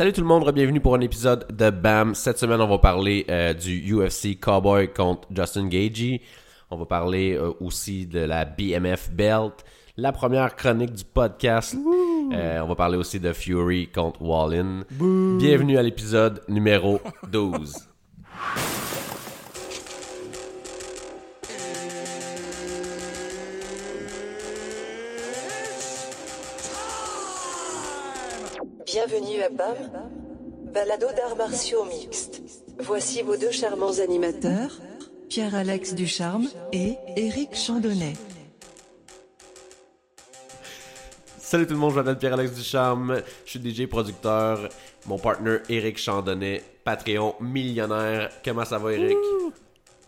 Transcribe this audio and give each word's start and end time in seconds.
Salut 0.00 0.14
tout 0.14 0.22
le 0.22 0.26
monde, 0.26 0.50
bienvenue 0.54 0.80
pour 0.80 0.94
un 0.94 1.00
épisode 1.00 1.46
de 1.54 1.68
BAM. 1.68 2.14
Cette 2.14 2.38
semaine, 2.38 2.62
on 2.62 2.66
va 2.66 2.78
parler 2.78 3.26
euh, 3.28 3.52
du 3.52 3.94
UFC 3.94 4.40
Cowboy 4.40 4.90
contre 4.94 5.28
Justin 5.30 5.68
Gagey. 5.68 6.22
On 6.70 6.78
va 6.78 6.86
parler 6.86 7.34
euh, 7.34 7.52
aussi 7.60 8.06
de 8.06 8.20
la 8.20 8.46
BMF 8.46 9.10
Belt, 9.10 9.62
la 9.98 10.12
première 10.12 10.56
chronique 10.56 10.94
du 10.94 11.04
podcast. 11.04 11.76
Euh, 12.32 12.60
on 12.62 12.66
va 12.66 12.74
parler 12.76 12.96
aussi 12.96 13.20
de 13.20 13.30
Fury 13.34 13.88
contre 13.88 14.22
Wallin. 14.22 14.84
Bienvenue 15.38 15.76
à 15.76 15.82
l'épisode 15.82 16.40
numéro 16.48 17.02
12. 17.30 17.76
Bienvenue 28.92 29.40
à 29.40 29.48
BAM, 29.50 29.76
balado 30.74 31.06
d'arts 31.16 31.36
martiaux 31.36 31.84
mixtes. 31.84 32.42
Voici 32.80 33.22
vos 33.22 33.36
deux 33.36 33.52
charmants 33.52 34.00
animateurs, 34.00 34.80
Pierre-Alex 35.28 35.94
Ducharme 35.94 36.48
et 36.72 36.96
Éric 37.16 37.54
Chandonnet. 37.54 38.14
Salut 41.38 41.68
tout 41.68 41.74
le 41.74 41.78
monde, 41.78 41.92
je 41.92 41.96
m'appelle 41.96 42.18
Pierre-Alex 42.18 42.52
Ducharme. 42.52 43.22
Je 43.44 43.50
suis 43.50 43.60
DJ 43.60 43.86
producteur. 43.86 44.68
Mon 45.06 45.18
partner 45.18 45.58
Eric 45.68 45.96
Chandonnet, 45.96 46.64
Patreon 46.82 47.36
millionnaire. 47.38 48.30
Comment 48.44 48.64
ça 48.64 48.78
va, 48.78 48.92
Eric? 48.92 49.16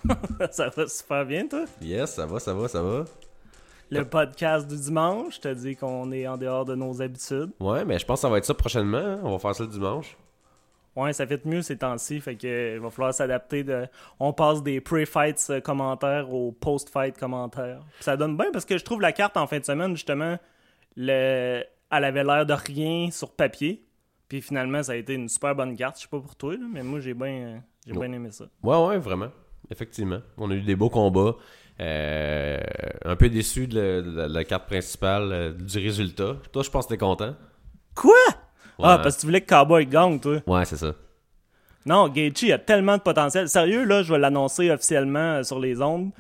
ça 0.50 0.70
va 0.70 0.88
super 0.88 1.24
bien, 1.24 1.46
toi? 1.46 1.66
Yes, 1.80 2.14
ça 2.14 2.27
va, 2.27 2.41
ça 2.41 2.52
va, 2.52 2.66
ça 2.66 2.83
va. 2.83 3.05
Le 3.92 4.05
podcast 4.06 4.66
du 4.66 4.77
dimanche, 4.77 5.34
je 5.37 5.41
te 5.41 5.48
dis 5.55 5.77
qu'on 5.77 6.10
est 6.12 6.27
en 6.27 6.38
dehors 6.38 6.64
de 6.64 6.74
nos 6.74 7.02
habitudes. 7.02 7.50
Ouais, 7.60 7.84
mais 7.84 7.98
je 7.98 8.06
pense 8.06 8.20
que 8.20 8.23
ça 8.23 8.30
va 8.30 8.38
être 8.38 8.45
ça 8.46 8.55
prochainement. 8.55 8.96
hein. 8.96 9.20
On 9.23 9.33
va 9.33 9.38
faire 9.38 9.55
ça 9.55 9.64
le 9.64 9.69
dimanche. 9.69 10.16
Ouais, 10.96 11.12
ça 11.12 11.27
fait 11.27 11.45
mieux 11.45 11.60
ces 11.62 11.77
temps-ci, 11.77 12.20
fait 12.20 12.36
que 12.36 12.74
il 12.77 12.80
va 12.80 12.88
falloir 12.91 13.12
s'adapter. 13.12 13.64
De... 13.64 13.86
On 14.19 14.33
passe 14.33 14.62
des 14.62 14.81
pre-fights 14.81 15.47
euh, 15.50 15.61
commentaires 15.61 16.33
aux 16.33 16.53
post-fight 16.53 17.19
commentaires. 17.19 17.81
Puis 17.97 18.05
ça 18.05 18.16
donne 18.16 18.36
bien 18.36 18.47
parce 18.53 18.64
que 18.64 18.78
je 18.78 18.84
trouve 18.84 19.00
la 19.00 19.12
carte 19.12 19.36
en 19.36 19.47
fin 19.47 19.58
de 19.58 19.64
semaine, 19.64 19.94
justement, 19.94 20.38
le... 20.97 21.62
elle 21.91 22.05
avait 22.05 22.25
l'air 22.25 22.47
de 22.47 22.55
rien 22.55 23.11
sur 23.11 23.31
papier. 23.31 23.84
Puis 24.28 24.41
finalement, 24.41 24.83
ça 24.83 24.92
a 24.92 24.97
été 24.97 25.12
une 25.12 25.28
super 25.28 25.55
bonne 25.55 25.77
carte. 25.77 25.97
Je 25.97 26.03
sais 26.03 26.09
pas 26.09 26.20
pour 26.20 26.36
toi, 26.36 26.55
là, 26.55 26.66
mais 26.70 26.83
moi 26.83 27.00
j'ai 27.00 27.12
bien 27.14 27.28
euh, 27.28 27.59
j'ai 27.86 27.92
bien 27.92 28.11
aimé 28.12 28.31
ça. 28.31 28.47
Ouais, 28.62 28.86
ouais, 28.86 28.97
vraiment. 28.98 29.28
Effectivement. 29.70 30.20
On 30.38 30.50
a 30.50 30.55
eu 30.55 30.62
des 30.62 30.77
beaux 30.77 30.91
combats. 30.91 31.36
Euh, 31.86 32.58
un 33.05 33.16
peu 33.16 33.28
déçu 33.28 33.66
de, 33.66 34.02
la- 34.16 34.28
de 34.28 34.42
carte 34.42 34.66
principale, 34.66 35.33
euh, 35.33 35.52
du 35.52 35.78
résultat. 35.78 36.36
Toi, 36.52 36.62
je 36.62 36.70
pense 36.70 36.86
que 36.86 36.91
t'es 36.94 36.98
content. 36.98 37.34
Quoi? 37.94 38.12
Ah, 38.78 38.97
Ouais. 38.97 39.02
parce 39.02 39.16
que 39.16 39.20
tu 39.20 39.27
voulais 39.27 39.41
que 39.41 39.48
Cowboy 39.48 39.86
gagne, 39.86 40.20
toi. 40.20 40.36
Ouais, 40.47 40.64
c'est 40.64 40.77
ça. 40.77 40.94
Non, 41.84 42.08
Gaethje 42.08 42.50
a 42.53 42.58
tellement 42.58 42.97
de 42.97 43.03
potentiel. 43.03 43.48
Sérieux, 43.48 43.84
là, 43.84 44.03
je 44.05 44.12
vais 44.12 44.19
l'annoncer 44.19 44.70
officiellement 44.70 45.19
euh, 45.38 45.42
sur 45.42 45.58
les 45.58 45.83
ondes. 45.83 46.10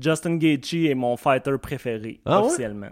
Justin 0.00 0.36
Gaethje 0.36 0.74
est 0.90 0.94
mon 0.94 1.16
fighter 1.16 1.56
préféré, 1.62 2.20
Ah 2.24 2.40
ouais? 2.40 2.46
officiellement. 2.46 2.90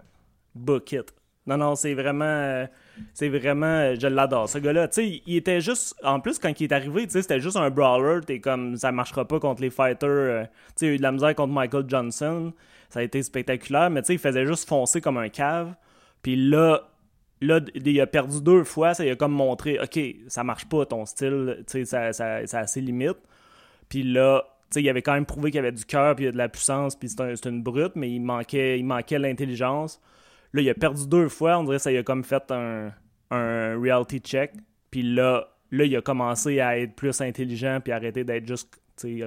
Book 0.55 0.91
it. 0.93 1.13
Non, 1.45 1.57
non, 1.57 1.75
c'est 1.75 1.93
vraiment... 1.93 2.65
C'est 3.13 3.29
vraiment... 3.29 3.65
euh, 3.65 3.95
Je 3.99 4.07
l'adore, 4.07 4.47
ce 4.49 4.57
gars-là. 4.59 4.87
Tu 4.87 4.95
sais, 4.95 5.21
il 5.25 5.35
était 5.35 5.61
juste... 5.61 5.95
En 6.03 6.19
plus, 6.19 6.39
quand 6.39 6.59
il 6.59 6.63
est 6.65 6.71
arrivé, 6.73 7.05
tu 7.05 7.11
sais, 7.13 7.21
c'était 7.21 7.39
juste 7.39 7.57
un 7.57 7.69
brawler. 7.69 8.21
T'es 8.25 8.39
comme... 8.39 8.75
Ça 8.77 8.91
marchera 8.91 9.27
pas 9.27 9.39
contre 9.39 9.61
les 9.61 9.69
fighters. 9.69 10.09
euh, 10.09 10.43
Tu 10.43 10.49
sais, 10.75 10.85
il 10.85 10.89
a 10.89 10.93
eu 10.93 10.97
de 10.97 11.01
la 11.03 11.11
misère 11.11 11.35
contre 11.35 11.53
Michael 11.53 11.85
Johnson. 11.87 12.53
Ça 12.89 12.99
a 12.99 13.03
été 13.03 13.21
spectaculaire. 13.23 13.89
Mais 13.89 14.01
tu 14.01 14.07
sais, 14.07 14.13
il 14.13 14.19
faisait 14.19 14.45
juste 14.45 14.67
foncer 14.67 15.01
comme 15.01 15.17
un 15.17 15.29
cave. 15.29 15.73
Puis 16.21 16.35
là... 16.35 16.81
Là, 17.41 17.59
il 17.75 17.99
a 17.99 18.07
perdu 18.07 18.41
deux 18.41 18.63
fois, 18.63 18.93
ça 18.93 19.03
il 19.03 19.11
a 19.11 19.17
comme 19.17 19.33
montré, 19.33 19.77
OK, 19.77 19.99
ça 20.29 20.45
marche 20.45 20.63
pas 20.69 20.85
ton 20.85 21.05
style, 21.05 21.57
tu 21.67 21.79
sais, 21.79 21.83
ça, 21.83 22.13
ça, 22.13 22.47
ça 22.47 22.59
a 22.59 22.67
ses 22.67 22.79
limites. 22.79 23.17
Puis 23.89 24.01
là, 24.03 24.45
tu 24.71 24.75
sais, 24.75 24.81
il 24.81 24.87
avait 24.87 25.01
quand 25.01 25.11
même 25.11 25.25
prouvé 25.25 25.51
qu'il 25.51 25.59
avait 25.59 25.73
du 25.73 25.83
cœur, 25.83 26.15
puis 26.15 26.23
il 26.23 26.27
a 26.29 26.31
de 26.31 26.37
la 26.37 26.47
puissance, 26.47 26.95
puis 26.95 27.09
c'est 27.09 27.45
une 27.45 27.61
brute, 27.61 27.97
mais 27.97 28.09
il 28.09 28.21
manquait, 28.21 28.79
il 28.79 28.85
manquait 28.85 29.19
l'intelligence. 29.19 29.99
Là, 30.53 30.61
il 30.61 30.69
a 30.69 30.73
perdu 30.73 31.07
deux 31.07 31.29
fois, 31.29 31.57
on 31.57 31.63
dirait 31.63 31.77
que 31.77 31.83
ça 31.83 31.91
il 31.91 31.97
a 31.97 32.03
comme 32.03 32.23
fait 32.23 32.51
un, 32.51 32.91
un 33.31 33.79
reality 33.79 34.19
check. 34.19 34.53
Puis 34.91 35.01
là, 35.01 35.47
là, 35.71 35.85
il 35.85 35.95
a 35.95 36.01
commencé 36.01 36.59
à 36.59 36.77
être 36.77 36.95
plus 36.95 37.19
intelligent, 37.21 37.79
puis 37.83 37.91
arrêter 37.91 38.23
d'être 38.23 38.47
juste 38.47 38.79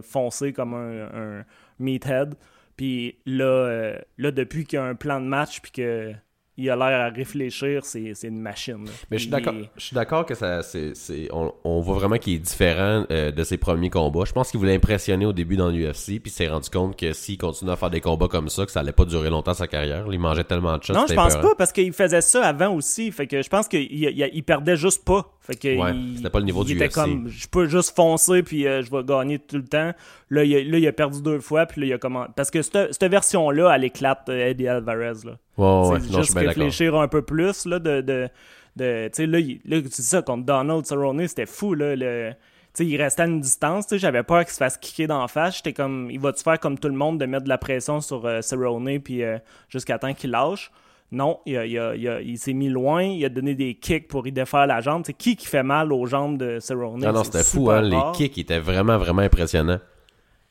foncé 0.03 0.53
comme 0.53 0.75
un, 0.75 1.39
un 1.41 1.45
meathead. 1.79 2.35
Puis 2.77 3.19
là, 3.27 3.45
euh, 3.45 3.99
là, 4.19 4.31
depuis 4.31 4.65
qu'il 4.65 4.79
y 4.79 4.81
a 4.81 4.85
un 4.85 4.95
plan 4.95 5.21
de 5.21 5.27
match, 5.27 5.61
puis 5.61 5.73
que 5.73 6.13
il 6.59 6.71
a 6.71 6.77
l'air 6.77 7.01
à 7.01 7.09
réfléchir, 7.11 7.85
c'est 7.85 8.15
une 8.25 8.41
machine. 8.41 8.85
là. 8.85 8.91
Mais 9.11 9.19
je 9.19 9.23
suis 9.23 9.31
d'accord. 9.31 9.55
est- 9.55 9.71
Je 9.77 9.85
suis 9.85 9.95
d'accord 9.95 10.25
que 10.27 10.35
ça, 10.35 10.63
c'est, 10.63 10.95
c'est- 10.95 11.29
on, 11.33 11.53
on 11.65 11.81
voit 11.81 11.97
vraiment 11.97 12.17
qu'il 12.19 12.35
est 12.35 12.39
différent 12.39 13.05
euh, 13.11 13.31
de 13.31 13.45
ses 13.45 13.57
premiers 13.59 13.91
combats. 13.91 14.25
Je 14.25 14.33
pense 14.33 14.51
qu'il 14.51 14.59
voulait 14.61 14.75
impressionner 14.75 15.27
au 15.27 15.33
début 15.33 15.57
dans 15.57 15.69
l'UFC, 15.69 16.19
puis 16.21 16.23
il 16.27 16.31
s'est 16.31 16.49
rendu 16.49 16.71
compte 16.71 16.97
que 16.99 17.13
s'il 17.13 17.37
continuait 17.39 17.73
à 17.73 17.77
faire 17.77 17.91
des 17.91 18.01
combats 18.01 18.29
comme 18.29 18.49
ça, 18.49 18.65
que 18.65 18.73
ça 18.73 18.81
allait 18.81 18.93
pas 18.93 19.05
durer 19.05 19.29
longtemps 19.31 19.55
sa 19.55 19.67
carrière. 19.67 20.07
Il 20.11 20.19
mangeait 20.19 20.45
tellement 20.45 20.79
de 20.79 20.83
shots. 20.83 20.95
Non, 20.95 21.05
je 21.09 21.15
pense 21.15 21.37
pas, 21.37 21.55
parce 21.57 21.73
qu'il 21.73 21.93
faisait 21.93 22.21
ça 22.23 22.45
avant 22.47 22.75
aussi. 22.75 23.11
Fait 23.13 23.27
que 23.27 23.43
je 23.43 23.49
pense 23.49 23.69
qu'il 23.69 23.83
il, 23.83 24.31
il 24.33 24.43
perdait 24.43 24.77
juste 24.77 25.05
pas. 25.05 25.36
Fait 25.47 25.55
que 25.55 25.69
Ouais, 25.81 25.93
il, 25.95 26.17
c'était 26.17 26.31
pas 26.31 26.41
le 26.41 26.45
niveau 26.45 26.63
il 26.65 26.67
du 26.67 26.73
était 26.75 26.89
UFC. 26.89 26.95
comme, 26.95 27.29
je 27.29 27.47
peux 27.47 27.69
juste 27.69 27.95
foncer, 27.95 28.43
puis 28.43 28.67
euh, 28.67 28.83
je 28.83 28.91
vais 28.91 29.05
gagner 29.05 29.39
tout 29.39 29.57
le 29.57 29.65
temps. 29.65 29.93
Là 30.31 30.43
il, 30.45 30.57
a, 30.57 30.65
là, 30.65 30.79
il 30.79 30.87
a 30.89 30.93
perdu 30.93 31.23
deux 31.23 31.39
fois, 31.39 31.67
puis 31.67 31.83
là, 31.83 31.87
il 31.87 31.93
a 31.93 31.99
comment... 31.99 32.27
Parce 32.35 32.51
que 32.51 32.63
cette, 32.63 32.93
cette 32.93 33.11
version-là, 33.11 33.73
elle 33.77 33.85
éclate 33.85 34.29
euh, 34.29 34.49
Eddie 34.49 34.67
Alvarez, 34.67 35.25
là. 35.25 35.39
Ouais, 35.57 36.01
je 36.01 36.05
suis 36.05 36.15
juste 36.15 36.35
d'accord. 36.35 36.49
réfléchir 36.49 36.97
un 36.97 37.07
peu 37.09 37.23
plus, 37.23 37.65
là, 37.67 37.79
de... 37.79 38.01
de, 38.01 38.29
de 38.75 39.09
tu 39.09 39.23
sais, 39.23 39.27
là, 39.27 39.39
là, 39.65 39.81
c'est 39.91 40.03
ça, 40.03 40.21
contre 40.23 40.45
Donald 40.45 40.85
Cerrone, 40.85 41.27
c'était 41.29 41.47
fou, 41.47 41.75
là, 41.75 41.95
le... 41.95 42.33
Tu 42.75 42.85
sais, 42.85 42.91
il 42.91 43.01
restait 43.01 43.23
à 43.23 43.27
une 43.27 43.41
distance, 43.41 43.87
tu 43.87 43.99
j'avais 43.99 44.23
peur 44.23 44.41
qu'il 44.45 44.53
se 44.53 44.59
fasse 44.59 44.77
kicker 44.77 45.07
d'en 45.07 45.27
face. 45.29 45.57
J'étais 45.57 45.73
comme, 45.73 46.11
il 46.11 46.21
va-tu 46.21 46.43
faire 46.43 46.61
comme 46.61 46.79
tout 46.79 46.89
le 46.89 46.95
monde 46.95 47.19
de 47.19 47.25
mettre 47.25 47.45
de 47.45 47.49
la 47.49 47.57
pression 47.57 48.03
sur 48.03 48.27
euh, 48.27 48.43
Cerrone 48.43 48.99
puis 49.01 49.23
euh, 49.23 49.39
jusqu'à 49.71 49.99
temps 49.99 50.13
qu'il 50.13 50.31
lâche? 50.31 50.71
Non, 51.13 51.39
il, 51.47 51.57
a- 51.57 51.67
il, 51.67 51.79
a- 51.79 51.95
il 51.95 52.09
a- 52.09 52.21
il 52.21 52.37
s'est 52.39 52.53
mis 52.53 52.69
loin, 52.69 53.03
il 53.03 53.25
a 53.25 53.29
donné 53.29 53.55
des 53.55 53.75
kicks 53.77 54.09
pour 54.09 54.27
y 54.27 54.33
défaire 54.33 54.67
la 54.67 54.81
jambe. 54.81 55.03
C'est 55.07 55.13
qui 55.13 55.37
qui 55.37 55.47
fait 55.47 55.63
mal 55.63 55.93
aux 55.93 56.05
jambes 56.07 56.37
de 56.39 56.59
Cerrone? 56.61 57.01
Non, 57.01 57.13
non, 57.13 57.23
C'est 57.25 57.33
c'était 57.33 57.45
fou, 57.45 57.71
hein. 57.71 57.81
Les 57.83 57.97
kicks 58.15 58.37
étaient 58.39 58.59
vraiment, 58.59 58.99
vraiment 58.99 59.23
impressionnants. 59.23 59.79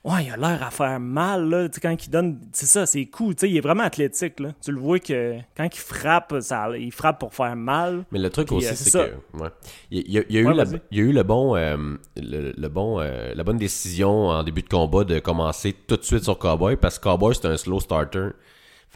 Ouais, 0.06 0.26
il 0.26 0.32
a 0.32 0.38
l'air 0.38 0.62
à 0.64 0.70
faire 0.70 1.00
mal, 1.00 1.50
là. 1.50 1.68
Tu 1.68 1.74
sais, 1.76 1.82
quand 1.82 2.06
il 2.06 2.10
donne. 2.12 2.40
C'est 2.54 2.68
ça, 2.68 2.86
c'est 2.86 3.06
cool. 3.08 3.34
Tu 3.36 3.42
sais, 3.42 3.50
il 3.50 3.58
est 3.58 3.62
vraiment 3.62 3.84
athlétique, 3.84 4.40
là. 4.40 4.50
Tu 4.64 4.72
le 4.72 4.80
vois 4.80 5.00
que 5.00 5.34
quand 5.58 5.66
il 5.66 5.80
frappe, 5.80 6.36
ça, 6.42 6.70
il 6.78 6.92
frappe 6.92 7.20
pour 7.20 7.34
faire 7.34 7.56
mal. 7.56 8.06
Mais 8.12 8.20
le 8.20 8.30
truc 8.30 8.48
Puis, 8.48 8.58
aussi, 8.58 8.68
euh, 8.68 8.72
c'est 8.76 8.92
que 8.92 9.42
ouais. 9.42 9.50
il, 9.90 10.04
il 10.06 10.12
y 10.14 10.20
a, 10.20 10.24
il 10.30 10.36
y 10.36 10.38
a 10.38 10.42
eu 10.42 10.46
Ouais, 10.48 10.54
la, 10.54 10.64
vas-y. 10.64 10.82
il 10.92 10.98
y 11.00 11.02
a 11.02 11.04
eu 11.06 11.12
le 11.12 11.24
bon, 11.24 11.56
euh, 11.56 11.76
le, 12.18 12.54
le 12.56 12.68
bon, 12.70 13.00
euh, 13.02 13.34
la 13.36 13.44
bonne 13.44 13.58
décision 13.58 14.28
en 14.28 14.44
début 14.44 14.62
de 14.62 14.70
combat 14.70 15.04
de 15.06 15.18
commencer 15.18 15.74
tout 15.88 15.98
de 15.98 16.04
suite 16.04 16.24
sur 16.24 16.38
Cowboy 16.38 16.76
parce 16.78 17.00
que 17.00 17.04
Cowboy 17.06 17.34
c'est 17.34 17.48
un 17.48 17.58
slow 17.58 17.80
starter. 17.80 18.28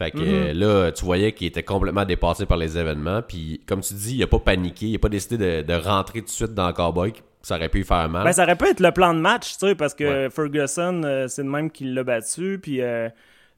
Fait 0.00 0.10
que 0.10 0.18
Mhm. 0.18 0.24
euh, 0.26 0.52
là, 0.54 0.92
tu 0.92 1.04
voyais 1.04 1.32
qu'il 1.32 1.46
était 1.46 1.62
complètement 1.62 2.06
dépassé 2.06 2.46
par 2.46 2.56
les 2.56 2.78
événements. 2.78 3.20
Puis 3.20 3.60
comme 3.66 3.80
tu 3.82 3.92
dis, 3.92 4.16
il 4.16 4.22
a 4.22 4.26
pas 4.26 4.38
paniqué, 4.38 4.86
il 4.86 4.96
a 4.96 4.98
pas 4.98 5.10
décidé 5.10 5.36
de, 5.36 5.62
de 5.62 5.74
rentrer 5.74 6.20
tout 6.20 6.26
de 6.26 6.30
suite 6.30 6.54
dans 6.54 6.72
Cowboy. 6.72 7.12
Ça 7.42 7.56
aurait 7.56 7.68
pu 7.68 7.84
faire 7.84 8.08
mal. 8.08 8.24
Ben, 8.24 8.32
ça 8.32 8.44
aurait 8.44 8.56
pu 8.56 8.66
être 8.66 8.80
le 8.80 8.92
plan 8.92 9.12
de 9.14 9.20
match, 9.20 9.52
tu 9.58 9.66
sais, 9.68 9.74
parce 9.74 9.92
que 9.94 10.04
Ouais. 10.24 10.30
Ferguson, 10.30 11.02
euh, 11.04 11.28
c'est 11.28 11.42
le 11.42 11.50
même 11.50 11.70
qui 11.70 11.84
l'a 11.84 12.02
battu. 12.02 12.58
Puis, 12.62 12.80
euh, 12.80 13.08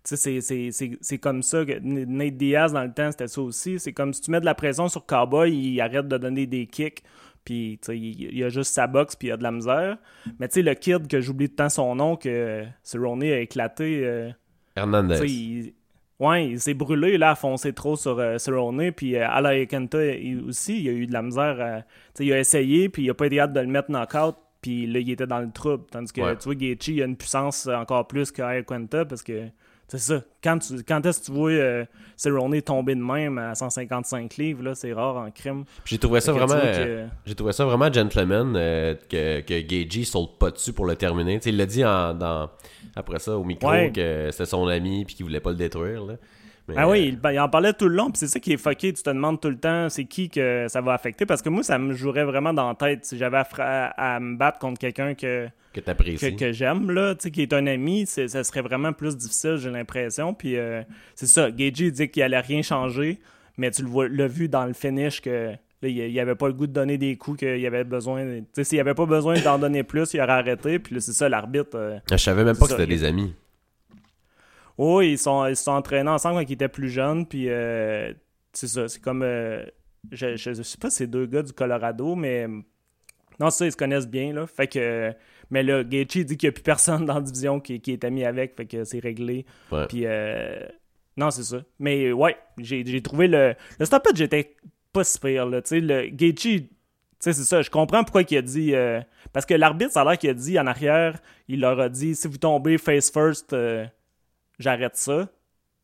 tu 0.04 0.16
sais, 0.16 0.40
c'est- 0.40 1.18
comme 1.18 1.42
ça 1.42 1.64
que 1.64 1.78
Nate 1.80 2.36
Diaz, 2.36 2.72
dans 2.72 2.82
le 2.82 2.92
temps, 2.92 3.10
c'était 3.12 3.28
ça 3.28 3.40
aussi. 3.40 3.78
C'est 3.78 3.92
comme 3.92 4.12
si 4.12 4.20
tu 4.20 4.30
mets 4.32 4.40
de 4.40 4.44
la 4.44 4.54
pression 4.56 4.88
sur 4.88 5.06
Cowboy, 5.06 5.52
il 5.52 5.80
arrête 5.80 6.08
de 6.08 6.16
donner 6.18 6.46
des 6.46 6.66
kicks. 6.66 7.02
Puis, 7.44 7.78
tu 7.82 7.86
sais, 7.86 7.98
il, 7.98 8.34
il 8.36 8.44
a 8.44 8.48
juste 8.48 8.72
sa 8.72 8.86
boxe, 8.88 9.14
puis 9.16 9.28
il 9.28 9.32
a 9.32 9.36
de 9.36 9.42
la 9.44 9.50
misère. 9.52 9.96
Mais, 10.38 10.46
tu 10.48 10.54
sais, 10.54 10.62
le 10.62 10.74
kid 10.74 11.06
que 11.08 11.20
j'oublie 11.20 11.48
de 11.48 11.54
temps 11.54 11.68
son 11.68 11.94
nom, 11.96 12.16
que 12.16 12.64
Cerrone 12.82 13.22
a 13.24 13.38
éclaté. 13.40 14.02
euh, 14.04 14.30
Hernandez. 14.76 15.74
Ouais, 16.24 16.46
il 16.50 16.60
s'est 16.60 16.74
brûlé, 16.74 17.18
là, 17.18 17.30
à 17.30 17.34
foncer 17.34 17.72
trop 17.72 17.96
sur 17.96 18.18
euh, 18.18 18.38
Cerrone, 18.38 18.92
puis 18.92 19.16
euh, 19.16 19.26
Ala 19.28 19.56
aussi, 20.48 20.80
il 20.80 20.88
a 20.88 20.92
eu 20.92 21.06
de 21.06 21.12
la 21.12 21.22
misère. 21.22 21.56
sais, 22.14 22.24
il 22.26 22.32
a 22.32 22.38
essayé, 22.38 22.88
puis 22.88 23.02
il 23.04 23.10
a 23.10 23.14
pas 23.14 23.26
été 23.26 23.40
hâte 23.40 23.52
de 23.52 23.60
le 23.60 23.66
mettre 23.66 23.90
knock-out, 23.90 24.36
puis 24.60 24.86
là, 24.86 25.00
il 25.00 25.10
était 25.10 25.26
dans 25.26 25.40
le 25.40 25.50
trouble. 25.50 25.84
Tandis 25.90 26.12
que, 26.12 26.20
Ouais. 26.20 26.36
tu 26.36 26.44
vois, 26.44 26.54
Gaethje, 26.54 26.88
il 26.88 27.02
a 27.02 27.06
une 27.06 27.16
puissance 27.16 27.66
encore 27.66 28.06
plus 28.06 28.30
Ekenta, 28.52 29.04
parce 29.04 29.22
que, 29.22 29.48
c'est 29.88 29.98
ça, 29.98 30.22
quand, 30.42 30.58
tu, 30.58 30.82
quand 30.84 31.04
est-ce 31.04 31.20
que 31.20 31.26
tu 31.26 31.32
vois 31.32 31.50
euh, 31.50 31.84
Cerrone 32.16 32.62
tomber 32.62 32.94
de 32.94 33.02
même 33.02 33.36
à 33.38 33.54
155 33.54 34.36
livres, 34.36 34.62
là, 34.62 34.74
c'est 34.74 34.92
rare 34.92 35.16
en 35.16 35.30
crime. 35.30 35.64
J'ai 35.84 35.98
trouvé 35.98 36.20
ça 36.20 36.32
vraiment. 36.32 36.46
vois 36.46 36.56
euh, 36.64 37.06
que- 37.08 37.12
J'ai 37.26 37.34
trouvé 37.34 37.52
ça 37.52 37.64
vraiment 37.66 37.92
gentleman 37.92 38.54
euh, 38.56 38.94
que, 39.10 39.40
que 39.40 39.60
saute 40.04 40.38
pas 40.38 40.50
dessus 40.50 40.72
pour 40.72 40.86
le 40.86 40.94
terminer. 40.96 41.40
Il 41.44 41.56
l'a 41.58 41.66
dit 41.66 41.84
en, 41.84 42.14
dans, 42.14 42.48
après 42.96 43.18
ça 43.18 43.36
au 43.36 43.44
micro 43.44 43.70
Ouais. 43.70 43.90
que 43.92 44.28
c'était 44.30 44.46
son 44.46 44.66
ami 44.66 45.04
puis 45.04 45.14
qu'il 45.14 45.24
voulait 45.24 45.40
pas 45.40 45.50
le 45.50 45.56
détruire. 45.56 46.04
Là. 46.04 46.14
Mais, 46.68 46.74
Ah 46.76 46.86
euh, 46.86 46.92
oui, 46.92 47.08
il, 47.08 47.18
ben, 47.18 47.32
il 47.32 47.40
en 47.40 47.48
parlait 47.48 47.72
tout 47.72 47.88
le 47.88 47.96
long, 47.96 48.10
puis 48.10 48.18
c'est 48.18 48.28
ça 48.28 48.38
qui 48.38 48.52
est 48.52 48.56
fucké. 48.56 48.92
Tu 48.92 49.02
te 49.02 49.10
demandes 49.10 49.40
tout 49.40 49.48
le 49.48 49.58
temps 49.58 49.88
c'est 49.88 50.04
qui 50.04 50.28
que 50.30 50.66
ça 50.68 50.80
va 50.80 50.92
affecter. 50.92 51.26
Parce 51.26 51.42
que 51.42 51.48
moi, 51.48 51.62
ça 51.62 51.78
me 51.78 51.92
jouerait 51.94 52.24
vraiment 52.24 52.52
dans 52.52 52.68
la 52.68 52.74
tête 52.74 53.04
si 53.04 53.18
j'avais 53.18 53.42
à, 53.58 54.20
me 54.20 54.36
battre 54.36 54.58
contre 54.58 54.78
quelqu'un 54.78 55.14
que, 55.14 55.48
que 55.72 55.80
que, 55.80 56.52
j'aime, 56.52 56.90
là, 56.90 57.14
tu 57.14 57.22
sais, 57.22 57.30
qui 57.30 57.42
est 57.42 57.52
un 57.52 57.66
ami, 57.66 58.06
ça 58.06 58.44
serait 58.44 58.60
vraiment 58.60 58.92
plus 58.92 59.16
difficile, 59.16 59.56
j'ai 59.56 59.70
l'impression. 59.70 60.34
Puis 60.34 60.56
euh, 60.56 60.82
c'est 61.14 61.26
ça, 61.26 61.50
Gagey 61.50 61.90
dit 61.90 62.08
qu'il 62.10 62.22
allait 62.22 62.40
rien 62.40 62.62
changer, 62.62 63.20
mais 63.56 63.70
tu 63.70 63.84
l'as 63.84 64.28
vu 64.28 64.48
dans 64.48 64.66
le 64.66 64.72
finish 64.72 65.20
que 65.20 65.52
Là, 65.82 65.88
il 65.88 65.98
il 65.98 66.20
avait 66.20 66.34
pas 66.36 66.46
le 66.46 66.54
goût 66.54 66.66
de 66.66 66.72
donner 66.72 66.96
des 66.96 67.16
coups 67.16 67.40
qu'il 67.40 67.66
avait 67.66 67.84
besoin. 67.84 68.24
Tu 68.24 68.44
sais, 68.52 68.64
s'il 68.64 68.80
avait 68.80 68.94
pas 68.94 69.06
besoin 69.06 69.38
d'en 69.40 69.58
donner 69.58 69.82
plus, 69.82 70.14
il 70.14 70.20
aurait 70.20 70.32
arrêté. 70.32 70.78
Puis 70.78 70.94
là, 70.94 71.00
c'est 71.00 71.12
ça, 71.12 71.28
l'arbitre. 71.28 71.70
euh, 71.74 71.98
Je 72.10 72.16
savais 72.16 72.44
même 72.44 72.56
pas 72.56 72.66
que 72.66 72.70
c'était 72.72 72.84
il- 72.84 72.88
des 72.88 73.04
amis. 73.04 73.34
Oui, 74.78 75.12
ils 75.12 75.18
sont, 75.18 75.46
ils 75.46 75.56
se 75.56 75.64
sont 75.64 75.72
entraînés 75.72 76.08
ensemble 76.10 76.36
quand 76.36 76.48
ils 76.48 76.52
étaient 76.54 76.68
plus 76.68 76.88
jeunes, 76.88 77.26
puis 77.26 77.46
euh, 77.48 78.12
c'est 78.52 78.66
ça, 78.68 78.88
c'est 78.88 79.00
comme, 79.02 79.22
euh, 79.22 79.64
je, 80.10 80.36
je, 80.36 80.54
je 80.54 80.62
sais 80.62 80.78
pas 80.78 80.88
si 80.90 80.96
c'est 80.98 81.06
deux 81.06 81.26
gars 81.26 81.42
du 81.42 81.52
Colorado, 81.52 82.14
mais 82.14 82.46
non, 83.38 83.50
c'est 83.50 83.58
ça, 83.58 83.66
ils 83.66 83.72
se 83.72 83.76
connaissent 83.76 84.08
bien, 84.08 84.32
là, 84.32 84.46
fait 84.46 84.66
que, 84.68 85.12
mais 85.50 85.62
là, 85.62 85.84
Gaethje 85.84 86.24
dit 86.24 86.36
qu'il 86.38 86.46
n'y 86.46 86.48
a 86.48 86.52
plus 86.52 86.62
personne 86.62 87.04
dans 87.06 87.14
la 87.16 87.20
division 87.20 87.60
qui, 87.60 87.80
qui 87.80 87.92
est 87.92 88.04
ami 88.04 88.24
avec, 88.24 88.56
fait 88.56 88.64
que 88.66 88.84
c'est 88.84 88.98
réglé, 89.00 89.44
Ouais. 89.70 89.86
puis 89.88 90.02
euh, 90.06 90.66
non, 91.18 91.30
c'est 91.30 91.42
ça, 91.44 91.62
mais 91.78 92.10
ouais, 92.10 92.36
j'ai 92.56 92.82
j'ai 92.86 93.02
trouvé 93.02 93.28
le, 93.28 93.54
le 93.78 93.84
stoppage 93.84 94.14
j'étais 94.16 94.54
pas 94.92 95.04
si 95.04 95.18
pire, 95.18 95.46
là, 95.46 95.62
tu 95.62 95.68
sais, 95.70 95.80
le 95.80 96.08
Gaethje, 96.08 96.40
tu 96.42 96.68
sais, 97.18 97.32
c'est 97.32 97.44
ça, 97.44 97.62
je 97.62 97.70
comprends 97.70 98.02
pourquoi 98.04 98.22
il 98.28 98.36
a 98.36 98.42
dit, 98.42 98.74
euh, 98.74 99.00
parce 99.32 99.46
que 99.46 99.54
l'arbitre, 99.54 99.92
ça 99.92 100.02
a 100.02 100.04
l'air 100.04 100.18
qu'il 100.18 100.30
a 100.30 100.34
dit 100.34 100.58
en 100.58 100.66
arrière, 100.66 101.18
il 101.48 101.60
leur 101.60 101.78
a 101.80 101.88
dit, 101.88 102.14
si 102.14 102.28
vous 102.28 102.38
tombez 102.38 102.78
face 102.78 103.10
first, 103.10 103.52
euh, 103.52 103.84
j'arrête 104.58 104.96
ça. 104.96 105.28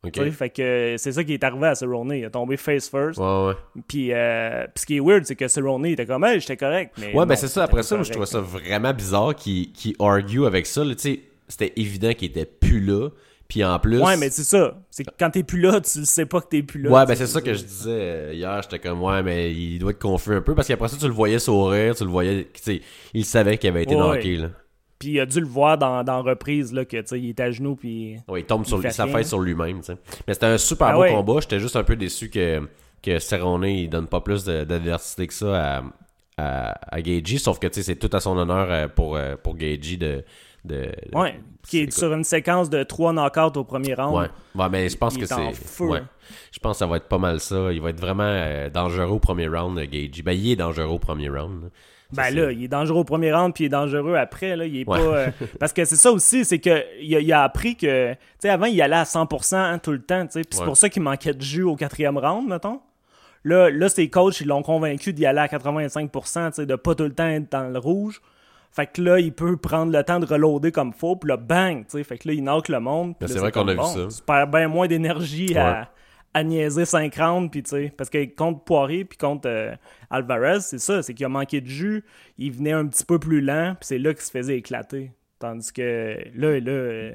Ok. 0.04 0.12
Tu 0.12 0.20
sais, 0.22 0.30
Fait 0.30 0.50
que 0.50 0.94
c'est 0.96 1.10
ça 1.10 1.24
qui 1.24 1.34
est 1.34 1.42
arrivé 1.42 1.66
à 1.66 1.74
Cerrone. 1.74 2.12
Il 2.14 2.24
a 2.24 2.30
tombé 2.30 2.56
face 2.56 2.88
first. 2.88 3.18
Ouais, 3.18 3.46
ouais. 3.48 3.54
Puis, 3.88 4.12
euh, 4.12 4.64
puis 4.72 4.82
ce 4.82 4.86
qui 4.86 4.96
est 4.96 5.00
weird, 5.00 5.24
c'est 5.24 5.34
que 5.34 5.48
Cerrone 5.48 5.86
était 5.86 6.06
comme, 6.06 6.22
hey, 6.24 6.38
j'étais 6.38 6.56
correct. 6.56 6.94
Mais 6.98 7.06
Ouais, 7.08 7.14
non, 7.14 7.26
ben 7.26 7.34
c'est 7.34 7.48
ça. 7.48 7.64
Après 7.64 7.82
ça, 7.82 7.96
moi, 7.96 8.04
je 8.04 8.12
trouvais 8.12 8.26
ça 8.26 8.40
vraiment 8.40 8.94
bizarre 8.94 9.34
qu'il 9.34 9.72
argue 9.98 10.46
avec 10.46 10.66
ça. 10.66 10.84
là. 10.84 10.94
Tu 10.94 11.00
sais, 11.00 11.20
c'était 11.48 11.72
évident 11.74 12.12
qu'il 12.12 12.30
était 12.30 12.46
plus 12.46 12.80
là. 12.80 13.08
Puis 13.48 13.64
en 13.64 13.78
plus. 13.78 13.98
Ouais, 14.02 14.16
mais 14.18 14.28
c'est 14.28 14.44
ça. 14.44 14.76
C'est 14.90 15.04
que 15.04 15.10
quand 15.18 15.30
t'es 15.30 15.42
plus 15.42 15.60
là, 15.60 15.80
tu 15.80 16.04
sais 16.04 16.26
pas 16.26 16.40
que 16.42 16.48
t'es 16.48 16.62
plus 16.62 16.82
là. 16.82 16.90
Ouais, 16.90 17.06
ben 17.06 17.14
c'est 17.14 17.26
ça 17.26 17.40
que 17.40 17.54
je 17.54 17.62
disais 17.64 17.90
euh, 17.90 18.32
hier. 18.34 18.60
J'étais 18.62 18.78
comme, 18.78 19.02
ouais, 19.02 19.22
mais 19.22 19.52
il 19.54 19.78
doit 19.78 19.92
être 19.92 19.98
confus 19.98 20.34
un 20.34 20.42
peu. 20.42 20.54
Parce 20.54 20.68
qu'après 20.68 20.88
ça, 20.88 20.98
tu 20.98 21.06
le 21.06 21.12
voyais 21.14 21.38
sourire. 21.38 21.94
Tu 21.94 22.04
le 22.04 22.10
voyais. 22.10 22.46
Tu 22.52 22.62
sais, 22.62 22.80
il 23.14 23.24
savait 23.24 23.56
qu'il 23.56 23.70
avait 23.70 23.84
été 23.84 23.94
Ouais. 23.96 24.00
knocké, 24.02 24.36
là. 24.36 24.48
Puis 24.98 25.10
il 25.12 25.20
a 25.20 25.26
dû 25.26 25.40
le 25.40 25.46
voir 25.46 25.78
dans, 25.78 26.02
dans 26.04 26.22
reprise, 26.22 26.72
là, 26.72 26.84
que, 26.84 26.96
tu 26.96 27.06
sais, 27.06 27.20
il 27.20 27.28
est 27.28 27.38
à 27.40 27.52
genoux, 27.52 27.76
puis... 27.76 28.16
Ouais, 28.26 28.40
il 28.40 28.44
tombe 28.44 28.66
sur 28.66 28.82
fait 28.82 28.90
sa 28.90 29.04
rien. 29.04 29.12
face 29.12 29.28
sur 29.28 29.38
lui-même, 29.38 29.78
tu 29.78 29.84
sais. 29.86 29.96
Mais 30.26 30.34
c'était 30.34 30.46
un 30.46 30.58
super 30.58 30.88
Ah 30.88 30.92
beau 30.94 31.00
ouais. 31.02 31.12
combat. 31.12 31.34
J'étais 31.40 31.60
juste 31.60 31.76
un 31.76 31.84
peu 31.84 31.94
déçu 31.94 32.28
que, 32.30 32.68
que 33.00 33.18
Cerrone, 33.20 33.62
il 33.64 33.88
donne 33.88 34.08
pas 34.08 34.20
plus 34.20 34.44
d'adversité 34.44 35.28
que 35.28 35.34
ça 35.34 35.76
à, 35.78 35.82
à, 36.38 36.74
à 36.94 37.02
Gagey. 37.02 37.38
Sauf 37.38 37.58
que, 37.58 37.66
c'est 37.70 37.96
tout 37.96 38.10
à 38.16 38.20
son 38.20 38.36
honneur 38.38 38.68
euh, 38.70 38.88
pour, 38.88 39.16
euh, 39.16 39.36
pour 39.42 39.56
Gagey 39.56 39.96
de, 39.96 40.24
de, 40.64 40.74
de- 41.10 41.18
Ouais, 41.18 41.38
qui 41.68 41.80
est 41.80 41.90
sur 41.92 42.12
une 42.12 42.24
séquence 42.24 42.70
de 42.70 42.82
trois 42.82 43.12
knockouts 43.12 43.58
au 43.58 43.64
premier 43.64 43.94
round. 43.94 44.14
Ouais. 44.16 44.28
ouais, 44.62 44.68
mais 44.70 44.88
je 44.88 44.96
pense 44.96 45.14
Il 45.14 45.20
que 45.20 45.26
c'est. 45.26 45.82
Ouais. 45.84 46.02
Je 46.52 46.58
pense 46.58 46.76
que 46.76 46.78
ça 46.78 46.86
va 46.86 46.96
être 46.96 47.08
pas 47.08 47.18
mal 47.18 47.40
ça. 47.40 47.72
Il 47.72 47.80
va 47.80 47.90
être 47.90 48.00
vraiment 48.00 48.22
euh, 48.24 48.68
dangereux 48.70 49.06
au 49.12 49.18
premier 49.18 49.48
round, 49.48 49.78
Gagey. 49.78 50.22
Ben, 50.22 50.32
il 50.32 50.50
est 50.52 50.56
dangereux 50.56 50.86
au 50.94 50.98
premier 50.98 51.28
round. 51.28 51.64
là. 51.64 51.68
Ben 52.10 52.30
là, 52.34 52.50
il 52.52 52.64
est 52.64 52.68
dangereux 52.68 53.00
au 53.00 53.04
premier 53.04 53.30
round, 53.34 53.52
puis 53.52 53.64
il 53.64 53.66
est 53.66 53.70
dangereux 53.70 54.14
après. 54.14 54.56
Là, 54.56 54.64
il 54.64 54.78
est 54.80 54.88
Ouais. 54.88 54.98
pas, 54.98 55.04
euh, 55.04 55.30
parce 55.60 55.74
que 55.74 55.84
c'est 55.84 55.96
ça 55.96 56.10
aussi, 56.10 56.42
c'est 56.46 56.58
que 56.58 56.82
il 57.02 57.14
a, 57.14 57.20
il 57.20 57.30
a 57.34 57.42
appris 57.42 57.76
que. 57.76 58.12
Tu 58.12 58.18
sais, 58.38 58.48
avant, 58.48 58.64
il 58.64 58.80
allait 58.80 58.96
à 58.96 59.02
100% 59.04 59.56
hein, 59.56 59.78
tout 59.78 59.92
le 59.92 60.00
temps. 60.00 60.24
tu 60.24 60.32
sais, 60.32 60.40
Puis 60.40 60.58
c'est 60.58 60.64
pour 60.64 60.76
ça 60.78 60.88
qu'il 60.88 61.02
manquait 61.02 61.34
de 61.34 61.42
jus 61.42 61.64
au 61.64 61.76
quatrième 61.76 62.16
round, 62.16 62.48
mettons. 62.48 62.80
Là, 63.44 63.70
là 63.70 63.88
ses 63.88 64.08
coachs, 64.10 64.40
ils 64.40 64.46
l'ont 64.48 64.62
convaincu 64.62 65.12
d'y 65.12 65.26
aller 65.26 65.40
à 65.40 65.46
85%, 65.46 66.48
tu 66.48 66.54
sais, 66.56 66.66
de 66.66 66.74
pas 66.76 66.94
tout 66.94 67.04
le 67.04 67.12
temps 67.14 67.28
être 67.28 67.50
dans 67.50 67.68
le 67.68 67.78
rouge. 67.78 68.20
Fait 68.70 68.86
que 68.86 69.00
là, 69.00 69.18
il 69.18 69.32
peut 69.32 69.56
prendre 69.56 69.92
le 69.92 70.02
temps 70.04 70.20
de 70.20 70.26
reloader 70.26 70.72
comme 70.72 70.92
faut, 70.92 71.16
puis 71.16 71.28
là, 71.28 71.36
bang! 71.36 71.84
tu 71.84 71.92
sais, 71.98 72.04
Fait 72.04 72.18
que 72.18 72.28
là, 72.28 72.34
il 72.34 72.42
knock 72.44 72.68
le 72.68 72.80
monde. 72.80 73.14
Ben, 73.20 73.26
c'est 73.26 73.38
vrai 73.38 73.50
qu'on 73.50 73.66
a 73.68 73.72
vu 73.74 73.80
ça. 73.82 74.06
Tu 74.16 74.22
perds 74.24 74.46
bien 74.48 74.68
moins 74.68 74.86
d'énergie 74.86 75.48
Ouais. 75.54 75.58
à, 75.58 75.90
à 76.34 76.44
niaiser 76.44 76.84
5 76.84 77.14
rounds, 77.16 77.50
puis 77.50 77.62
tu 77.62 77.70
sais, 77.70 77.92
parce 77.96 78.10
que 78.10 78.22
contre 78.34 78.62
Poirier, 78.64 79.04
puis 79.06 79.16
contre 79.16 79.48
euh, 79.48 79.74
Alvarez, 80.10 80.60
c'est 80.60 80.78
ça, 80.78 81.02
c'est 81.02 81.14
qu'il 81.14 81.24
a 81.24 81.30
manqué 81.30 81.60
de 81.62 81.66
jus, 81.66 82.04
il 82.36 82.52
venait 82.52 82.72
un 82.72 82.86
petit 82.86 83.04
peu 83.04 83.18
plus 83.18 83.40
lent, 83.40 83.74
puis 83.80 83.86
c'est 83.86 83.98
là 83.98 84.12
qu'il 84.12 84.22
se 84.22 84.30
faisait 84.30 84.58
éclater. 84.58 85.12
Tandis 85.38 85.72
que 85.72 86.18
là, 86.34 86.60
là, 86.60 86.70
euh, 86.70 87.12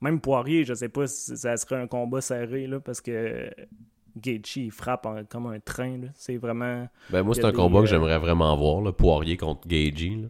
même 0.00 0.20
Poirier, 0.20 0.64
je 0.64 0.74
sais 0.74 0.88
pas 0.88 1.06
si 1.08 1.36
ça 1.36 1.56
serait 1.56 1.76
un 1.80 1.88
combat 1.88 2.20
serré, 2.20 2.66
là, 2.68 2.78
parce 2.78 3.00
que 3.00 3.50
Gaethje, 4.20 4.56
il 4.56 4.70
frappe 4.70 5.06
en- 5.06 5.24
comme 5.24 5.46
un 5.46 5.60
train. 5.60 6.00
C'est 6.14 6.36
vraiment... 6.36 6.88
Ben, 7.10 7.22
moi, 7.22 7.34
c'est 7.34 7.44
un 7.44 7.50
des, 7.50 7.56
combat 7.56 7.80
que 7.80 7.84
euh, 7.84 7.88
j'aimerais 7.88 8.18
vraiment 8.18 8.56
voir, 8.56 8.80
là, 8.82 8.92
Poirier 8.92 9.36
contre 9.36 9.66
Gagey. 9.66 10.10
là. 10.22 10.28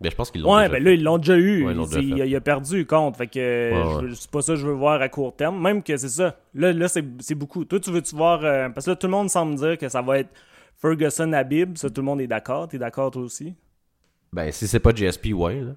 Ben, 0.00 0.10
je 0.10 0.16
pense 0.16 0.30
qu'ils 0.30 0.42
l'ont 0.42 0.54
Ouais, 0.54 0.62
déjà 0.68 0.72
ben 0.72 0.84
là, 0.84 0.90
ils 0.92 1.02
l'ont 1.02 1.18
déjà 1.18 1.36
eu. 1.36 1.64
Ouais, 1.64 1.72
ils 1.72 1.76
l'ont 1.76 1.86
déjà 1.86 2.00
il, 2.00 2.18
il 2.18 2.36
a, 2.36 2.40
perdu 2.40 2.84
contre. 2.84 3.16
Fait 3.16 3.26
que 3.26 4.00
Ouais, 4.00 4.10
c'est 4.14 4.30
pas 4.30 4.42
ça 4.42 4.54
que 4.54 4.58
je 4.58 4.66
veux 4.66 4.72
voir 4.72 5.00
à 5.00 5.08
court 5.08 5.34
terme. 5.34 5.60
Même 5.62 5.82
que 5.82 5.96
c'est 5.96 6.08
ça. 6.08 6.36
Là, 6.54 6.72
là 6.72 6.88
c'est 6.88 7.04
c'est 7.20 7.34
beaucoup. 7.36 7.64
Toi, 7.64 7.80
tu 7.80 7.90
veux-tu 7.90 8.14
voir. 8.14 8.44
euh, 8.44 8.68
parce 8.70 8.86
que 8.86 8.90
là, 8.90 8.96
tout 8.96 9.06
le 9.06 9.12
monde 9.12 9.30
semble 9.30 9.54
dire 9.54 9.78
que 9.78 9.88
ça 9.88 10.02
va 10.02 10.18
être 10.18 10.30
Ferguson 10.76 11.32
Habib. 11.32 11.76
Ça, 11.78 11.88
tout 11.88 12.00
le 12.00 12.06
monde 12.06 12.20
est 12.20 12.26
d'accord. 12.26 12.68
T'es 12.68 12.76
d'accord, 12.78 13.12
toi 13.12 13.22
aussi? 13.22 13.54
Ben, 14.32 14.50
si 14.50 14.66
c'est 14.66 14.80
pas 14.80 14.92
GSP, 14.94 15.32
ouais, 15.32 15.60
là. 15.60 15.72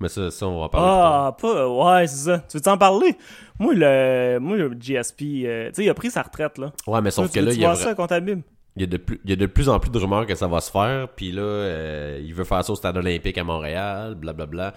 Mais 0.00 0.08
ça, 0.08 0.30
ça 0.30 0.46
on 0.46 0.58
va 0.58 0.64
en 0.66 0.68
parler. 0.68 0.86
Ah, 0.88 1.36
pas. 1.40 1.68
Ouais, 1.68 2.06
c'est 2.06 2.30
ça. 2.30 2.38
Tu 2.48 2.58
veux-en 2.58 2.78
parler? 2.78 3.16
Moi, 3.58 3.74
le, 3.74 4.38
moi, 4.40 4.56
le 4.56 4.70
GSP, 4.78 5.22
euh, 5.44 5.68
tu 5.68 5.74
sais, 5.74 5.84
il 5.84 5.90
a 5.90 5.94
pris 5.94 6.10
sa 6.10 6.22
retraite, 6.22 6.58
là. 6.58 6.72
Ouais, 6.86 7.00
mais 7.00 7.10
sauf 7.10 7.26
que 7.28 7.38
tu 7.38 7.44
là, 7.44 7.52
il 7.52 7.60
y, 7.60 7.64
a 7.64 7.74
ça 7.74 7.94
contre 7.94 8.14
il, 8.16 8.82
y 8.82 8.84
a 8.84 8.86
de 8.86 8.96
plus, 8.96 9.20
il 9.24 9.30
y 9.30 9.32
a 9.32 9.36
de 9.36 9.46
plus 9.46 9.68
en 9.68 9.80
plus 9.80 9.90
de 9.90 9.98
rumeurs 9.98 10.24
que 10.26 10.34
ça 10.36 10.46
va 10.46 10.60
se 10.60 10.70
faire. 10.70 11.08
Puis 11.08 11.32
là, 11.32 11.42
euh, 11.42 12.20
il 12.22 12.32
veut 12.32 12.44
faire 12.44 12.64
ça 12.64 12.72
au 12.72 12.76
stade 12.76 12.96
olympique 12.96 13.36
à 13.38 13.44
Montréal, 13.44 14.14
blablabla. 14.14 14.74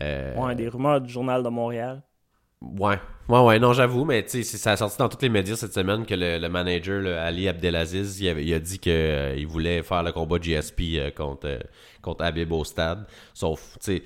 Euh, 0.00 0.34
Ouais, 0.36 0.54
des 0.54 0.68
rumeurs 0.68 1.00
du 1.00 1.12
Journal 1.12 1.42
de 1.42 1.48
Montréal. 1.50 2.02
Ouais, 2.62 2.98
ouais, 3.28 3.40
ouais, 3.40 3.58
non, 3.58 3.74
j'avoue, 3.74 4.06
mais 4.06 4.24
tu 4.24 4.42
sais, 4.42 4.56
ça 4.56 4.72
a 4.72 4.76
sorti 4.78 4.96
dans 4.96 5.08
tous 5.10 5.18
les 5.20 5.28
médias 5.28 5.54
cette 5.54 5.74
semaine 5.74 6.06
que 6.06 6.14
le, 6.14 6.38
le 6.38 6.48
manager, 6.48 7.00
le 7.02 7.18
Ali 7.18 7.46
Abdelaziz, 7.46 8.18
il, 8.20 8.28
avait- 8.30 8.44
il 8.44 8.54
a 8.54 8.58
dit 8.58 8.78
qu'il 8.78 9.46
voulait 9.46 9.82
faire 9.82 10.02
le 10.02 10.12
combat 10.12 10.38
GSP 10.40 10.80
euh, 10.96 11.10
contre, 11.10 11.46
euh, 11.46 11.58
contre 12.00 12.24
Habib 12.24 12.50
au 12.52 12.64
stade. 12.64 13.06
Sauf, 13.34 13.76
tu 13.80 13.98
sais, 13.98 14.02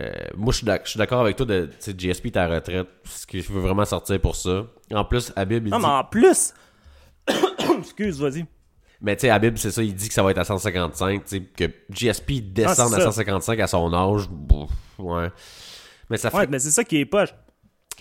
euh, 0.00 0.10
moi, 0.36 0.52
je 0.52 0.58
suis 0.84 0.98
d'accord 0.98 1.20
avec 1.20 1.36
toi 1.36 1.46
de, 1.46 1.70
GSP 1.86 2.36
à 2.36 2.48
la 2.48 2.56
retraite, 2.56 2.88
parce 3.02 3.26
que 3.26 3.40
je 3.40 3.52
veux 3.52 3.60
vraiment 3.60 3.84
sortir 3.84 4.20
pour 4.20 4.34
ça. 4.34 4.64
En 4.92 5.04
plus, 5.04 5.32
Habib, 5.36 5.66
il 5.66 5.70
Non, 5.70 5.78
dit... 5.78 5.84
mais 5.84 5.90
en 5.90 6.04
plus. 6.04 6.52
Excuse, 7.78 8.20
vas-y. 8.20 8.44
Mais 9.00 9.16
tu 9.16 9.22
sais, 9.22 9.30
Habib, 9.30 9.56
c'est 9.56 9.70
ça, 9.70 9.82
il 9.82 9.94
dit 9.94 10.08
que 10.08 10.14
ça 10.14 10.22
va 10.22 10.30
être 10.30 10.38
à 10.38 10.44
155, 10.44 11.24
tu 11.24 11.28
sais, 11.28 11.40
que 11.42 11.64
GSP 11.90 12.52
descende 12.52 12.92
Ah, 12.92 12.96
à 12.96 13.00
c'est 13.00 13.04
ça. 13.04 13.12
155 13.12 13.60
à 13.60 13.66
son 13.66 13.92
âge, 13.92 14.28
bouf, 14.28 14.70
ouais. 14.98 15.30
Mais 16.10 16.16
ça 16.16 16.30
fait... 16.30 16.36
Ouais, 16.38 16.46
mais 16.48 16.58
c'est 16.58 16.70
ça 16.70 16.84
qui 16.84 16.98
est 16.98 17.06
poche. 17.06 17.34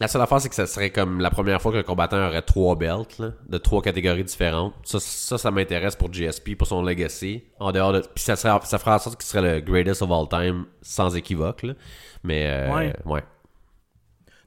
La 0.03 0.09
seule 0.09 0.21
affaire, 0.21 0.41
c'est 0.41 0.50
que 0.50 0.55
ça 0.55 0.67
serait 0.67 0.89
comme 0.89 1.21
la 1.21 1.29
première 1.29 1.61
fois 1.61 1.71
qu'un 1.71 1.81
combattant 1.81 2.17
aurait 2.27 2.41
trois 2.41 2.75
belts, 2.75 3.19
là, 3.19 3.31
de 3.47 3.57
trois 3.57 3.81
catégories 3.81 4.25
différentes. 4.25 4.73
Ça, 4.83 5.00
ça, 5.00 5.38
ça 5.38 5.50
m'intéresse 5.50 5.95
pour 5.95 6.11
GSP, 6.11 6.55
pour 6.57 6.67
son 6.67 6.83
legacy. 6.83 7.45
En 7.57 7.71
dehors 7.71 7.94
de. 7.94 8.01
Puis 8.13 8.21
ça, 8.25 8.35
serait, 8.35 8.59
ça 8.65 8.79
ferait 8.79 8.91
en 8.91 9.00
sorte 9.00 9.15
qu'il 9.17 9.25
serait 9.29 9.53
le 9.55 9.61
greatest 9.61 10.01
of 10.01 10.11
all 10.11 10.27
time, 10.27 10.65
sans 10.81 11.16
équivoque, 11.16 11.63
là. 11.63 11.73
Mais, 12.21 12.47
euh, 12.47 12.73
Ouais. 12.75 12.94
ouais. 13.06 13.23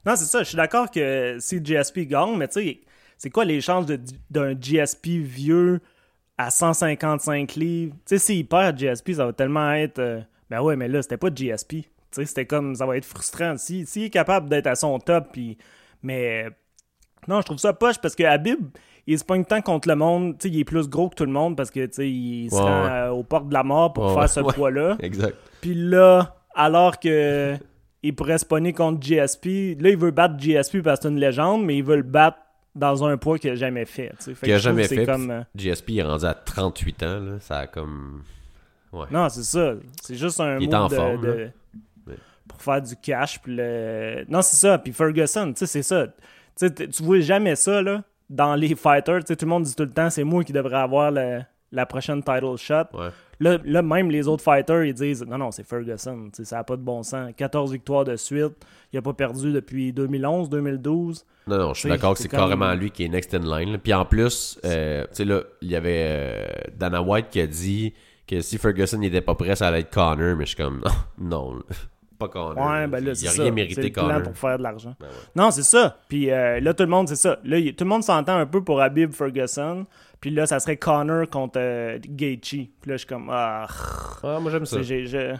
Non, 0.05 0.15
c'est 0.15 0.25
ça. 0.25 0.43
Je 0.43 0.49
suis 0.49 0.57
d'accord 0.57 0.91
que 0.91 1.37
si 1.39 1.59
GSP 1.59 2.01
gagne, 2.01 2.37
mais 2.37 2.47
tu 2.47 2.61
sais, 2.61 2.81
c'est 3.17 3.31
quoi 3.31 3.43
les 3.43 3.59
chances 3.59 3.87
d'un 4.29 4.53
GSP 4.61 5.07
vieux 5.23 5.79
à 6.37 6.51
155 6.51 7.55
livres? 7.55 7.95
Tu 8.05 8.15
sais, 8.15 8.19
s'il 8.19 8.47
perd 8.47 8.77
GSP, 8.77 9.13
ça 9.13 9.25
va 9.25 9.33
tellement 9.33 9.71
être. 9.71 9.97
euh, 9.97 10.21
ben 10.51 10.61
ouais, 10.61 10.75
mais 10.75 10.87
là, 10.87 11.01
c'était 11.01 11.17
pas 11.17 11.29
GSP. 11.33 11.87
C'était 12.11 12.45
comme. 12.45 12.75
Ça 12.75 12.85
va 12.85 12.97
être 12.97 13.05
frustrant. 13.05 13.57
S'il 13.57 13.85
si, 13.87 14.05
est 14.05 14.09
capable 14.09 14.49
d'être 14.49 14.67
à 14.67 14.75
son 14.75 14.97
top, 14.99 15.27
puis. 15.31 15.57
Mais. 16.03 16.47
Non, 17.27 17.41
je 17.41 17.45
trouve 17.45 17.57
ça 17.57 17.73
poche 17.73 17.97
parce 17.99 18.15
que 18.15 18.23
Habib, 18.23 18.59
il 19.05 19.19
se 19.19 19.25
pogne 19.25 19.43
tant 19.43 19.61
contre 19.61 19.89
le 19.89 19.95
monde. 19.95 20.35
Il 20.45 20.59
est 20.59 20.63
plus 20.63 20.87
gros 20.87 21.09
que 21.09 21.15
tout 21.15 21.25
le 21.25 21.31
monde 21.31 21.57
parce 21.57 21.71
que, 21.71 21.85
tu 21.85 21.93
sais, 21.93 22.09
il 22.09 22.49
se 22.49 22.55
Ouais, 22.55 22.61
rend 22.61 22.83
ouais. 22.85 22.89
euh, 22.91 23.09
aux 23.11 23.23
portes 23.23 23.49
de 23.49 23.53
la 23.53 23.63
mort 23.63 23.91
pour 23.93 24.05
Ouais, 24.05 24.13
faire 24.13 24.29
ce 24.29 24.39
poids-là. 24.39 24.95
Exact. 25.01 25.35
Puis 25.59 25.73
là, 25.73 26.37
alors 26.55 26.99
que 26.99 27.55
il 28.03 28.15
pourrait 28.15 28.37
se 28.37 28.45
pogner 28.45 28.71
contre 28.73 29.01
GSP, 29.05 29.75
là, 29.81 29.89
il 29.89 29.97
veut 29.97 30.11
battre 30.11 30.37
GSP 30.39 30.81
parce 30.81 30.99
que 30.99 31.03
c'est 31.03 31.09
une 31.13 31.19
légende, 31.19 31.65
mais 31.65 31.75
il 31.77 31.83
veut 31.83 31.97
le 31.97 32.03
battre 32.03 32.37
dans 32.75 33.03
un 33.03 33.17
poids 33.17 33.37
qu'il 33.39 33.49
a 33.49 33.55
jamais 33.55 33.85
fait. 33.85 34.11
Fait 34.19 34.33
Qu'il 34.35 34.53
a 34.53 34.55
que 34.57 34.61
je 34.61 34.69
trouve 34.69 34.79
jamais 34.81 34.87
fait. 34.87 35.05
Comme... 35.05 35.31
euh, 35.31 35.41
GSP 35.55 35.89
il 35.89 35.99
est 35.99 36.03
rendu 36.03 36.25
à 36.25 36.33
38 36.35 37.03
ans, 37.03 37.19
là. 37.19 37.39
Ça 37.41 37.57
a 37.59 37.67
comme. 37.67 38.21
Ouais. 38.93 39.07
Non, 39.11 39.27
c'est 39.27 39.43
ça. 39.43 39.73
C'est 40.01 40.15
juste 40.15 40.39
un 40.39 40.59
Il 40.59 40.73
en 40.73 40.87
de- 40.87 40.95
forme, 40.95 41.21
de-. 41.21 41.49
Pour 42.47 42.61
faire 42.61 42.81
du 42.81 42.95
cash. 42.95 43.39
Puis 43.41 43.55
le... 43.55 44.25
Non, 44.29 44.41
c'est 44.41 44.55
ça. 44.57 44.77
Puis 44.77 44.93
Ferguson, 44.93 45.53
tu 45.53 45.59
sais, 45.59 45.65
c'est 45.67 45.83
ça. 45.83 46.07
Tu 46.59 46.71
tu 46.89 47.03
vois 47.03 47.19
jamais 47.19 47.55
ça, 47.55 47.81
là, 47.81 48.03
dans 48.29 48.55
les 48.55 48.75
fighters. 48.75 49.19
Tu 49.19 49.27
sais, 49.27 49.35
tout 49.35 49.45
le 49.45 49.49
monde 49.49 49.63
dit 49.63 49.75
tout 49.75 49.83
le 49.83 49.91
temps, 49.91 50.09
c'est 50.09 50.23
moi 50.23 50.43
qui 50.43 50.53
devrais 50.53 50.77
avoir 50.77 51.11
le- 51.11 51.41
la 51.71 51.85
prochaine 51.85 52.23
title 52.23 52.55
shot. 52.57 52.85
Ouais. 52.93 53.09
Là, 53.39 53.57
là, 53.65 53.81
même 53.83 54.09
les 54.09 54.27
autres 54.27 54.43
fighters, 54.43 54.85
ils 54.85 54.93
disent 54.93 55.23
non, 55.23 55.37
non, 55.37 55.51
c'est 55.51 55.63
Ferguson. 55.67 56.29
tu 56.33 56.37
sais, 56.37 56.45
Ça 56.45 56.55
n'a 56.55 56.63
pas 56.63 56.75
de 56.77 56.81
bon 56.81 57.03
sens. 57.03 57.31
14 57.35 57.71
victoires 57.73 58.05
de 58.05 58.15
suite. 58.15 58.53
Il 58.91 58.95
n'a 58.95 59.01
pas 59.01 59.13
perdu 59.13 59.51
depuis 59.51 59.91
2011, 59.93 60.49
2012. 60.49 61.25
Non, 61.45 61.57
non, 61.59 61.73
je 61.73 61.81
suis 61.81 61.89
d'accord 61.89 62.13
que 62.15 62.19
c'est 62.19 62.29
carrément 62.29 62.73
lui 62.73 62.89
qui 62.89 63.03
est 63.05 63.09
next 63.09 63.33
in 63.35 63.39
line. 63.39 63.73
là. 63.73 63.77
Puis 63.77 63.93
en 63.93 64.05
plus, 64.05 64.59
euh, 64.65 65.03
tu 65.03 65.15
sais, 65.17 65.25
là, 65.25 65.41
il 65.61 65.69
y 65.69 65.75
avait 65.75 66.05
euh, 66.09 66.45
Dana 66.75 67.01
White 67.01 67.27
qui 67.29 67.39
a 67.41 67.47
dit 67.47 67.93
que 68.25 68.41
si 68.41 68.57
Ferguson 68.57 68.97
n'était 68.97 69.21
pas 69.21 69.35
prêt, 69.35 69.55
ça 69.55 69.67
allait 69.67 69.81
être 69.81 69.93
Connor, 69.93 70.35
mais 70.35 70.45
je 70.45 70.55
suis 70.55 70.57
comme, 70.57 70.81
non, 71.19 71.51
non, 71.53 71.61
pas 72.17 72.27
Connor. 72.27 72.57
Ouais, 72.57 72.87
ben 72.87 73.03
là, 73.03 73.11
il 73.11 73.15
c'est 73.15 73.27
a 73.39 73.43
rien 73.43 73.51
mérité, 73.51 73.81
le 73.83 73.91
plan 73.91 74.21
pour 74.21 74.37
faire 74.37 74.57
de 74.57 74.63
l'argent. 74.63 74.95
Ben 74.99 75.07
ouais. 75.07 75.13
Non, 75.35 75.51
c'est 75.51 75.63
ça. 75.63 75.97
Puis 76.09 76.31
euh, 76.31 76.59
là, 76.59 76.73
tout 76.73 76.83
le 76.83 76.89
monde, 76.89 77.07
c'est 77.07 77.15
ça. 77.15 77.39
Là, 77.43 77.57
tout 77.71 77.83
le 77.83 77.89
monde 77.89 78.03
s'entend 78.03 78.37
un 78.37 78.45
peu 78.45 78.63
pour 78.63 78.81
Habib 78.81 79.11
Ferguson 79.13 79.85
Puis 80.19 80.29
là, 80.31 80.45
ça 80.45 80.59
serait 80.59 80.77
Connor 80.77 81.29
contre 81.29 81.59
euh, 81.59 81.99
Gaethje. 82.01 82.69
Puis 82.81 82.89
là, 82.89 82.93
je 82.93 82.97
suis 82.97 83.07
comme, 83.07 83.29
ah. 83.31 83.67
Ah, 84.23 84.39
moi, 84.39 84.51
j'aime 84.51 84.65
ça. 84.65 84.81
Je- 84.81 85.35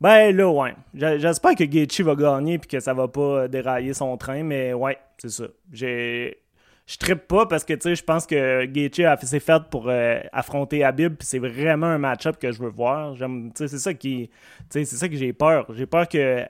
Ben 0.00 0.34
là, 0.36 0.48
ouais. 0.48 0.74
J'espère 0.94 1.54
que 1.54 1.64
Gaethje 1.64 2.02
va 2.02 2.14
gagner 2.14 2.58
puis 2.58 2.68
que 2.68 2.80
ça 2.80 2.94
va 2.94 3.08
pas 3.08 3.20
euh, 3.20 3.48
dérailler 3.48 3.94
son 3.94 4.16
train, 4.16 4.42
mais 4.42 4.72
ouais, 4.72 4.96
c'est 5.18 5.30
ça. 5.30 5.44
J'ai... 5.72 6.38
Je 6.88 6.96
trippe 6.96 7.28
pas 7.28 7.44
parce 7.44 7.64
que, 7.64 7.74
tu 7.74 7.80
sais, 7.82 7.94
je 7.94 8.02
pense 8.02 8.24
que 8.26 8.64
Gaethje 8.64 9.00
a- 9.00 9.16
s'est 9.18 9.40
fait 9.40 9.62
pour 9.70 9.88
euh, 9.90 10.20
affronter 10.32 10.82
Habib 10.82 11.16
puis 11.16 11.26
c'est 11.26 11.38
vraiment 11.38 11.86
un 11.86 11.98
match-up 11.98 12.38
que 12.40 12.50
je 12.50 12.62
veux 12.62 12.70
voir. 12.70 13.14
J'aime, 13.14 13.50
c'est 13.54 13.68
ça 13.68 13.92
qui... 13.92 14.30
C'est 14.70 14.86
ça 14.86 15.06
que 15.06 15.14
j'ai 15.16 15.34
peur. 15.34 15.66
J'ai 15.74 15.84
peur 15.84 16.08
que... 16.08 16.44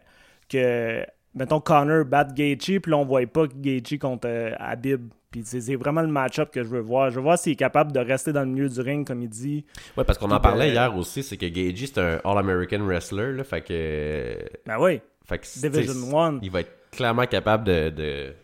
que 0.49 1.05
mettons, 1.35 1.59
Connor 1.61 2.05
batte 2.05 2.35
Gaethje 2.35 2.79
puis 2.79 2.95
on 2.95 3.05
voit 3.05 3.27
pas 3.27 3.47
Gaethje 3.49 3.99
contre 3.99 4.29
euh, 4.29 4.53
Habib. 4.61 5.09
Puis 5.33 5.43
c'est 5.45 5.75
vraiment 5.75 6.03
le 6.03 6.09
match-up 6.09 6.51
que 6.53 6.63
je 6.63 6.69
veux 6.69 6.81
voir. 6.81 7.11
Je 7.11 7.17
veux 7.17 7.23
voir 7.23 7.37
s'il 7.37 7.53
est 7.53 7.57
capable 7.57 7.91
de 7.91 7.99
rester 7.99 8.33
dans 8.33 8.41
le 8.43 8.47
milieu 8.47 8.69
du 8.69 8.81
ring, 8.81 9.05
comme 9.07 9.21
il 9.23 9.29
dit. 9.29 9.65
Ouais, 9.97 10.05
parce 10.05 10.19
qu'on 10.19 10.31
en 10.31 10.41
parlait 10.41 10.69
euh, 10.71 10.73
hier 10.73 10.97
aussi, 10.97 11.25
c'est 11.25 11.37
que 11.37 11.47
Gagey, 11.47 11.87
c'est 11.87 11.99
un 11.99 12.21
All-American 12.25 12.87
wrestler, 12.87 13.33
là, 13.33 13.43
fait 13.45 13.61
que... 13.61 14.39
Ben 14.65 14.79
oui, 14.79 15.01
Fait 15.27 15.39
que, 15.39 15.47
Division 15.69 16.11
sais, 16.11 16.17
1. 16.17 16.39
Il 16.43 16.51
va 16.51 16.61
être 16.61 16.73
clairement 16.93 17.27
capable 17.27 17.65
de, 17.65 17.91
de, 17.91 18.35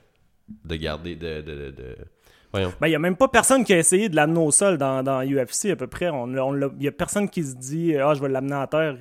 de 0.65 0.77
garder, 0.77 1.17
de, 1.17 1.41
de, 1.41 1.55
de, 1.55 1.71
de- 1.71 1.97
Voyons. 2.53 2.73
Ben, 2.81 2.87
il 2.87 2.91
n'y 2.91 2.97
a 2.97 3.01
même 3.01 3.17
pas 3.17 3.27
personne 3.27 3.65
qui 3.65 3.73
a 3.73 3.79
essayé 3.79 4.09
de 4.09 4.15
l'amener 4.15 4.39
au 4.39 4.53
sol 4.53 4.79
dans, 4.79 5.03
dans 5.03 5.23
UFC 5.27 5.71
à 5.73 5.77
peu 5.77 5.89
près. 5.89 6.09
On, 6.11 6.29
Il 6.29 6.79
n'y 6.79 6.87
a 6.87 6.93
personne 6.93 7.29
qui 7.29 7.43
se 7.43 7.57
dit 7.57 7.97
Ah, 7.97 8.15
je 8.15 8.21
vais 8.21 8.29
l'amener 8.29 8.55
à 8.55 8.69
terre. 8.69 8.97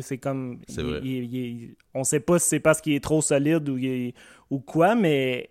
C'est 0.00 0.18
comme. 0.18 0.60
C'est 0.68 0.82
il- 0.82 0.86
vrai. 0.86 1.00
il- 1.02 1.34
il- 1.34 1.76
on 1.94 2.04
sait 2.04 2.20
pas 2.20 2.38
si 2.38 2.48
c'est 2.48 2.60
parce 2.60 2.82
qu'il 2.82 2.92
est 2.92 3.02
trop 3.02 3.22
solide 3.22 3.66
ou, 3.70 3.78
ou 4.50 4.58
quoi, 4.60 4.94
mais 4.94 5.48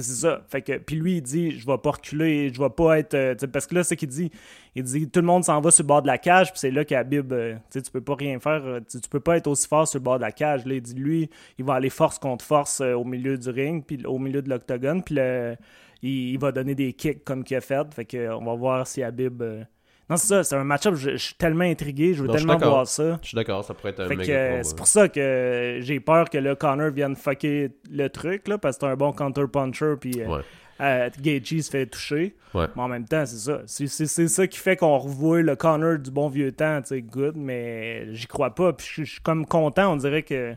c'est 0.00 0.02
ça. 0.02 0.42
Fait 0.48 0.62
que, 0.62 0.78
puis 0.78 0.96
lui, 0.96 1.16
il 1.18 1.22
dit 1.22 1.58
Je 1.58 1.66
vais 1.66 1.78
pas 1.78 1.90
reculer, 1.90 2.52
je 2.52 2.60
vais 2.60 2.70
pas 2.70 2.98
être. 2.98 3.14
euh, 3.14 3.34
parce 3.52 3.66
que 3.66 3.74
là, 3.74 3.84
ce 3.84 3.94
qu'il 3.94 4.08
dit. 4.08 4.30
Il 4.74 4.84
dit 4.84 5.08
Tout 5.10 5.20
le 5.20 5.26
monde 5.26 5.44
s'en 5.44 5.60
va 5.60 5.70
sur 5.70 5.82
le 5.84 5.88
bord 5.88 6.02
de 6.02 6.06
la 6.06 6.18
cage, 6.18 6.50
puis 6.50 6.58
c'est 6.60 6.70
là 6.70 6.84
qu'Habib, 6.84 7.32
euh, 7.32 7.56
tu 7.70 7.80
peux 7.92 8.00
pas 8.00 8.14
rien 8.14 8.38
faire. 8.40 8.64
euh, 8.64 8.80
Tu, 8.88 8.98
peux 9.10 9.20
pas 9.20 9.36
être 9.36 9.46
aussi 9.48 9.68
fort 9.68 9.86
sur 9.86 9.98
le 9.98 10.04
bord 10.04 10.16
de 10.16 10.22
la 10.22 10.32
cage. 10.32 10.62
Il 10.66 10.80
dit 10.80 10.94
Lui, 10.94 11.30
il 11.58 11.64
va 11.64 11.74
aller 11.74 11.90
force 11.90 12.18
contre 12.18 12.44
force 12.44 12.80
au 12.80 13.04
milieu 13.04 13.36
du 13.38 13.50
ring, 13.50 13.84
puis 13.84 14.04
au 14.06 14.18
milieu 14.18 14.40
de 14.42 14.48
l'octogone, 14.48 15.02
puis 15.02 15.16
il, 16.02 16.30
il 16.32 16.38
va 16.38 16.52
donner 16.52 16.74
des 16.74 16.92
kicks 16.92 17.24
comme 17.24 17.44
qu'il 17.44 17.56
a 17.56 17.60
fait. 17.60 17.92
Fait 17.94 18.04
que, 18.04 18.30
on 18.32 18.44
va 18.44 18.54
voir 18.54 18.86
si 18.86 19.02
Habib. 19.02 19.42
euh, 19.42 19.64
Non, 20.12 20.16
c'est 20.18 20.26
ça, 20.28 20.44
c'est 20.44 20.54
un 20.56 20.64
match-up. 20.64 20.94
Je, 20.94 21.10
je 21.12 21.16
suis 21.16 21.34
tellement 21.34 21.64
intrigué, 21.64 22.14
je 22.14 22.22
veux 22.22 22.28
Non, 22.28 22.34
tellement 22.34 22.56
voir 22.58 22.86
ça. 22.86 23.18
Je 23.22 23.28
suis 23.28 23.34
d'accord, 23.34 23.64
ça 23.64 23.74
pourrait 23.74 23.90
être 23.90 24.00
un 24.00 24.08
Fait 24.08 24.16
méga 24.16 24.32
euh, 24.34 24.60
c'est 24.62 24.76
pour 24.76 24.86
ça 24.86 25.08
que 25.08 25.78
j'ai 25.80 26.00
peur 26.00 26.28
que 26.30 26.38
le 26.38 26.54
Connor 26.54 26.90
vienne 26.90 27.16
fucker 27.16 27.70
le 27.90 28.08
truc, 28.08 28.46
là, 28.48 28.58
parce 28.58 28.76
que 28.76 28.86
c'est 28.86 28.92
un 28.92 28.96
bon 28.96 29.12
counter-puncher, 29.12 29.94
puis 30.00 30.20
euh, 30.20 30.26
Ouais. 30.28 30.40
euh, 30.80 31.08
Gaethje 31.20 31.60
se 31.62 31.70
fait 31.70 31.86
toucher. 31.86 32.34
Ouais. 32.54 32.66
Mais 32.76 32.82
en 32.82 32.88
même 32.88 33.06
temps, 33.06 33.24
c'est 33.24 33.36
ça. 33.38 33.60
C'est, 33.66 33.86
c'est- 33.86 34.06
c'est 34.06 34.28
ça 34.28 34.46
qui 34.46 34.58
fait 34.58 34.76
qu'on 34.76 34.98
revoit 34.98 35.40
le 35.40 35.56
Connor 35.56 35.98
du 35.98 36.10
bon 36.10 36.28
vieux 36.28 36.52
temps, 36.52 36.80
tu 36.82 36.88
sais, 36.88 37.00
good, 37.02 37.34
mais 37.36 38.12
j'y 38.14 38.26
crois 38.26 38.54
pas. 38.54 38.72
Puis 38.74 38.86
je 38.96 39.04
je 39.04 39.10
suis 39.12 39.20
comme 39.22 39.46
content, 39.46 39.92
on 39.92 39.96
dirait 39.96 40.22
que 40.22 40.54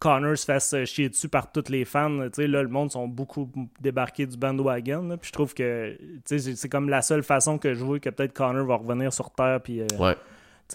Connor 0.00 0.36
se 0.36 0.44
fasse 0.46 0.74
chier 0.86 1.08
dessus 1.08 1.28
par 1.28 1.52
tous 1.52 1.68
les 1.68 1.84
fans. 1.84 2.08
Là, 2.08 2.28
le 2.62 2.68
monde 2.68 2.90
sont 2.90 3.06
beaucoup 3.06 3.48
débarqués 3.80 4.26
du 4.26 4.36
bandwagon. 4.36 5.06
là. 5.08 5.16
Puis 5.16 5.28
je 5.28 5.32
trouve 5.32 5.54
que 5.54 5.96
c'est, 6.24 6.68
comme 6.68 6.88
la 6.88 7.02
seule 7.02 7.22
façon 7.22 7.58
que 7.58 7.74
je 7.74 7.84
vois 7.84 8.00
que 8.00 8.10
peut-être 8.10 8.32
Connor 8.32 8.66
va 8.66 8.76
revenir 8.76 9.12
sur 9.12 9.30
Terre 9.30 9.60
puis 9.62 9.80
euh, 9.82 9.86
Ouais. 9.98 10.16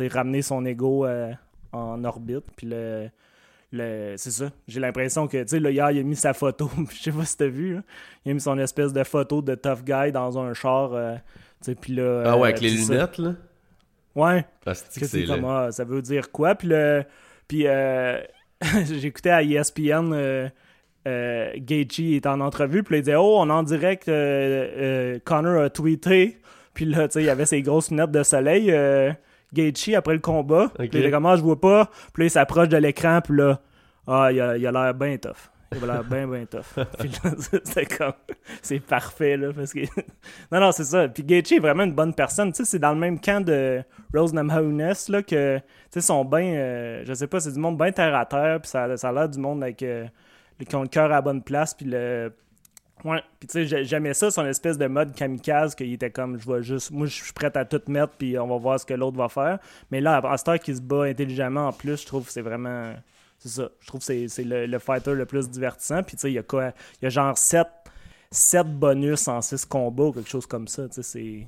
ramener 0.09 0.41
son 0.41 0.63
ego 0.65 1.05
euh, 1.05 1.33
en 1.73 2.03
orbite. 2.05 2.45
Puis 2.55 2.67
le, 2.67 3.09
le- 3.71 4.13
c'est 4.15 4.31
ça. 4.31 4.51
J'ai 4.67 4.79
l'impression 4.79 5.27
que, 5.27 5.41
tu 5.43 5.49
sais, 5.49 5.57
hier, 5.73 5.91
il 5.91 5.99
a 5.99 6.03
mis 6.03 6.15
sa 6.15 6.33
photo. 6.33 6.69
Je 6.91 7.01
sais 7.01 7.11
pas 7.11 7.25
si 7.25 7.35
t'as 7.35 7.47
vu, 7.47 7.73
là. 7.75 7.81
Il 8.25 8.31
a 8.31 8.33
mis 8.35 8.41
son 8.41 8.57
espèce 8.59 8.93
de 8.93 9.03
photo 9.03 9.41
de 9.41 9.55
tough 9.55 9.83
guy 9.83 10.11
dans 10.11 10.37
un 10.39 10.53
char. 10.53 10.93
euh, 10.93 11.15
puis 11.81 11.95
là. 11.95 12.23
Ah 12.27 12.37
ouais, 12.37 12.49
avec 12.49 12.61
les 12.61 12.77
ça. 12.77 12.93
lunettes, 12.93 13.17
là? 13.17 13.33
Ouais. 14.13 14.45
Ah, 14.65 14.73
c'est 14.75 14.99
Que 14.99 15.07
c'est 15.07 15.25
comme, 15.25 15.45
ah, 15.45 15.71
ça 15.71 15.83
veut 15.83 16.01
dire 16.01 16.31
quoi? 16.31 16.53
Puis, 16.55 16.67
le, 16.67 17.03
puis 17.47 17.63
euh, 17.67 18.21
j'écoutais 18.85 19.29
à 19.29 19.43
ESPN, 19.43 20.11
euh, 20.13 20.49
euh, 21.07 21.51
Gaethje 21.57 22.15
est 22.15 22.25
en 22.25 22.39
entrevue, 22.41 22.83
puis 22.83 22.97
il 22.97 23.01
disait, 23.01 23.15
oh, 23.15 23.37
on 23.39 23.49
est 23.49 23.53
en 23.53 23.63
direct, 23.63 24.07
euh, 24.07 24.67
euh, 24.77 25.19
Connor 25.23 25.63
a 25.63 25.69
tweeté, 25.69 26.37
puis 26.73 26.85
là, 26.85 27.07
tu 27.07 27.13
sais, 27.13 27.23
il 27.23 27.29
avait 27.29 27.45
ses 27.45 27.61
grosses 27.61 27.91
lunettes 27.91 28.11
de 28.11 28.23
soleil, 28.23 28.71
euh, 28.71 29.11
Gaethje, 29.53 29.93
après 29.95 30.13
le 30.13 30.19
combat, 30.19 30.71
puis 30.77 30.89
il 30.91 30.99
était 30.99 31.11
comme, 31.11 31.25
ah, 31.25 31.35
je 31.35 31.41
vois 31.41 31.59
pas, 31.59 31.89
puis 32.13 32.23
là, 32.23 32.27
il 32.27 32.31
s'approche 32.31 32.69
de 32.69 32.77
l'écran, 32.77 33.21
puis 33.23 33.37
là, 33.37 33.59
ah, 34.07 34.31
il 34.31 34.39
a 34.41 34.71
l'air 34.71 34.93
bien 34.93 35.17
tough. 35.17 35.51
Il 35.71 35.83
a 35.83 35.87
l'air 35.87 36.03
bien, 36.03 36.27
bien 36.27 36.45
tough. 36.45 36.85
Puis 36.99 37.09
là, 37.23 37.31
c'est 37.63 37.97
comme, 37.97 38.13
c'est 38.61 38.79
parfait, 38.79 39.35
là, 39.35 39.51
parce 39.53 39.73
que... 39.73 39.79
non, 40.51 40.59
non, 40.59 40.71
c'est 40.71 40.83
ça. 40.85 41.07
Puis 41.09 41.23
Gaethje 41.23 41.53
est 41.53 41.59
vraiment 41.59 41.83
une 41.83 41.93
bonne 41.93 42.13
personne. 42.13 42.51
Tu 42.51 42.57
sais, 42.57 42.65
c'est 42.71 42.79
dans 42.79 42.93
le 42.93 42.99
même 42.99 43.19
camp 43.19 43.43
de 43.43 43.81
Rose 44.13 44.33
Namajunas, 44.33 45.07
là, 45.09 45.23
que, 45.23 45.57
tu 45.57 45.63
sais, 45.89 46.01
sont 46.01 46.23
bien, 46.23 46.53
euh, 46.53 47.03
je 47.05 47.13
sais 47.13 47.27
pas, 47.27 47.39
c'est 47.39 47.51
du 47.51 47.59
monde 47.59 47.77
bien 47.77 47.91
terre 47.91 48.15
à 48.15 48.25
terre, 48.25 48.61
puis 48.61 48.69
ça, 48.69 48.95
ça 48.95 49.09
a 49.09 49.11
l'air 49.11 49.27
du 49.29 49.39
monde 49.39 49.63
avec, 49.63 49.81
euh, 49.83 50.05
qui 50.67 50.75
ont 50.75 50.83
le 50.83 50.87
cœur 50.87 51.05
à 51.05 51.09
la 51.09 51.21
bonne 51.21 51.41
place, 51.41 51.73
puis 51.73 51.85
le... 51.87 52.31
Ouais, 53.03 53.21
puis 53.39 53.47
tu 53.47 53.53
sais, 53.53 53.65
j'ai- 53.65 53.83
j'aimais 53.83 54.13
ça, 54.13 54.31
son 54.31 54.45
espèce 54.45 54.77
de 54.77 54.87
mode 54.87 55.13
kamikaze, 55.13 55.75
qu'il 55.75 55.91
était 55.93 56.09
comme, 56.09 56.39
je 56.39 56.49
vais 56.49 56.63
juste, 56.63 56.91
moi, 56.91 57.07
je 57.07 57.23
suis 57.23 57.33
prêt 57.33 57.51
à 57.55 57.65
tout 57.65 57.81
mettre, 57.87 58.13
puis 58.17 58.39
on 58.39 58.47
va 58.47 58.57
voir 58.57 58.79
ce 58.79 58.85
que 58.85 58.93
l'autre 58.93 59.17
va 59.17 59.27
faire. 59.29 59.59
Mais 59.91 59.99
là, 59.99 60.17
à 60.23 60.37
cette 60.37 60.47
heure 60.47 60.59
qu'il 60.59 60.75
se 60.75 60.81
bat 60.81 61.03
intelligemment 61.03 61.67
en 61.67 61.73
plus, 61.73 62.01
je 62.01 62.05
trouve 62.07 62.25
que 62.25 62.31
c'est 62.31 62.41
vraiment... 62.41 62.93
C'est 63.45 63.61
ça. 63.61 63.69
Je 63.79 63.85
trouve 63.87 63.99
que 64.05 64.27
c'est- 64.27 64.43
le, 64.43 64.65
le 64.65 64.79
fighter 64.79 65.13
le 65.13 65.25
plus 65.27 65.47
divertissant. 65.49 66.01
Puis, 66.01 66.15
tu 66.17 66.21
sais, 66.21 66.31
il 66.31 66.33
y 66.33 66.39
a 66.39 66.43
quoi? 66.43 66.73
Il 66.99 67.03
y 67.03 67.05
a 67.05 67.09
genre 67.09 67.37
7, 67.37 67.67
bonus 68.67 69.27
en 69.27 69.39
6 69.41 69.65
combats 69.65 70.05
ou 70.05 70.11
quelque 70.13 70.29
chose 70.29 70.47
comme 70.47 70.67
ça. 70.67 70.87
Tu 70.89 71.03
sais, 71.03 71.47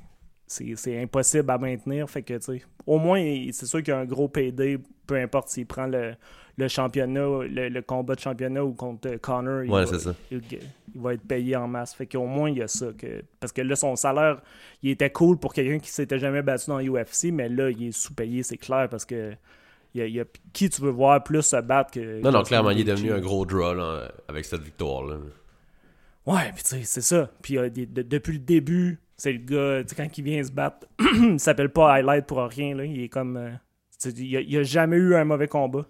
c'est- 0.75 1.01
impossible 1.01 1.49
à 1.49 1.57
maintenir. 1.57 2.07
Fait 2.09 2.21
que, 2.21 2.35
tu 2.35 2.41
sais, 2.59 2.61
au 2.85 2.99
moins, 2.99 3.19
c'est 3.51 3.65
sûr 3.65 3.79
qu'il 3.79 3.89
y 3.93 3.97
a 3.97 3.99
un 3.99 4.05
gros 4.05 4.27
PD, 4.27 4.77
peu 5.07 5.15
importe 5.15 5.49
s'il 5.49 5.65
prend 5.65 5.87
le, 5.87 6.13
le 6.57 6.67
championnat, 6.67 7.43
le, 7.49 7.69
le 7.69 7.81
combat 7.81 8.13
de 8.15 8.19
championnat 8.19 8.63
ou 8.63 8.73
contre 8.73 9.15
Connor. 9.17 9.63
il 9.63 9.71
Ouais, 9.71 9.85
va- 9.85 9.87
c'est 9.87 9.99
ça. 9.99 10.15
Il, 10.31 10.41
il 10.93 11.01
va 11.01 11.15
être 11.15 11.23
payé 11.27 11.55
en 11.55 11.67
masse. 11.67 11.95
Fait 11.95 12.05
qu'au 12.05 12.25
moins, 12.27 12.49
il 12.51 12.57
y 12.57 12.61
a 12.61 12.67
ça. 12.67 12.87
Que, 12.97 13.23
parce 13.39 13.51
que 13.51 13.61
là, 13.61 13.75
son 13.75 13.95
salaire, 13.95 14.41
il 14.83 14.91
était 14.91 15.09
cool 15.09 15.37
pour 15.37 15.51
quelqu'un 15.53 15.79
qui 15.79 15.89
s'était 15.89 16.19
jamais 16.19 16.43
battu 16.43 16.67
dans 16.69 16.79
UFC, 16.79 17.31
mais 17.31 17.49
là, 17.49 17.71
il 17.71 17.87
est 17.87 17.91
sous-payé, 17.91 18.43
c'est 18.43 18.57
clair, 18.57 18.87
parce 18.87 19.03
que 19.05 19.33
y 19.97 20.01
a, 20.01 20.05
il 20.07 20.15
y 20.15 20.19
a- 20.21 20.25
qui 20.53 20.69
tu 20.69 20.81
veux 20.81 20.89
voir 20.91 21.23
plus 21.23 21.41
se 21.41 21.61
battre 21.61 21.91
que. 21.91 22.21
Non, 22.21 22.31
non, 22.31 22.43
clairement, 22.43 22.71
il 22.71 22.79
est 22.81 22.83
devenu 22.83 23.11
un 23.11 23.19
gros 23.19 23.45
draw, 23.45 23.73
là, 23.73 24.11
avec 24.27 24.45
cette 24.45 24.61
victoire-là. 24.61 25.15
Ouais, 26.25 26.51
puis 26.53 26.63
tu 26.63 26.69
sais, 26.69 26.81
c'est 26.83 27.01
ça. 27.01 27.29
Puis 27.41 27.57
euh, 27.57 27.69
de- 27.69 27.85
de- 27.85 28.01
depuis 28.01 28.33
le 28.33 28.39
début, 28.39 28.99
c'est 29.15 29.31
le 29.31 29.39
gars, 29.39 29.83
tu 29.83 29.89
sais, 29.89 29.95
quand 29.95 30.17
il 30.17 30.23
vient 30.23 30.43
se 30.43 30.51
battre, 30.51 30.87
il 31.21 31.39
s'appelle 31.39 31.69
pas 31.69 31.93
Highlight 31.93 32.25
pour 32.25 32.39
rien, 32.43 32.75
là. 32.75 32.83
Il 32.85 33.01
est 33.01 33.09
comme. 33.09 33.37
euh, 33.37 33.51
il, 34.17 34.35
a, 34.37 34.41
il 34.41 34.57
a 34.57 34.63
jamais 34.63 34.97
eu 34.97 35.15
un 35.15 35.23
mauvais 35.23 35.47
combat. 35.47 35.85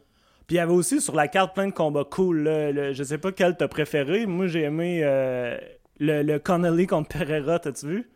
Puis 0.45 0.55
il 0.55 0.59
y 0.59 0.61
avait 0.61 0.71
aussi 0.73 1.01
sur 1.01 1.13
la 1.15 1.27
carte 1.27 1.53
plein 1.53 1.67
de 1.67 1.73
combats 1.73 2.05
cool, 2.09 2.43
là. 2.43 2.71
Le- 2.71 2.93
je 2.93 3.03
sais 3.03 3.17
pas 3.17 3.31
quel 3.31 3.57
t'as 3.57 3.67
préféré. 3.67 4.25
Moi, 4.25 4.47
j'ai 4.47 4.61
aimé 4.61 5.01
euh, 5.03 5.57
le, 5.99 6.21
le 6.23 6.39
Connolly 6.39 6.87
contre 6.87 7.09
Pereira, 7.09 7.59
t'as-tu 7.59 7.87
vu? 7.87 8.09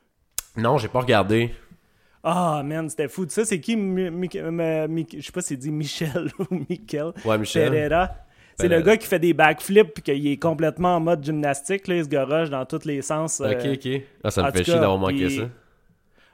Non, 0.58 0.78
j'ai 0.78 0.88
pas 0.90 1.00
regardé. 1.02 1.52
Ah, 2.24 2.62
man, 2.64 2.90
c'était 2.90 3.08
fou. 3.08 3.26
Sais, 3.28 3.46
c'est 3.46 3.60
qui 3.60 3.76
Mi- 3.76 4.28
Je 4.32 5.22
sais 5.22 5.32
pas 5.32 5.42
si 5.42 5.50
c'est 5.50 5.58
dit 5.58 5.72
Michel 5.72 6.30
ou 6.40 6.46
Michael. 6.70 7.14
Ouais, 7.26 7.38
Michel. 7.38 7.70
Pereira. 7.70 8.10
C'est 8.58 8.68
Pereira. 8.68 8.80
le 8.80 8.86
gars 8.86 8.98
qui 8.98 9.08
fait 9.08 9.20
des 9.20 9.34
backflips 9.34 9.94
puis 9.94 10.04
qu'il 10.04 10.28
est 10.28 10.38
complètement 10.38 10.98
en 10.98 11.00
mode 11.00 11.24
gymnastique. 11.24 11.88
Là, 11.88 11.96
il 11.96 12.04
se 12.04 12.10
garoche 12.10 12.50
dans 12.50 12.66
tous 12.66 12.86
les 12.86 13.02
sens. 13.02 13.42
Ok, 13.42 13.48
euh, 13.66 13.74
ok. 13.74 14.02
Ah, 14.24 14.32
ça 14.32 14.44
me 14.44 14.52
fait 14.52 14.64
chier 14.64 14.74
d'avoir 14.76 14.98
manqué 15.00 15.30
ça. 15.30 15.44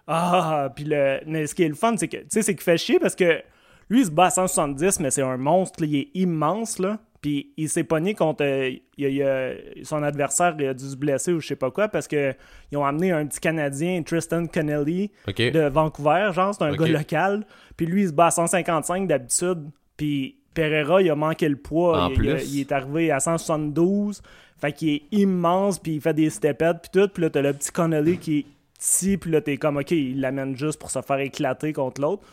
Ah, 0.08 0.70
puis 0.76 0.86
le... 0.86 1.20
mais 1.26 1.48
ce 1.48 1.56
qui 1.56 1.64
est 1.64 1.68
le 1.68 1.76
fun, 1.76 1.96
c'est 1.98 2.08
que, 2.08 2.18
tu 2.18 2.26
sais, 2.30 2.42
c'est 2.42 2.54
qu'il 2.56 2.64
fait 2.64 2.78
chier 2.78 2.98
parce 3.00 3.16
que 3.16 3.42
lui, 3.90 4.02
il 4.02 4.06
se 4.06 4.12
bat 4.12 4.26
à 4.26 4.30
170, 4.30 5.00
mais 5.02 5.12
c'est 5.12 5.22
un 5.22 5.38
monstre, 5.38 5.82
là, 5.82 5.88
il 5.88 5.96
est 5.98 6.10
immense, 6.14 6.80
là. 6.80 7.00
Puis 7.22 7.52
il 7.58 7.68
s'est 7.68 7.84
pogné 7.84 8.14
contre 8.14 8.44
euh, 8.44 8.70
il 8.98 9.08
il 9.08 9.86
son 9.86 10.04
adversaire, 10.04 10.56
il 10.60 10.68
a 10.68 10.74
dû 10.74 10.88
se 10.88 10.96
blesser 10.96 11.34
ou 11.34 11.40
je 11.40 11.48
sais 11.48 11.56
pas 11.56 11.72
quoi, 11.72 11.88
parce 11.88 12.08
que 12.08 12.34
ils 12.72 12.78
ont 12.78 12.86
amené 12.86 13.12
un 13.12 13.26
petit 13.26 13.40
Canadien, 13.40 14.04
Tristan 14.04 14.46
Connelly, 14.46 15.12
de 15.52 15.62
Vancouver, 15.68 16.30
genre, 16.34 16.54
c'est 16.54 16.64
un 16.64 16.72
gars 16.76 16.86
local. 17.00 17.46
Puis 17.76 17.86
lui, 17.88 18.04
il 18.04 18.08
se 18.10 18.14
bat 18.14 18.28
à 18.28 18.32
155 18.32 19.08
d'habitude. 19.08 19.70
Puis 19.98 20.38
Pereira, 20.54 21.02
il 21.02 21.10
a 21.10 21.16
manqué 21.16 21.50
le 21.50 21.56
poids. 21.56 22.06
En 22.06 22.10
il, 22.12 22.24
il 22.24 22.56
il 22.56 22.60
est 22.62 22.72
arrivé 22.72 23.12
à 23.12 23.20
172. 23.20 24.22
Fait 24.60 24.72
qu'il 24.72 24.90
est 24.90 25.04
immense, 25.12 25.80
puis 25.80 25.96
il 25.96 26.02
fait 26.02 26.14
des 26.14 26.30
stepettes, 26.30 26.78
puis 26.84 27.02
tout. 27.02 27.08
Puis 27.10 27.24
là, 27.24 27.30
t'as 27.30 27.42
le 27.42 27.54
petit 27.54 27.72
Connolly 27.72 28.18
qui 28.20 28.40
est 28.40 28.46
petit, 28.78 29.18
puis 29.18 29.32
là, 29.32 29.42
t'es 29.42 29.58
comme, 29.58 29.78
OK, 29.78 29.92
il 29.92 30.22
l'amène 30.22 30.56
juste 30.56 30.80
pour 30.80 30.92
se 30.92 31.02
faire 31.02 31.20
éclater 31.20 31.74
contre 31.74 32.02
l'autre. 32.02 32.24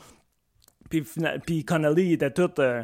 Puis, 0.91 1.05
puis 1.47 1.65
Connolly, 1.65 2.05
il 2.05 2.13
était 2.13 2.31
tout... 2.31 2.51
euh, 2.59 2.83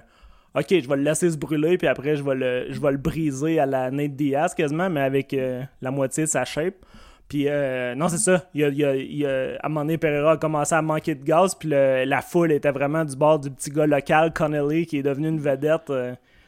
OK, 0.54 0.66
je 0.70 0.88
vais 0.88 0.96
le 0.96 1.02
laisser 1.02 1.30
se 1.30 1.36
brûler, 1.38 1.78
puis 1.78 1.86
après, 1.86 2.16
je 2.16 2.24
vais 2.24 2.34
le, 2.34 2.66
je 2.72 2.80
vais 2.80 2.90
le 2.90 2.96
briser 2.96 3.60
à 3.60 3.66
la 3.66 3.90
Nate 3.90 4.16
Diaz 4.16 4.54
quasiment, 4.54 4.90
mais 4.90 5.00
avec 5.00 5.32
euh, 5.32 5.62
la 5.80 5.90
moitié 5.92 6.24
de 6.24 6.28
sa 6.28 6.44
shape. 6.44 6.74
Puis, 7.28 7.44
euh, 7.46 7.94
non, 7.94 8.08
c'est 8.08 8.18
ça. 8.18 8.44
Il 8.54 8.62
il 8.74 8.80
il 9.12 9.26
à 9.26 9.58
un 9.62 9.68
moment 9.68 9.82
donné, 9.82 9.96
Pereira 9.98 10.32
a 10.32 10.36
commencé 10.36 10.74
à 10.74 10.82
manquer 10.82 11.14
de 11.14 11.22
gaz, 11.22 11.54
puis 11.54 11.68
le- 11.68 12.04
la 12.04 12.20
foule 12.20 12.50
était 12.50 12.72
vraiment 12.72 13.04
du 13.04 13.14
bord 13.14 13.38
du 13.38 13.48
petit 13.50 13.70
gars 13.70 13.86
local, 13.86 14.32
Connelly, 14.32 14.86
qui 14.86 14.98
est 14.98 15.02
devenu 15.04 15.28
une 15.28 15.38
vedette. 15.40 15.88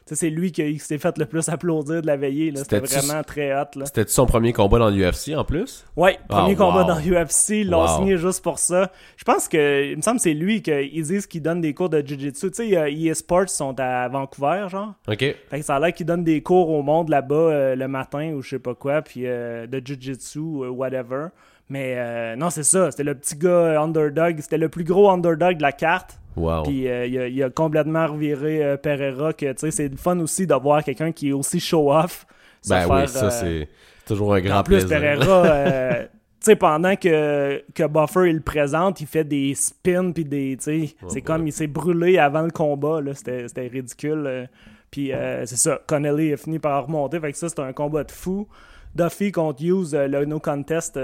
Sais, 0.06 0.14
c'est 0.16 0.30
lui 0.30 0.52
qui, 0.52 0.72
qui 0.74 0.78
s'est 0.78 0.98
fait 0.98 1.16
le 1.18 1.26
plus 1.26 1.48
applaudir 1.48 2.02
de 2.02 2.06
la 2.06 2.16
veillée. 2.16 2.52
C'était 2.56 2.80
vraiment 2.80 3.22
très 3.22 3.54
hot. 3.54 3.66
C'était 3.84 4.04
son 4.08 4.26
premier 4.26 4.52
combat 4.52 4.78
dans 4.78 4.90
l'UFC 4.90 5.34
en 5.36 5.44
plus? 5.44 5.84
Premier 5.94 6.16
Ah, 6.28 6.48
combat 6.56 6.82
wow. 6.82 6.88
dans 6.88 6.98
l'UFC, 6.98 7.50
ils 7.60 7.70
l'ont 7.70 7.82
Wow. 7.82 7.96
signé 7.98 8.16
juste 8.16 8.42
pour 8.42 8.58
ça. 8.58 8.90
Je 9.16 9.24
pense 9.24 9.48
que, 9.48 9.90
il 9.90 9.96
me 9.96 10.02
semble 10.02 10.16
que 10.16 10.22
c'est 10.22 10.34
lui 10.34 10.62
qu'ils 10.62 11.02
disent 11.04 11.26
qu'il 11.26 11.42
donne 11.42 11.60
des 11.60 11.74
cours 11.74 11.88
de 11.88 12.00
Jiu-Jitsu. 12.00 12.50
Tu 12.50 12.68
sais, 12.68 12.76
euh, 12.76 12.90
EA 12.90 13.14
Sports 13.14 13.48
sont 13.48 13.78
à 13.78 14.08
Vancouver, 14.08 14.66
genre. 14.68 14.94
Ok. 15.08 15.18
Fait 15.20 15.36
que 15.52 15.62
ça 15.62 15.76
a 15.76 15.80
l'air 15.80 15.92
qu'il 15.92 16.06
donne 16.06 16.24
des 16.24 16.42
cours 16.42 16.68
au 16.70 16.82
monde 16.82 17.08
là-bas 17.08 17.34
euh, 17.34 17.74
le 17.76 17.88
matin 17.88 18.32
ou 18.34 18.42
je 18.42 18.50
sais 18.50 18.58
pas 18.58 18.74
quoi, 18.74 19.02
puis 19.02 19.22
euh, 19.26 19.66
de 19.66 19.80
Jiu-Jitsu 19.84 20.38
ou 20.38 20.66
whatever. 20.70 21.26
Mais 21.68 22.36
non, 22.36 22.50
c'est 22.50 22.64
ça, 22.64 22.90
c'était 22.90 23.04
le 23.04 23.14
petit 23.14 23.34
gars 23.36 23.80
underdog, 23.80 24.38
c'était 24.40 24.58
le 24.58 24.68
plus 24.68 24.84
gros 24.84 25.08
underdog 25.08 25.56
de 25.56 25.62
la 25.62 25.72
carte. 25.72 26.18
Wow. 26.36 26.62
Puis 26.62 26.88
euh, 26.88 27.06
il, 27.06 27.18
a, 27.18 27.28
il 27.28 27.42
a 27.42 27.50
complètement 27.50 28.06
reviré 28.06 28.64
euh, 28.64 28.76
Pereira, 28.76 29.32
que 29.32 29.52
c'est 29.56 29.88
le 29.88 29.96
fun 29.96 30.18
aussi 30.20 30.46
de 30.46 30.54
voir 30.54 30.82
quelqu'un 30.82 31.12
qui 31.12 31.30
est 31.30 31.32
aussi 31.32 31.60
show-off. 31.60 32.26
Ben 32.68 32.86
oui, 32.88 33.08
ça 33.08 33.26
euh, 33.26 33.30
c'est 33.30 33.68
toujours 34.06 34.34
un 34.34 34.40
grand 34.40 34.60
en 34.60 34.62
plus, 34.62 34.86
plaisir. 34.86 35.18
Pereira, 35.18 36.06
pendant 36.58 36.96
que, 36.96 37.62
que 37.74 37.86
Buffer 37.86 38.30
il 38.30 38.36
le 38.36 38.42
présente, 38.42 39.00
il 39.00 39.06
fait 39.06 39.24
des 39.24 39.54
spins 39.54 40.12
puis 40.12 40.24
des, 40.24 40.56
sais, 40.58 40.94
c'est 41.08 41.14
ouais. 41.14 41.20
comme 41.20 41.46
il 41.46 41.52
s'est 41.52 41.66
brûlé 41.66 42.18
avant 42.18 42.42
le 42.42 42.50
combat 42.50 43.00
là, 43.00 43.14
c'était 43.14 43.48
c'était 43.48 43.66
ridicule. 43.66 44.48
Puis 44.90 45.10
c'est 45.44 45.56
ça, 45.56 45.80
Connelly 45.86 46.32
a 46.32 46.36
fini 46.36 46.58
par 46.58 46.86
remonter, 46.86 47.20
fait 47.20 47.32
que 47.32 47.38
ça 47.38 47.48
c'était 47.48 47.62
un 47.62 47.72
combat 47.72 48.04
de 48.04 48.10
fou. 48.10 48.48
Duffy 48.94 49.32
contre 49.32 49.62
Hughes, 49.62 49.92
le 49.92 50.24
no 50.24 50.38
contest, 50.38 50.98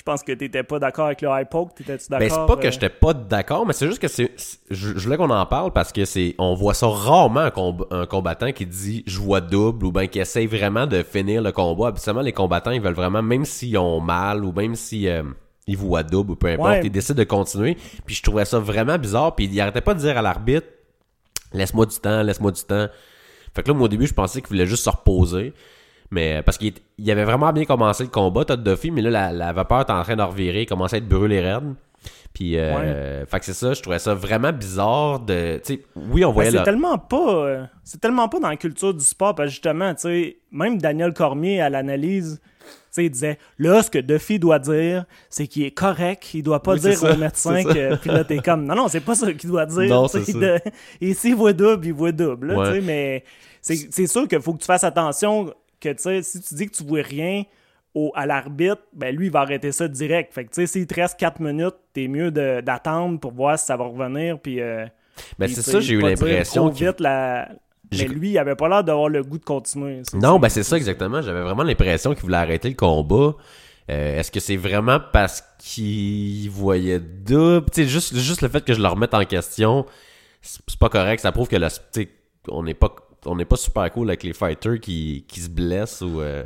je 0.00 0.02
pense 0.02 0.22
que 0.22 0.32
t'étais 0.32 0.62
pas 0.62 0.78
d'accord 0.78 1.04
avec 1.06 1.20
le 1.20 1.28
high 1.30 1.46
poke, 1.46 1.74
t'étais-tu 1.74 2.06
d'accord? 2.08 2.26
Ben, 2.26 2.34
c'est 2.34 2.46
pas 2.46 2.56
que 2.62 2.66
euh? 2.66 2.70
j'étais 2.70 2.88
pas 2.88 3.12
d'accord, 3.12 3.66
mais 3.66 3.74
c'est 3.74 3.86
juste 3.86 3.98
que 4.00 4.08
c'est. 4.08 4.32
Je, 4.70 4.96
je 4.96 5.04
voulais 5.04 5.18
qu'on 5.18 5.28
en 5.28 5.44
parle 5.44 5.74
parce 5.74 5.92
que 5.92 6.06
c'est. 6.06 6.34
On 6.38 6.54
voit 6.54 6.72
ça 6.72 6.88
rarement 6.88 7.40
un, 7.40 7.50
comb- 7.50 7.86
un 7.90 8.06
combattant 8.06 8.50
qui 8.52 8.64
dit 8.64 9.04
je 9.06 9.18
vois 9.18 9.42
double 9.42 9.84
ou 9.84 9.92
ben 9.92 10.06
qui 10.08 10.18
essaye 10.18 10.46
vraiment 10.46 10.86
de 10.86 11.02
finir 11.02 11.42
le 11.42 11.52
combat. 11.52 11.88
Habituellement, 11.88 12.22
les 12.22 12.32
combattants, 12.32 12.70
ils 12.70 12.80
veulent 12.80 12.94
vraiment, 12.94 13.20
même 13.20 13.44
s'ils 13.44 13.76
ont 13.76 14.00
mal 14.00 14.42
ou 14.42 14.52
même 14.52 14.74
si 14.74 15.06
euh, 15.06 15.22
ils 15.66 15.76
voient 15.76 16.02
double 16.02 16.30
ou 16.32 16.36
peu 16.36 16.46
importe, 16.46 16.70
Ouais. 16.70 16.80
ils 16.82 16.90
décident 16.90 17.18
de 17.18 17.24
continuer. 17.24 17.76
Puis 18.06 18.14
je 18.14 18.22
trouvais 18.22 18.46
ça 18.46 18.58
vraiment 18.58 18.96
bizarre. 18.96 19.34
Puis 19.36 19.50
il 19.52 19.60
arrêtait 19.60 19.82
pas 19.82 19.92
de 19.92 19.98
dire 20.00 20.16
à 20.16 20.22
l'arbitre 20.22 20.66
laisse-moi 21.52 21.84
du 21.84 21.96
temps, 21.98 22.22
laisse-moi 22.22 22.52
du 22.52 22.62
temps. 22.62 22.86
Fait 23.54 23.62
que 23.62 23.68
là, 23.68 23.74
moi, 23.74 23.84
au 23.84 23.88
début, 23.88 24.06
je 24.06 24.14
pensais 24.14 24.40
qu'il 24.40 24.48
voulait 24.48 24.66
juste 24.66 24.84
se 24.84 24.90
reposer. 24.90 25.52
Mais 26.10 26.36
euh, 26.38 26.42
parce 26.42 26.58
qu'il 26.58 26.72
il 26.98 27.10
avait 27.10 27.24
vraiment 27.24 27.52
bien 27.52 27.64
commencé 27.64 28.02
le 28.04 28.10
combat, 28.10 28.44
Todd 28.44 28.62
Duffy, 28.64 28.90
mais 28.90 29.02
là, 29.02 29.10
la, 29.10 29.32
la 29.32 29.52
vapeur 29.52 29.82
était 29.82 29.92
en 29.92 30.02
train 30.02 30.16
de 30.16 30.22
revirer, 30.22 30.62
il 30.62 30.66
commençait 30.66 30.96
à 30.96 30.98
être 30.98 31.08
brûlé 31.08 31.40
raide. 31.40 31.74
Puis, 32.32 32.56
euh, 32.58 33.26
fait 33.26 33.40
que 33.40 33.44
c'est 33.44 33.52
ça, 33.54 33.72
je 33.74 33.82
trouvais 33.82 33.98
ça 33.98 34.14
vraiment 34.14 34.52
bizarre 34.52 35.18
de. 35.20 35.60
Oui, 35.96 36.24
on 36.24 36.28
Ben, 36.28 36.34
voyait 36.34 36.50
c'est 36.52 36.56
là. 36.58 36.62
tellement 36.62 36.96
pas 36.98 37.34
euh, 37.44 37.64
c'est 37.84 38.00
tellement 38.00 38.28
pas 38.28 38.38
dans 38.38 38.48
la 38.48 38.56
culture 38.56 38.94
du 38.94 39.04
sport 39.04 39.34
parce 39.34 39.48
que 39.48 39.52
justement 39.52 39.92
tu 39.94 40.02
sais 40.02 40.36
même 40.52 40.78
Daniel 40.80 41.12
Cormier 41.12 41.60
à 41.60 41.68
l'analyse 41.68 42.40
il 42.96 43.10
disait 43.10 43.38
là 43.58 43.82
ce 43.82 43.90
que 43.90 43.98
Duffy 43.98 44.38
doit 44.38 44.58
dire 44.60 45.04
c'est 45.28 45.46
qu'il 45.48 45.64
est 45.64 45.70
correct 45.72 46.32
il 46.34 46.42
doit 46.42 46.62
pas 46.62 46.74
Oui, 46.74 46.80
c'est 46.80 46.90
dire 47.00 47.02
au 47.14 47.16
médecin 47.16 47.56
c'est 47.56 47.64
que 47.64 47.96
puis 47.96 48.10
là 48.10 48.22
t'es 48.24 48.38
comme 48.38 48.64
non 48.64 48.74
non 48.76 48.88
c'est 48.88 49.00
pas 49.00 49.14
ça 49.16 49.32
qu'il 49.32 49.50
doit 49.50 49.66
dire 49.66 49.88
Non, 49.88 50.06
c'est 50.08 50.24
ça. 50.24 50.38
de- 50.38 50.60
et 51.00 51.14
s'il 51.14 51.34
voit 51.34 51.52
double 51.52 51.86
il 51.86 51.92
voit 51.94 52.12
double 52.12 52.48
là, 52.52 52.58
Ouais. 52.58 52.80
mais 52.80 53.24
c'est 53.60 53.76
c'est 53.90 54.06
sûr 54.06 54.26
qu'il 54.28 54.40
faut 54.40 54.54
que 54.54 54.60
tu 54.60 54.66
fasses 54.66 54.84
attention 54.84 55.52
que 55.80 55.88
tu 55.90 56.02
sais 56.02 56.22
si 56.22 56.40
tu 56.40 56.54
dis 56.54 56.66
que 56.66 56.76
tu 56.76 56.84
vois 56.84 57.02
rien 57.02 57.44
au, 57.94 58.12
à 58.14 58.24
l'arbitre, 58.26 58.82
ben 58.92 59.14
lui, 59.14 59.26
il 59.26 59.32
va 59.32 59.40
arrêter 59.40 59.72
ça 59.72 59.88
direct. 59.88 60.32
Fait 60.32 60.44
que, 60.44 60.50
tu 60.50 60.60
sais, 60.60 60.66
s'il 60.66 60.86
te 60.86 60.94
reste 60.94 61.18
4 61.18 61.40
minutes, 61.40 61.74
t'es 61.92 62.06
mieux 62.06 62.30
d'attendre 62.30 63.18
pour 63.18 63.32
voir 63.32 63.58
si 63.58 63.66
ça 63.66 63.76
va 63.76 63.84
revenir. 63.84 64.38
Puis, 64.38 64.60
euh, 64.60 64.86
Ben, 65.38 65.48
c'est 65.48 65.62
ça, 65.62 65.80
j'ai 65.80 65.94
eu 65.94 66.00
l'impression. 66.00 66.68
vite 66.68 67.00
la... 67.00 67.48
Mais 67.92 68.04
lui, 68.06 68.30
il 68.30 68.38
avait 68.38 68.54
pas 68.54 68.68
l'air 68.68 68.84
d'avoir 68.84 69.08
le 69.08 69.24
goût 69.24 69.38
de 69.38 69.44
continuer. 69.44 70.02
Non, 70.14 70.38
ben 70.38 70.48
c'est 70.48 70.62
ça 70.62 70.76
exactement. 70.76 71.20
J'avais 71.22 71.42
vraiment 71.42 71.64
l'impression 71.64 72.14
qu'il 72.14 72.22
voulait 72.22 72.36
arrêter 72.36 72.68
le 72.68 72.76
combat. 72.76 73.34
Euh, 73.90 74.18
Est-ce 74.20 74.30
que 74.30 74.38
c'est 74.38 74.56
vraiment 74.56 75.00
parce 75.12 75.42
qu'il 75.58 76.48
voyait 76.50 77.00
double? 77.00 77.66
Juste, 77.74 78.16
juste 78.16 78.42
le 78.42 78.48
fait 78.48 78.64
que 78.64 78.74
je 78.74 78.80
le 78.80 78.86
remette 78.86 79.12
en 79.14 79.24
question, 79.24 79.86
c'est 80.40 80.78
pas 80.78 80.88
correct. 80.88 81.18
Ça 81.18 81.32
prouve 81.32 81.48
que 81.48 81.56
le, 81.56 81.66
on 82.48 82.62
n'est 82.62 82.74
pas, 82.74 82.94
on 83.26 83.36
n'est 83.36 83.44
pas 83.44 83.56
super 83.56 83.90
cool 83.92 84.08
avec 84.10 84.22
les 84.22 84.32
fighters 84.32 84.80
qui, 84.80 85.24
qui 85.28 85.40
se 85.40 85.48
blessent 85.50 86.00
ou. 86.02 86.20
euh, 86.20 86.44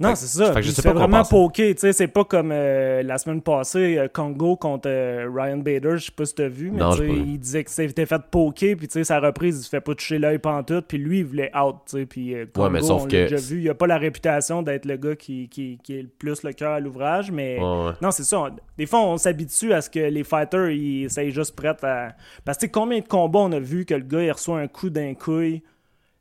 Non, 0.00 0.14
c'est 0.14 0.26
ça. 0.28 0.52
fait 0.52 0.60
que 0.60 0.66
je 0.66 0.70
sais 0.70 0.80
pas 0.82 0.92
vraiment 0.92 1.24
poker. 1.24 1.74
Tu 1.74 1.80
sais, 1.80 1.92
c'est 1.92 2.06
pas 2.06 2.24
comme 2.24 2.50
euh, 2.52 3.02
la 3.02 3.18
semaine 3.18 3.42
passée, 3.42 3.98
euh, 3.98 4.06
Congo 4.06 4.56
contre 4.56 4.88
euh, 4.88 5.28
Ryan 5.28 5.56
Bader. 5.58 5.96
Je 5.98 6.04
sais 6.06 6.12
pas 6.12 6.24
si 6.24 6.36
t'as 6.36 6.46
vu, 6.46 6.70
mais 6.70 6.78
Non, 6.78 6.92
il 6.94 7.38
disait 7.40 7.64
que 7.64 7.70
c'était 7.70 8.06
fait 8.06 8.22
poker. 8.30 8.76
Puis, 8.76 8.86
tu 8.86 8.92
sais, 8.92 9.02
sa 9.04 9.18
reprise, 9.18 9.58
il 9.58 9.64
se 9.64 9.68
fait 9.68 9.80
pas 9.80 9.96
toucher 9.96 10.18
l'œil 10.20 10.38
pantoute. 10.38 10.84
Puis 10.86 10.98
lui, 10.98 11.18
il 11.18 11.24
voulait 11.24 11.50
out. 11.56 11.76
Tu 11.86 11.98
sais, 11.98 12.06
puis 12.06 12.32
Congo, 12.54 12.70
mais 12.70 12.80
sauf 12.80 13.02
on 13.02 13.06
que- 13.06 13.10
déjà 13.10 13.36
vu. 13.36 13.60
Il 13.62 13.68
a 13.68 13.74
pas 13.74 13.88
la 13.88 13.98
réputation 13.98 14.62
d'être 14.62 14.84
le 14.86 14.96
gars 14.98 15.16
qui, 15.16 15.48
qui, 15.48 15.78
qui 15.82 15.98
est 15.98 16.02
le 16.02 16.08
plus 16.08 16.44
le 16.44 16.52
cœur 16.52 16.74
à 16.74 16.80
l'ouvrage, 16.80 17.32
mais. 17.32 17.58
Ouais, 17.58 17.64
ouais. 17.88 17.92
Non, 18.00 18.12
c'est 18.12 18.22
ça. 18.24 18.38
On- 18.38 18.56
Des 18.78 18.86
fois, 18.86 19.00
on 19.00 19.16
s'habitue 19.18 19.72
à 19.72 19.80
ce 19.82 19.90
que 19.90 19.98
les 19.98 20.22
fighters, 20.22 20.70
ils 20.70 21.06
essayent 21.06 21.32
juste 21.32 21.56
prêts 21.56 21.74
à. 21.82 22.14
Parce 22.44 22.56
que, 22.58 22.66
combien 22.66 23.00
de 23.00 23.08
combats 23.08 23.40
on 23.40 23.50
a 23.52 23.58
vu 23.60 23.84
que 23.84 23.94
le 23.94 24.04
gars, 24.04 24.22
il 24.22 24.30
reçoit 24.30 24.60
un 24.60 24.68
coup 24.68 24.90
d'un 24.90 25.14
couille, 25.14 25.60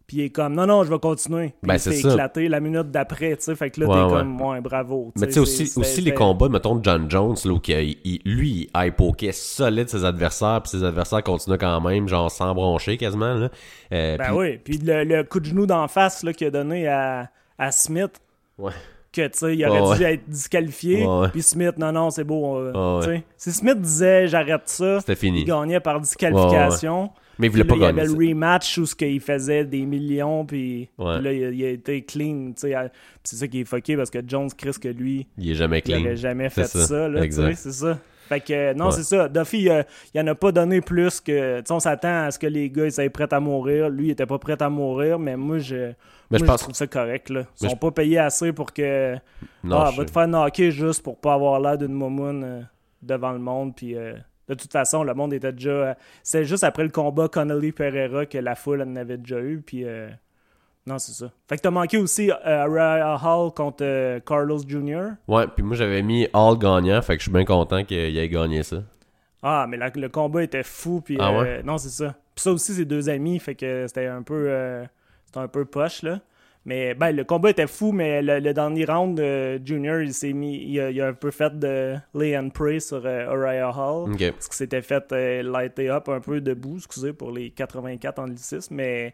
puis 0.07 0.17
il 0.17 0.21
est 0.23 0.29
comme, 0.29 0.53
non, 0.55 0.65
non, 0.65 0.83
je 0.85 0.89
vais 0.89 0.99
continuer. 0.99 1.49
Puis 1.61 1.67
Ben, 1.67 1.73
il 1.75 1.79
se 1.79 1.89
c'est 1.91 1.97
fait 1.97 2.01
ça. 2.03 2.11
éclater 2.13 2.47
la 2.47 2.59
minute 2.61 2.89
d'après, 2.91 3.35
tu 3.35 3.43
sais. 3.43 3.55
Fait 3.55 3.69
que 3.69 3.81
là, 3.81 3.87
Ouais, 3.87 3.93
t'es 3.95 4.01
ouais. 4.13 4.19
comme, 4.19 4.41
ouais, 4.41 4.61
bravo. 4.61 5.11
Mais 5.19 5.27
tu 5.27 5.33
sais, 5.33 5.39
aussi, 5.41 5.71
aussi 5.75 6.01
les 6.01 6.13
combats, 6.13 6.47
mettons, 6.49 6.75
de 6.75 6.83
John 6.85 7.11
Jones, 7.11 7.35
là, 7.43 7.51
où 7.51 7.59
qu'il- 7.59 7.97
il- 8.05 8.21
lui, 8.23 8.69
il 8.73 9.33
solide 9.33 9.89
ses 9.89 10.05
adversaires, 10.05 10.61
puis 10.63 10.71
ses 10.71 10.83
adversaires 10.85 11.21
continuaient 11.23 11.57
quand 11.57 11.81
même, 11.81 12.07
genre 12.07 12.31
sans 12.31 12.55
broncher 12.55 12.95
quasiment. 12.97 13.33
Là. 13.33 13.49
Euh, 13.91 14.17
Ben 14.17 14.23
puis- 14.25 14.33
oui. 14.35 14.57
Puis 14.63 14.77
le, 14.77 15.03
le 15.03 15.23
coup 15.23 15.39
de 15.41 15.45
genou 15.45 15.65
d'en 15.65 15.87
face 15.89 16.23
là, 16.23 16.31
qu'il 16.33 16.47
a 16.47 16.51
donné 16.51 16.87
à, 16.87 17.29
à 17.57 17.71
Smith, 17.71 18.21
Ouais. 18.57 18.71
que 19.11 19.27
tu 19.27 19.37
sais, 19.37 19.55
il 19.57 19.65
aurait 19.65 19.81
Ouais, 19.81 19.97
dû 19.97 20.03
ouais. 20.03 20.13
être 20.13 20.29
disqualifié. 20.29 21.05
Ouais, 21.05 21.19
ouais. 21.19 21.29
Puis 21.29 21.41
Smith, 21.41 21.77
non, 21.77 21.91
non, 21.91 22.09
c'est 22.11 22.23
beau. 22.23 22.57
euh, 22.57 22.99
Ouais, 22.99 23.05
tu 23.05 23.11
sais. 23.11 23.23
Si 23.51 23.51
Smith 23.59 23.81
disait, 23.81 24.27
j'arrête 24.27 24.61
ça, 24.69 24.99
C'était 25.01 25.15
fini. 25.15 25.41
il 25.41 25.45
gagnait 25.45 25.79
par 25.81 25.99
disqualification. 25.99 27.09
Mais 27.39 27.47
il 27.47 27.49
voulait 27.51 27.63
pas 27.63 27.75
là, 27.75 27.77
il 27.77 27.83
y 27.83 27.87
gagner. 27.87 27.99
avait 28.01 28.09
ça. 28.09 28.15
le 28.17 28.27
rematch 28.29 28.77
où 28.79 28.85
ce 28.85 28.95
qu'il 28.95 29.19
faisait 29.21 29.65
des 29.65 29.85
millions, 29.85 30.45
puis, 30.45 30.89
Ouais. 30.97 31.15
puis 31.15 31.23
là, 31.25 31.33
il 31.33 31.43
a, 31.45 31.49
il 31.49 31.65
a 31.65 31.69
été 31.69 32.01
clean, 32.03 32.51
puis 32.53 32.73
c'est 33.23 33.35
ça 33.35 33.47
qui 33.47 33.61
est 33.61 33.65
fucké, 33.65 33.95
parce 33.95 34.09
que 34.09 34.19
Jones, 34.27 34.49
Chris, 34.57 34.75
que 34.81 34.87
lui, 34.89 35.27
Il 35.37 35.51
est 35.51 35.55
jamais 35.55 35.79
il 35.79 35.81
clean. 35.83 35.99
avait 36.05 36.15
jamais 36.15 36.49
fait 36.49 36.63
ça, 36.65 36.85
ça, 36.85 37.07
là, 37.07 37.21
exact. 37.23 37.55
c'est 37.55 37.71
ça. 37.71 37.99
Fait 38.27 38.41
que, 38.41 38.51
euh, 38.51 38.73
non, 38.73 38.87
Ouais. 38.87 38.91
c'est 38.91 39.03
ça. 39.03 39.29
Duffy, 39.29 39.69
euh, 39.69 39.83
il 40.13 40.19
en 40.19 40.27
a 40.27 40.35
pas 40.35 40.51
donné 40.51 40.81
plus 40.81 41.21
que... 41.21 41.61
Tu 41.61 41.71
on 41.71 41.79
s'attend 41.79 42.25
à 42.25 42.31
ce 42.31 42.37
que 42.37 42.47
les 42.47 42.69
gars, 42.69 42.83
ils 42.83 42.91
soient 42.91 43.09
prêts 43.09 43.31
à 43.33 43.39
mourir. 43.39 43.87
Lui, 43.89 44.07
il 44.07 44.11
était 44.11 44.25
pas 44.25 44.37
prêt 44.37 44.61
à 44.61 44.69
mourir, 44.69 45.17
mais 45.17 45.37
moi, 45.37 45.59
je... 45.59 45.93
Mais 46.29 46.39
moi, 46.39 46.57
je 46.57 46.63
trouve 46.63 46.75
ça 46.75 46.87
correct, 46.87 47.29
là. 47.29 47.41
Ils 47.41 47.63
Mais 47.63 47.69
sont 47.69 47.75
je- 47.75 47.79
pas 47.79 47.91
payés 47.91 48.17
assez 48.19 48.51
pour 48.51 48.73
que... 48.73 49.15
Non, 49.63 49.77
ah, 49.79 49.91
je 49.93 49.97
va 49.99 50.03
te 50.03 50.11
faire 50.11 50.27
knocker 50.27 50.71
juste 50.71 51.03
pour 51.03 51.17
pas 51.17 51.35
avoir 51.35 51.57
l'air 51.61 51.77
d'une 51.77 51.93
momoune 51.93 52.43
euh, 52.43 52.61
devant 53.01 53.31
le 53.31 53.39
monde, 53.39 53.73
puis... 53.73 53.95
de 54.47 54.53
toute 54.53 54.71
façon, 54.71 55.03
le 55.03 55.13
monde 55.13 55.33
était 55.33 55.51
déjà... 55.51 55.69
euh, 55.69 55.93
C'était 56.23 56.45
juste 56.45 56.63
après 56.63 56.83
le 56.83 56.89
combat 56.89 57.27
Connolly-Pereira 57.27 58.25
que 58.25 58.37
la 58.37 58.55
foule 58.55 58.81
en 58.81 58.95
avait 58.95 59.17
déjà 59.17 59.39
eu, 59.39 59.61
puis... 59.65 59.83
euh, 59.85 60.09
Non, 60.85 60.99
c'est 60.99 61.11
ça. 61.11 61.31
Fait 61.49 61.57
que 61.57 61.61
t'as 61.61 61.71
manqué 61.71 61.97
aussi 61.97 62.31
euh, 62.31 63.17
Hall 63.23 63.51
contre 63.53 63.83
euh, 63.83 64.19
Carlos 64.25 64.59
Jr. 64.67 65.11
Ouais, 65.27 65.45
puis 65.47 65.63
moi 65.63 65.75
j'avais 65.75 66.01
mis 66.01 66.27
All 66.33 66.57
gagnant, 66.57 67.01
fait 67.01 67.13
que 67.15 67.19
je 67.19 67.23
suis 67.23 67.31
bien 67.31 67.43
content 67.45 67.83
qu'il 67.83 67.97
ait 68.17 68.29
gagné 68.29 68.63
ça. 68.63 68.77
Ah, 69.43 69.65
mais 69.69 69.77
la- 69.77 69.91
le 69.93 70.09
combat 70.09 70.43
était 70.43 70.63
fou, 70.63 71.01
puis 71.01 71.17
Ah 71.19 71.31
ouais? 71.37 71.61
non, 71.63 71.77
c'est 71.77 71.89
ça. 71.89 72.15
Puis 72.35 72.43
ça 72.43 72.51
aussi, 72.51 72.73
c'est 72.73 72.85
deux 72.85 73.09
amis, 73.09 73.39
fait 73.39 73.55
que 73.55 73.85
c'était 73.87 74.07
un 74.07 74.21
peu, 74.23 74.49
c'était 75.25 75.39
un 75.39 75.47
peu 75.47 75.65
poche 75.65 76.03
là. 76.03 76.19
Mais 76.67 76.95
ben, 76.95 77.15
le 77.15 77.23
combat 77.23 77.51
était 77.51 77.65
fou, 77.65 77.93
mais 77.93 78.21
le, 78.21 78.39
le 78.39 78.53
dernier 78.53 78.83
round, 78.83 79.17
euh, 79.21 79.57
Junior, 79.63 80.01
il 80.01 80.13
s'est 80.13 80.33
mis, 80.33 80.57
il 80.57 80.81
a, 80.81 80.91
il 80.91 81.01
a 81.01 81.07
un 81.07 81.13
peu 81.13 81.31
fait 81.31 81.57
de 81.57 81.95
lay 82.13 82.37
and 82.37 82.49
pray 82.49 82.81
sur 82.81 83.03
euh, 83.05 83.25
Hall. 83.31 84.11
Parce 84.33 84.49
qu'il 84.49 84.55
s'était 84.57 84.81
fait 84.81 85.05
euh, 85.13 85.43
lighter 85.43 85.89
up 85.89 86.09
un 86.09 86.19
peu 86.19 86.41
debout, 86.41 86.75
excusez 86.75 87.13
pour 87.13 87.31
les 87.31 87.51
84 87.51 88.19
anglicismes, 88.19 88.75
mais 88.75 89.13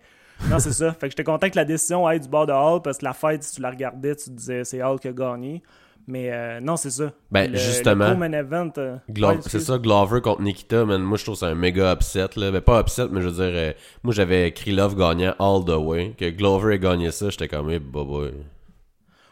non, 0.50 0.58
c'est 0.58 0.74
ça. 0.74 0.94
Fait 1.00 1.06
que 1.06 1.12
j'étais 1.12 1.24
content 1.24 1.48
que 1.48 1.56
la 1.56 1.64
décision 1.64 2.08
aille 2.08 2.22
du 2.22 2.28
bord 2.28 2.48
de 2.48 2.54
Hall, 2.54 2.82
parce 2.82 2.98
que 2.98 3.06
la 3.06 3.14
fight, 3.14 3.44
si 3.44 3.54
tu 3.54 3.62
la 3.62 3.70
regardais, 3.70 4.16
tu 4.16 4.26
te 4.26 4.32
disais 4.32 4.64
c'est 4.64 4.82
Hall 4.82 5.00
qui 5.00 5.10
a 5.10 5.14
gagné. 5.14 5.62
Mais 6.08 6.32
euh, 6.34 6.60
non, 6.60 6.76
c'est 6.76 6.90
ça. 6.90 7.14
Ben, 7.32 7.50
Le- 7.52 7.58
justement, 7.58 8.10
Le 8.10 8.14
co-main 8.14 8.34
event. 8.34 8.72
euh, 8.78 8.98
ouais, 9.08 9.38
c'est 9.42 9.60
ça, 9.62 9.78
Glover 9.78 10.20
contre 10.22 10.42
Nikita, 10.42 10.84
man. 10.84 11.02
Moi, 11.02 11.18
je 11.18 11.24
trouve 11.24 11.36
c'est 11.36 11.46
un 11.46 11.56
méga 11.56 11.94
upset, 11.94 12.28
là. 12.36 12.52
Ben, 12.52 12.60
pas 12.62 12.82
upset, 12.82 13.08
mais 13.10 13.22
je 13.22 13.30
veux 13.30 13.36
dire, 13.36 13.52
euh, 13.58 13.72
moi, 14.04 14.14
j'avais 14.14 14.52
Krylov 14.52 14.96
gagnant 14.98 15.34
all 15.40 15.64
the 15.66 15.78
way. 15.78 16.14
Que 16.18 16.30
Glover 16.30 16.76
ait 16.76 16.80
gagné 16.80 17.10
ça, 17.12 17.30
j'étais 17.30 17.48
comme, 17.48 17.70
eh, 17.72 17.80
bah. 17.80 18.02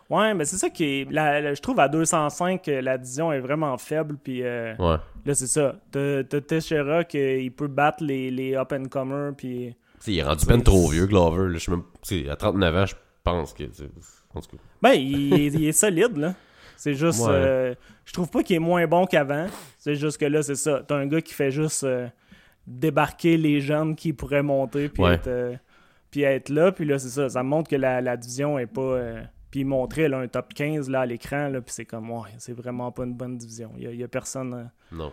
Ouais, 0.09 0.33
mais 0.33 0.43
c'est 0.45 0.57
ça 0.57 0.69
qui 0.69 0.83
est. 0.83 1.07
la- 1.11 1.39
la- 1.41 1.53
je 1.53 1.61
trouve 1.61 1.79
à 1.79 1.87
205, 1.87 2.67
euh, 2.67 2.81
la 2.81 2.97
division 2.97 3.31
est 3.31 3.39
vraiment 3.39 3.77
faible. 3.77 4.17
Puis 4.21 4.41
Ouais. 4.43 4.75
là, 4.79 5.33
c'est 5.33 5.47
ça. 5.47 5.75
T'as 5.91 6.23
Teixeira 6.23 7.03
qui 7.05 7.51
peut 7.55 7.67
battre 7.67 8.03
les, 8.03 8.29
les 8.31 8.55
up-and-comers. 8.55 9.33
Puis. 9.37 9.75
T'sais, 9.99 10.13
il 10.13 10.19
est 10.19 10.23
rendu 10.23 10.45
peine 10.45 10.63
trop 10.63 10.89
vieux, 10.89 11.05
Glover. 11.05 11.49
Là. 11.53 11.59
Même, 11.69 11.83
à 12.29 12.35
39 12.35 12.75
ans, 12.75 12.85
je 12.85 12.95
pense 13.23 13.53
que. 13.53 13.63
t'sais, 13.65 13.89
En 14.33 14.41
tout 14.41 14.49
cas. 14.57 14.63
Ben, 14.81 14.93
il 14.93 15.65
est 15.65 15.71
solide, 15.71 16.17
là. 16.17 16.33
C'est 16.81 16.95
juste. 16.95 17.19
Ouais. 17.21 17.27
euh, 17.29 17.75
je 18.05 18.11
trouve 18.13 18.27
pas 18.31 18.41
qu'il 18.41 18.55
est 18.55 18.59
moins 18.59 18.87
bon 18.87 19.05
qu'avant. 19.05 19.45
C'est 19.77 19.93
juste 19.93 20.17
que 20.19 20.25
là, 20.25 20.41
c'est 20.41 20.55
ça. 20.55 20.83
T'as 20.87 20.95
un 20.95 21.05
gars 21.05 21.21
qui 21.21 21.31
fait 21.35 21.51
juste 21.51 21.83
euh, 21.83 22.07
débarquer 22.65 23.37
les 23.37 23.61
jeunes 23.61 23.95
qui 23.95 24.13
pourraient 24.13 24.41
monter. 24.41 24.89
Puis 24.89 25.03
Ouais. 25.03 25.13
être, 25.13 25.27
euh, 25.27 25.55
puis 26.09 26.23
être 26.23 26.49
là, 26.49 26.71
puis 26.71 26.85
là, 26.85 26.97
c'est 26.97 27.09
ça, 27.09 27.29
ça 27.29 27.43
montre 27.43 27.69
que 27.69 27.75
la, 27.75 28.01
la 28.01 28.17
division 28.17 28.57
est 28.57 28.65
pas... 28.65 28.99
puis 29.51 29.59
il 29.59 29.65
montrait 29.65 30.09
là, 30.09 30.17
un 30.17 30.27
top 30.27 30.53
15 30.55 30.89
là, 30.89 31.01
à 31.01 31.05
l'écran, 31.05 31.49
là, 31.49 31.61
puis 31.61 31.71
c'est 31.71 31.85
comme, 31.85 32.09
ouais, 32.09 32.29
c'est 32.39 32.53
vraiment 32.53 32.91
pas 32.91 33.03
une 33.03 33.13
bonne 33.13 33.37
division. 33.37 33.71
Il 33.77 33.83
y 33.83 33.87
a, 33.87 33.91
il 33.91 33.99
y 33.99 34.03
a 34.03 34.07
personne... 34.07 34.71
Non. 34.91 35.11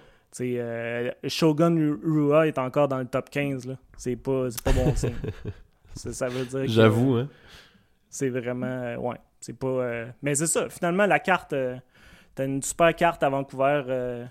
Shogun 1.26 1.74
Ru- 1.76 2.00
Rua 2.04 2.46
est 2.46 2.58
encore 2.58 2.88
dans 2.88 2.98
le 2.98 3.06
top 3.06 3.28
15, 3.30 3.66
là. 3.66 3.74
C'est 3.96 4.16
pas, 4.16 4.50
c'est 4.50 4.62
pas 4.62 4.72
bon 4.72 4.94
signe. 4.96 5.14
ça, 5.94 6.12
ça 6.12 6.28
veut 6.28 6.44
dire 6.44 6.62
que 6.62 6.66
J'avoue, 6.68 7.14
hein. 7.16 7.28
c'est 8.08 8.28
vraiment... 8.30 8.94
ouais, 8.96 9.16
c'est 9.40 9.58
pas... 9.58 9.66
euh, 9.66 10.06
Mais 10.22 10.34
c'est 10.34 10.46
ça, 10.46 10.68
finalement, 10.68 11.06
la 11.06 11.18
carte... 11.18 11.52
euh, 11.52 11.76
T'as 12.34 12.44
une 12.44 12.62
super 12.62 12.94
carte 12.94 13.22
à 13.22 13.28
Vancouver. 13.28 13.82
euh, 13.88 14.24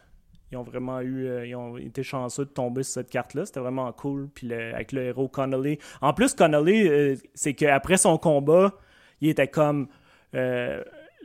ils 0.51 0.57
ont 0.57 0.63
vraiment 0.63 1.01
eu... 1.01 1.45
ils 1.45 1.55
ont 1.55 1.77
été 1.77 2.03
chanceux 2.03 2.45
de 2.45 2.49
tomber 2.49 2.83
sur 2.83 2.93
cette 2.93 3.09
carte-là. 3.09 3.45
C'était 3.45 3.59
vraiment 3.59 3.91
cool. 3.91 4.29
Puis 4.33 4.47
le- 4.47 4.73
avec 4.73 4.91
le 4.93 5.03
héros 5.03 5.27
Connolly. 5.27 5.77
En 6.01 6.13
plus, 6.13 6.33
Connolly, 6.33 7.19
c'est 7.33 7.53
qu'après 7.53 7.97
son 7.97 8.17
combat, 8.17 8.73
il 9.21 9.29
était 9.29 9.47
comme... 9.49 9.87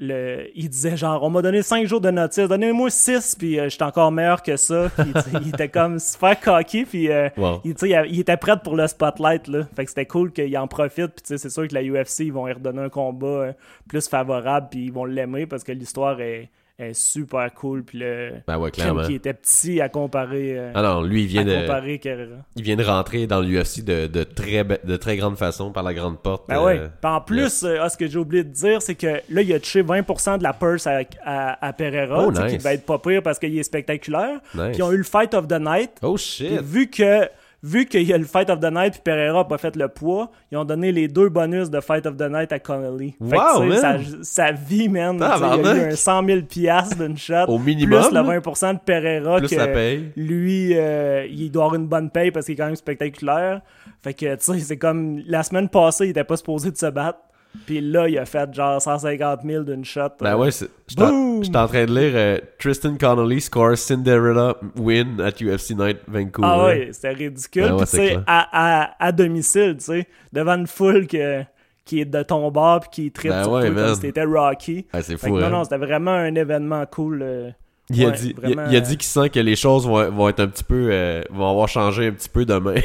le, 0.02 0.48
il 0.54 0.68
disait 0.68 0.96
genre, 0.96 1.22
on 1.22 1.30
m'a 1.30 1.42
donné 1.42 1.62
5 1.62 1.86
jours 1.86 2.00
de 2.00 2.10
notice, 2.10 2.48
donnez-moi 2.48 2.90
6, 2.90 3.36
puis 3.38 3.58
euh, 3.58 3.68
j'étais 3.68 3.84
encore 3.84 4.10
meilleur 4.10 4.42
que 4.42 4.56
ça. 4.56 4.90
Puis, 4.96 5.12
il 5.40 5.48
était 5.48 5.68
comme 5.68 5.98
super 6.00 6.38
cocky, 6.40 6.84
puis 6.84 7.10
euh, 7.10 7.28
Wow. 7.36 7.60
il, 7.64 8.20
était 8.20 8.36
prêt 8.36 8.58
pour 8.62 8.76
le 8.76 8.86
spotlight. 8.86 9.46
Là. 9.46 9.66
Fait 9.74 9.84
que 9.84 9.90
c'était 9.90 10.06
cool 10.06 10.32
qu'il 10.32 10.56
en 10.58 10.66
profite. 10.66 11.12
Puis 11.12 11.38
c'est 11.38 11.48
sûr 11.50 11.68
que 11.68 11.74
la 11.74 11.82
UFC, 11.82 12.20
ils 12.20 12.32
vont 12.32 12.46
lui 12.46 12.52
redonner 12.52 12.82
un 12.82 12.88
combat 12.88 13.26
euh, 13.26 13.52
plus 13.88 14.08
favorable, 14.08 14.68
puis 14.70 14.86
ils 14.86 14.92
vont 14.92 15.04
l'aimer 15.04 15.46
parce 15.46 15.62
que 15.62 15.72
l'histoire 15.72 16.20
est, 16.20 16.50
est 16.82 16.94
super 16.94 17.52
cool. 17.54 17.82
Puis 17.84 17.98
le 17.98 18.32
Ben 18.46 18.58
ouais, 18.58 18.70
crime 18.70 18.84
clairement. 18.84 19.04
qui 19.06 19.14
était 19.14 19.32
petit 19.34 19.80
à 19.80 19.88
comparer, 19.88 20.58
euh, 20.58 20.72
Ah 20.74 20.82
non, 20.82 21.02
lui, 21.02 21.22
il 21.22 21.26
vient 21.28 21.44
de, 21.44 21.96
Carrera. 21.98 22.24
il 22.56 22.62
vient 22.62 22.76
de 22.76 22.84
rentrer 22.84 23.26
dans 23.26 23.40
l'UFC 23.40 23.82
de, 23.84 24.06
de, 24.06 24.22
très, 24.24 24.64
de 24.64 24.96
très 24.96 25.16
grande 25.16 25.36
façon 25.36 25.72
par 25.72 25.82
la 25.82 25.94
grande 25.94 26.18
porte. 26.20 26.44
Ben 26.48 26.58
euh, 26.58 26.64
ouais. 26.64 26.78
Puis 27.00 27.10
en 27.10 27.20
plus, 27.20 27.62
euh, 27.64 27.78
ah, 27.80 27.88
ce 27.88 27.96
que 27.96 28.06
j'ai 28.06 28.18
oublié 28.18 28.44
de 28.44 28.50
dire, 28.50 28.82
c'est 28.82 28.94
que 28.94 29.20
là, 29.30 29.42
il 29.42 29.52
a 29.52 29.58
touché 29.60 29.82
20% 29.82 30.38
de 30.38 30.42
la 30.42 30.52
purse 30.52 30.86
à, 30.86 31.00
à, 31.24 31.66
à 31.66 31.72
Pereira, 31.72 32.26
Oh, 32.26 32.30
nice. 32.32 32.40
qui 32.52 32.58
devait 32.58 32.74
être 32.74 32.86
pas 32.86 32.98
pire 32.98 33.22
parce 33.22 33.38
qu'il 33.38 33.56
est 33.58 33.62
spectaculaire. 33.62 34.40
Nice. 34.54 34.64
Puis 34.68 34.76
ils 34.78 34.82
ont 34.82 34.92
eu 34.92 34.96
le 34.98 35.02
Fight 35.04 35.34
of 35.34 35.48
the 35.48 35.60
Night. 35.60 35.90
Oh 36.02 36.14
Puis 36.14 36.24
shit! 36.24 36.60
vu 36.62 36.88
que 36.88 37.28
vu 37.62 37.86
qu'il 37.86 38.02
y 38.02 38.12
a 38.12 38.18
le 38.18 38.24
Fight 38.24 38.50
of 38.50 38.58
the 38.60 38.72
Night 38.72 38.92
puis 38.94 39.02
Pereira 39.04 39.40
a 39.40 39.44
pas 39.44 39.58
fait 39.58 39.76
le 39.76 39.86
poids, 39.88 40.30
ils 40.50 40.58
ont 40.58 40.64
donné 40.64 40.90
les 40.90 41.06
deux 41.08 41.28
bonus 41.28 41.70
de 41.70 41.80
Fight 41.80 42.04
of 42.06 42.16
the 42.16 42.28
Night 42.30 42.50
à 42.52 42.58
Connolly. 42.58 43.14
Fait 43.28 43.36
Wow, 43.36 43.68
que, 43.68 43.76
sa, 43.76 43.96
sa 44.22 44.52
vie, 44.52 44.88
man. 44.88 45.16
il 45.16 45.20
y 45.20 45.68
a 45.68 45.76
eu 45.88 45.92
un 45.92 45.96
100 45.96 46.26
000 46.26 46.40
piastres 46.42 46.96
d'une 46.98 47.16
shot. 47.16 47.44
Au 47.48 47.58
minimum, 47.58 48.00
Plus 48.00 48.08
le 48.08 48.14
là. 48.22 48.38
20% 48.40 48.74
de 48.74 48.78
Pereira 48.80 49.38
Plus 49.38 49.48
que 49.48 49.54
la 49.54 49.68
paye. 49.68 50.12
lui, 50.16 50.72
euh, 50.76 51.26
il 51.30 51.50
doit 51.50 51.64
avoir 51.66 51.80
une 51.80 51.86
bonne 51.86 52.10
paye 52.10 52.30
parce 52.32 52.46
qu'il 52.46 52.54
est 52.54 52.58
quand 52.58 52.66
même 52.66 52.76
spectaculaire. 52.76 53.60
Fait 54.02 54.14
que, 54.14 54.34
tu 54.34 54.40
sais, 54.44 54.58
c'est 54.58 54.78
comme 54.78 55.20
la 55.26 55.42
semaine 55.44 55.68
passée, 55.68 56.06
il 56.06 56.10
était 56.10 56.24
pas 56.24 56.36
supposé 56.36 56.70
de 56.72 56.76
se 56.76 56.86
battre. 56.86 57.20
Puis 57.66 57.80
là, 57.80 58.08
il 58.08 58.18
a 58.18 58.24
fait 58.24 58.52
genre 58.54 58.80
150 58.80 59.40
000 59.44 59.62
d'une 59.64 59.84
shot. 59.84 60.08
Ben 60.20 60.32
euh, 60.34 60.36
ouais, 60.38 60.50
j'étais 60.50 61.56
en 61.56 61.68
train 61.68 61.84
de 61.84 61.94
lire 61.98 62.12
euh, 62.14 62.38
Tristan 62.58 62.96
Connolly 62.98 63.40
score 63.40 63.76
Cinderella 63.76 64.56
win 64.76 65.20
at 65.20 65.32
UFC 65.40 65.70
Night 65.76 65.98
Vancouver. 66.08 66.48
Ah 66.50 66.64
ouais, 66.66 66.88
c'était 66.92 67.10
ridicule. 67.12 67.62
Ben 67.64 67.74
ouais, 67.74 67.84
tu 67.84 67.96
sais, 67.96 68.18
à, 68.26 68.48
à, 68.82 69.06
à 69.06 69.12
domicile, 69.12 69.76
tu 69.78 69.84
sais, 69.84 70.08
devant 70.32 70.54
une 70.56 70.66
foule 70.66 71.06
que, 71.06 71.42
qui 71.84 72.00
est 72.00 72.04
de 72.06 72.22
ton 72.22 72.50
bord 72.50 72.80
puis 72.80 72.90
qui 72.90 73.12
tripe 73.12 73.30
Ben 73.30 73.46
ouais, 73.48 73.70
comme 73.70 73.94
si 73.94 74.00
t'étais 74.00 74.24
Rocky. 74.24 74.86
Ah, 74.92 75.02
c'est 75.02 75.16
fou, 75.16 75.26
que 75.26 75.42
hein? 75.42 75.50
non, 75.50 75.58
non, 75.58 75.64
c'était 75.64 75.76
vraiment 75.78 76.12
un 76.12 76.34
événement 76.34 76.84
cool. 76.86 77.20
euh. 77.22 77.50
Il 77.90 78.06
a 78.06 78.10
dit, 78.12 78.34
il 78.38 78.44
a- 78.44 78.48
vraiment, 78.48 78.70
il 78.70 78.76
a 78.76 78.80
dit 78.80 78.96
qu'il 78.96 79.06
sent 79.06 79.28
que 79.28 79.40
les 79.40 79.56
choses 79.56 79.86
vont, 79.86 80.10
vont 80.10 80.28
être 80.30 80.40
un 80.40 80.46
petit 80.48 80.64
peu, 80.64 81.22
vont 81.30 81.50
avoir 81.50 81.68
changé 81.68 82.06
un 82.06 82.12
petit 82.12 82.28
peu 82.30 82.44
demain. 82.46 82.74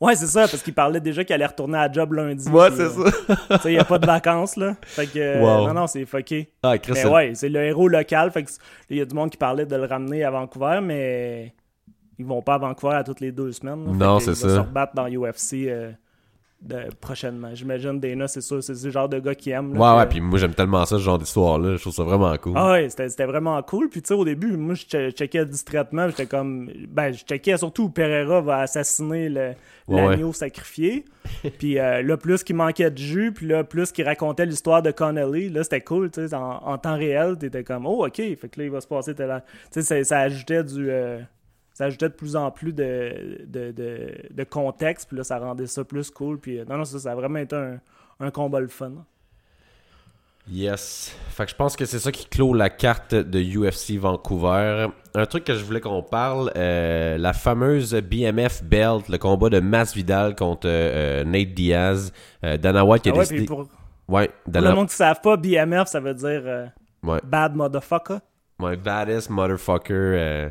Ouais, 0.00 0.14
c'est 0.16 0.26
ça, 0.26 0.48
parce 0.48 0.62
qu'il 0.62 0.72
parlait 0.72 1.00
déjà 1.00 1.22
qu'il 1.24 1.34
allait 1.34 1.44
retourner 1.46 1.76
à 1.76 1.86
la 1.86 1.92
job 1.92 2.14
lundi. 2.14 2.48
ouais, 2.48 2.68
c'est 2.70 2.80
euh, 2.82 3.10
ça. 3.10 3.56
Tu 3.56 3.62
sais, 3.62 3.70
il 3.70 3.74
n'y 3.74 3.78
a 3.78 3.84
pas 3.84 3.98
de 3.98 4.06
vacances, 4.06 4.56
là. 4.56 4.74
Fait 4.82 5.06
que, 5.06 5.18
euh, 5.18 5.40
Wow. 5.40 5.66
non, 5.68 5.74
non, 5.74 5.86
c'est 5.86 6.06
fucké. 6.06 6.50
Ah, 6.62 6.78
Chris, 6.78 6.92
Mais 6.94 7.04
ouais, 7.06 7.32
c'est 7.34 7.50
le 7.50 7.60
héros 7.62 7.86
local. 7.86 8.30
Fait 8.30 8.42
que 8.44 8.50
il 8.88 8.96
y 8.96 9.00
a 9.02 9.04
du 9.04 9.14
monde 9.14 9.28
qui 9.30 9.36
parlait 9.36 9.66
de 9.66 9.76
le 9.76 9.84
ramener 9.84 10.24
à 10.24 10.30
Vancouver, 10.30 10.80
mais 10.82 11.54
ils 12.18 12.24
vont 12.24 12.40
pas 12.40 12.54
à 12.54 12.58
Vancouver 12.58 12.94
à 12.94 13.04
toutes 13.04 13.20
les 13.20 13.30
deux 13.32 13.52
semaines. 13.52 13.84
là. 13.86 13.92
Non, 14.06 14.20
c'est 14.20 14.30
il 14.30 14.42
va 14.42 14.48
ça. 14.48 14.54
se 14.54 14.60
rebattre 14.60 14.94
dans 14.94 15.06
UFC 15.06 15.66
euh, 15.68 15.92
de- 16.62 16.90
prochainement. 17.00 17.48
J'imagine 17.54 17.98
Dana, 17.98 18.28
c'est 18.28 18.40
sûr, 18.42 18.62
c'est 18.62 18.80
le 18.84 18.90
genre 18.90 19.08
de 19.08 19.18
gars 19.18 19.34
qui 19.34 19.50
aime. 19.50 19.74
là, 19.74 19.80
Ouais, 19.94 19.98
ouais, 20.00 20.06
puis 20.06 20.20
moi 20.20 20.38
j'aime 20.38 20.54
tellement 20.54 20.84
ça, 20.84 20.98
ce 20.98 21.02
genre 21.02 21.18
d'histoire-là. 21.18 21.76
Je 21.76 21.80
trouve 21.80 21.94
ça 21.94 22.04
vraiment 22.04 22.36
cool. 22.36 22.52
Ah 22.56 22.72
ouais, 22.72 22.88
c'était 22.90 23.24
vraiment 23.24 23.62
cool. 23.62 23.88
Puis 23.88 24.02
tu 24.02 24.08
sais, 24.08 24.14
au 24.14 24.24
début, 24.24 24.56
moi, 24.56 24.74
je 24.74 24.84
che- 24.84 25.10
checkais 25.12 25.46
distraitement. 25.46 26.08
J'étais 26.08 26.26
comme. 26.26 26.70
Ben, 26.88 27.12
je 27.12 27.24
checkais 27.24 27.56
surtout 27.56 27.84
où 27.84 27.88
Pereira 27.90 28.40
va 28.42 28.58
assassiner 28.58 29.28
Ouais, 29.88 30.06
l'agneau 30.08 30.32
sacrifié. 30.32 31.04
puis 31.58 31.78
euh, 31.78 32.02
là, 32.02 32.16
plus 32.16 32.44
qu'il 32.44 32.56
manquait 32.56 32.90
de 32.90 32.98
jus, 32.98 33.32
puis 33.32 33.46
là, 33.46 33.64
plus 33.64 33.90
qu'il 33.92 34.04
racontait 34.04 34.46
l'histoire 34.46 34.82
de 34.82 34.90
Connolly, 34.90 35.48
là, 35.48 35.64
c'était 35.64 35.80
cool, 35.80 36.10
tu 36.10 36.28
sais, 36.28 36.34
en, 36.34 36.58
en 36.64 36.78
temps 36.78 36.96
réel, 36.96 37.36
t'étais 37.38 37.64
comme, 37.64 37.86
oh, 37.86 38.06
ok, 38.06 38.16
fait 38.16 38.48
que 38.50 38.60
là, 38.60 38.64
il 38.66 38.70
va 38.70 38.80
se 38.80 38.86
passer, 38.86 39.14
tu 39.14 39.22
sais, 39.70 39.82
ça, 39.82 40.04
ça 40.04 40.18
ajoutait 40.20 40.62
du. 40.64 40.88
euh, 40.90 41.18
ça 41.80 41.86
ajoutait 41.86 42.10
de 42.10 42.14
plus 42.14 42.36
en 42.36 42.50
plus 42.50 42.74
de, 42.74 43.46
de, 43.46 43.72
de, 43.72 44.12
de 44.30 44.44
contexte, 44.44 45.08
puis 45.08 45.16
là, 45.16 45.24
ça 45.24 45.38
rendait 45.38 45.66
ça 45.66 45.82
plus 45.82 46.10
cool. 46.10 46.38
Puis 46.38 46.58
euh, 46.58 46.64
non, 46.68 46.76
non, 46.76 46.84
ça, 46.84 46.98
ça 46.98 47.12
a 47.12 47.14
vraiment 47.14 47.38
été 47.38 47.56
un, 47.56 47.80
un 48.20 48.30
combat 48.30 48.60
le 48.60 48.68
fun. 48.68 48.92
Yes. 50.50 51.16
Fait 51.30 51.44
que 51.46 51.50
je 51.52 51.56
pense 51.56 51.76
que 51.76 51.86
c'est 51.86 51.98
ça 51.98 52.12
qui 52.12 52.26
clôt 52.26 52.52
la 52.52 52.68
carte 52.68 53.14
de 53.14 53.40
UFC 53.40 53.98
Vancouver. 53.98 54.88
Un 55.14 55.24
truc 55.24 55.44
que 55.44 55.54
je 55.54 55.64
voulais 55.64 55.80
qu'on 55.80 56.02
parle, 56.02 56.52
euh, 56.54 57.16
la 57.16 57.32
fameuse 57.32 57.94
BMF 57.94 58.62
Belt, 58.64 59.08
le 59.08 59.16
combat 59.16 59.48
de 59.48 59.60
Masvidal 59.60 60.34
contre 60.34 60.66
euh, 60.66 61.24
Nate 61.24 61.54
Diaz. 61.54 62.12
Euh, 62.44 62.58
Dana 62.58 62.84
White 62.84 63.04
qui 63.04 63.08
a 63.08 63.12
Ah 63.14 63.18
ouais, 63.18 63.20
décidé... 63.26 63.46
pour, 63.46 63.68
Ouais, 64.06 64.28
pour 64.44 64.60
le 64.60 64.74
monde 64.74 64.88
qui 64.88 64.94
ne 64.94 64.96
savent 64.96 65.20
pas, 65.22 65.36
BMF, 65.38 65.88
ça 65.88 66.00
veut 66.00 66.14
dire 66.14 66.42
Ouais, 67.02 67.20
Bad 67.24 67.54
Motherfucker. 67.54 68.18
ouais, 68.58 68.76
baddest 68.76 69.30
motherfucker. 69.30 70.50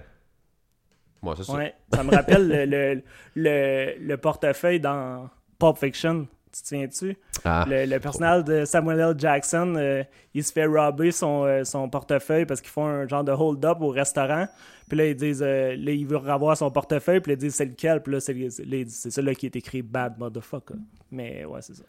Ouais, 1.22 1.34
c'est 1.38 1.44
ça. 1.44 1.54
Ouais, 1.54 1.74
ça 1.94 2.04
me 2.04 2.12
rappelle 2.12 2.48
le, 2.48 2.66
le, 2.66 3.02
le, 3.36 3.94
le 4.00 4.18
portefeuille 4.18 4.80
dans 4.80 5.30
Pulp 5.58 5.78
Fiction. 5.78 6.28
Tu 6.52 6.64
te 6.64 6.68
souviens-tu? 6.68 7.18
Ah, 7.46 7.64
Le, 7.70 7.86
le 7.86 8.00
personnage 8.00 8.44
de 8.46 8.66
Samuel 8.66 9.00
L. 9.00 9.14
Jackson, 9.18 9.76
euh, 9.78 10.04
il 10.34 10.44
se 10.44 10.52
fait 10.52 10.66
robber 10.66 11.12
son, 11.12 11.44
euh, 11.46 11.64
son 11.64 11.88
portefeuille 11.90 12.46
parce 12.48 12.60
qu'ils 12.60 12.72
font 12.72 12.88
un 12.88 13.08
genre 13.08 13.24
de 13.24 13.32
hold-up 13.32 13.78
au 13.82 13.90
restaurant. 13.90 14.48
Puis 14.88 14.98
là, 14.98 15.06
ils 15.06 15.16
disent, 15.16 15.44
euh, 15.46 15.76
là, 15.78 15.92
il 15.92 16.08
veut 16.08 16.18
revoir 16.18 16.58
son 16.58 16.72
portefeuille. 16.72 17.20
Puis 17.20 17.32
là, 17.32 17.34
ils 17.36 17.40
disent, 17.40 17.54
c'est 17.54 17.66
lequel? 17.66 18.02
Puis 18.02 18.14
là, 18.14 18.20
c'est 18.20 18.34
là, 18.34 18.40
ils 18.78 18.86
disent, 18.86 18.96
c'est 19.00 19.12
ça 19.12 19.22
là 19.22 19.36
qui 19.36 19.46
est 19.46 19.56
écrit 19.56 19.84
Bad 19.84 20.18
Motherfucker. 20.18 20.74
Mais 21.12 21.46
ouais, 21.46 21.62
c'est 21.62 21.76
ça. 21.76 21.84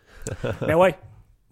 Mais 0.66 0.74
ouais. 0.74 0.94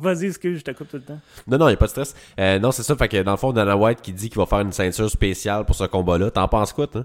Vas-y, 0.01 0.27
excuse, 0.27 0.59
je 0.59 0.65
te 0.65 0.71
coupe 0.73 0.89
tout 0.89 0.99
le 0.99 1.03
temps. 1.03 1.19
Non, 1.47 1.57
non, 1.59 1.69
il 1.71 1.73
a 1.73 1.77
pas 1.77 1.87
de 1.87 1.91
stress. 1.91 2.15
Euh, 2.39 2.59
non, 2.59 2.71
c'est 2.73 2.83
ça. 2.85 2.95
Fait 2.95 3.09
que 3.09 3.21
dans 3.23 3.33
le 3.33 3.37
fond, 3.39 3.53
Dana 3.53 3.75
White 3.77 4.01
qui 4.03 4.13
dit 4.13 4.29
qu'il 4.29 4.39
va 4.39 4.45
faire 4.47 4.61
une 4.61 4.71
ceinture 4.71 5.11
spéciale 5.11 5.65
pour 5.65 5.75
ce 5.75 5.85
combat-là. 5.85 6.31
T'en 6.31 6.47
penses 6.47 6.73
quoi, 6.75 6.87
toi? 6.87 7.05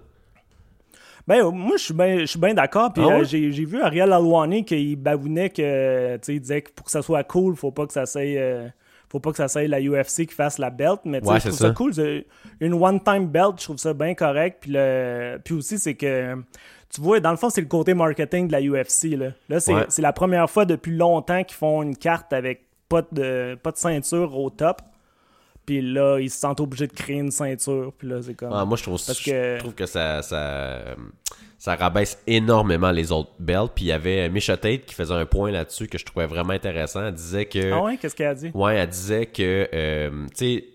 Ben, 1.28 1.50
moi, 1.52 1.78
je 1.78 1.84
suis 1.84 1.94
bien 1.94 2.20
je 2.20 2.26
suis 2.26 2.40
bien 2.40 2.54
d'accord. 2.54 2.92
Puis 2.94 3.04
Ah 3.06 3.08
ouais? 3.08 3.22
euh, 3.22 3.24
j'ai 3.24 3.52
j'ai 3.52 3.66
vu 3.66 3.82
Ariel 3.82 4.12
Alwani 4.12 4.66
qu'il 4.66 4.96
babounait 4.98 5.50
que, 5.50 6.18
tu 6.18 6.34
sais, 6.34 6.40
disait 6.40 6.62
que 6.62 6.72
pour 6.72 6.86
que 6.86 6.92
ça 6.92 7.02
soit 7.02 7.24
cool, 7.24 7.56
faut 7.56 7.72
pas 7.72 7.86
que 7.88 7.94
ça 7.94 8.06
soit. 8.06 8.22
euh, 8.22 8.68
faut 9.10 9.20
pas 9.20 9.30
que 9.32 9.38
ça 9.38 9.48
soit 9.48 9.68
la 9.68 9.80
UFC 9.80 10.26
qui 10.26 10.34
fasse 10.34 10.58
la 10.58 10.70
belt, 10.72 11.02
mais 11.06 11.22
tu 11.22 11.28
sais, 11.28 11.34
Ouais, 11.34 11.40
je 11.40 11.48
trouve 11.50 11.58
ça, 11.60 11.68
ça. 11.68 11.74
cool. 11.74 11.94
Une 12.60 12.74
one-time 12.74 13.28
belt, 13.28 13.54
je 13.60 13.64
trouve 13.66 13.78
ça 13.78 13.94
bien 13.94 14.16
correct. 14.16 14.58
Puis, 14.62 14.72
le... 14.74 15.38
puis 15.46 15.54
aussi, 15.54 15.78
c'est 15.78 15.94
que, 15.94 16.36
tu 16.90 17.00
vois, 17.00 17.20
dans 17.20 17.30
le 17.32 17.38
fond, 17.38 17.50
c'est 17.52 17.62
le 17.62 17.68
côté 17.68 17.94
marketing 17.94 18.48
de 18.48 18.52
la 18.54 18.62
UFC. 18.62 19.16
Là, 19.16 19.28
là 19.50 19.60
c'est 19.60 19.74
Ouais. 19.74 19.86
c'est 19.90 20.02
la 20.02 20.14
première 20.14 20.50
fois 20.50 20.66
depuis 20.66 20.96
longtemps 20.98 21.44
qu'ils 21.44 21.56
font 21.58 21.84
une 21.84 21.96
carte 21.96 22.34
avec 22.34 22.66
pas 22.90 23.04
de, 23.12 23.56
pas 23.62 23.72
de 23.72 23.78
ceinture 23.78 24.36
au 24.38 24.50
top. 24.50 24.82
Puis 25.66 25.82
là, 25.82 26.20
ils 26.20 26.30
se 26.30 26.38
sentent 26.40 26.60
obligés 26.60 26.88
de 26.88 26.94
créer 26.94 27.18
une 27.18 27.32
ceinture. 27.32 27.94
Puis 27.98 28.08
là, 28.08 28.22
c'est 28.22 28.34
comme. 28.34 28.52
Ah, 28.54 28.66
moi, 28.66 28.76
je 28.78 28.84
trouve, 28.84 29.02
Parce 29.06 29.20
je 29.22 29.26
que- 29.32 29.60
trouve 29.60 29.74
que 29.74 29.86
ça, 29.86 30.22
ça, 30.22 30.82
ça 31.58 31.76
rabaisse 31.76 32.22
énormément 32.28 32.92
les 32.92 33.12
autres 33.12 33.32
belts. 33.40 33.72
Puis 33.74 33.86
il 33.86 33.88
y 33.88 33.92
avait 33.94 34.28
Misha 34.30 34.58
Tate 34.58 34.86
qui 34.86 34.94
faisait 34.94 35.14
un 35.14 35.26
point 35.26 35.52
là-dessus 35.52 35.88
que 35.88 35.98
je 35.98 36.06
trouvais 36.06 36.26
vraiment 36.28 36.52
intéressant. 36.54 37.06
Elle 37.06 37.14
disait 37.14 37.46
que. 37.46 37.72
Ah 37.72 37.82
ouais, 37.84 37.98
qu'est-ce 37.98 38.16
qu'elle 38.16 38.28
a 38.28 38.36
dit? 38.36 38.52
Ouais, 38.54 38.76
elle 38.76 38.90
disait 38.90 39.26
que, 39.28 39.70
euh, 39.74 40.26
tu 40.30 40.36
sais, 40.36 40.66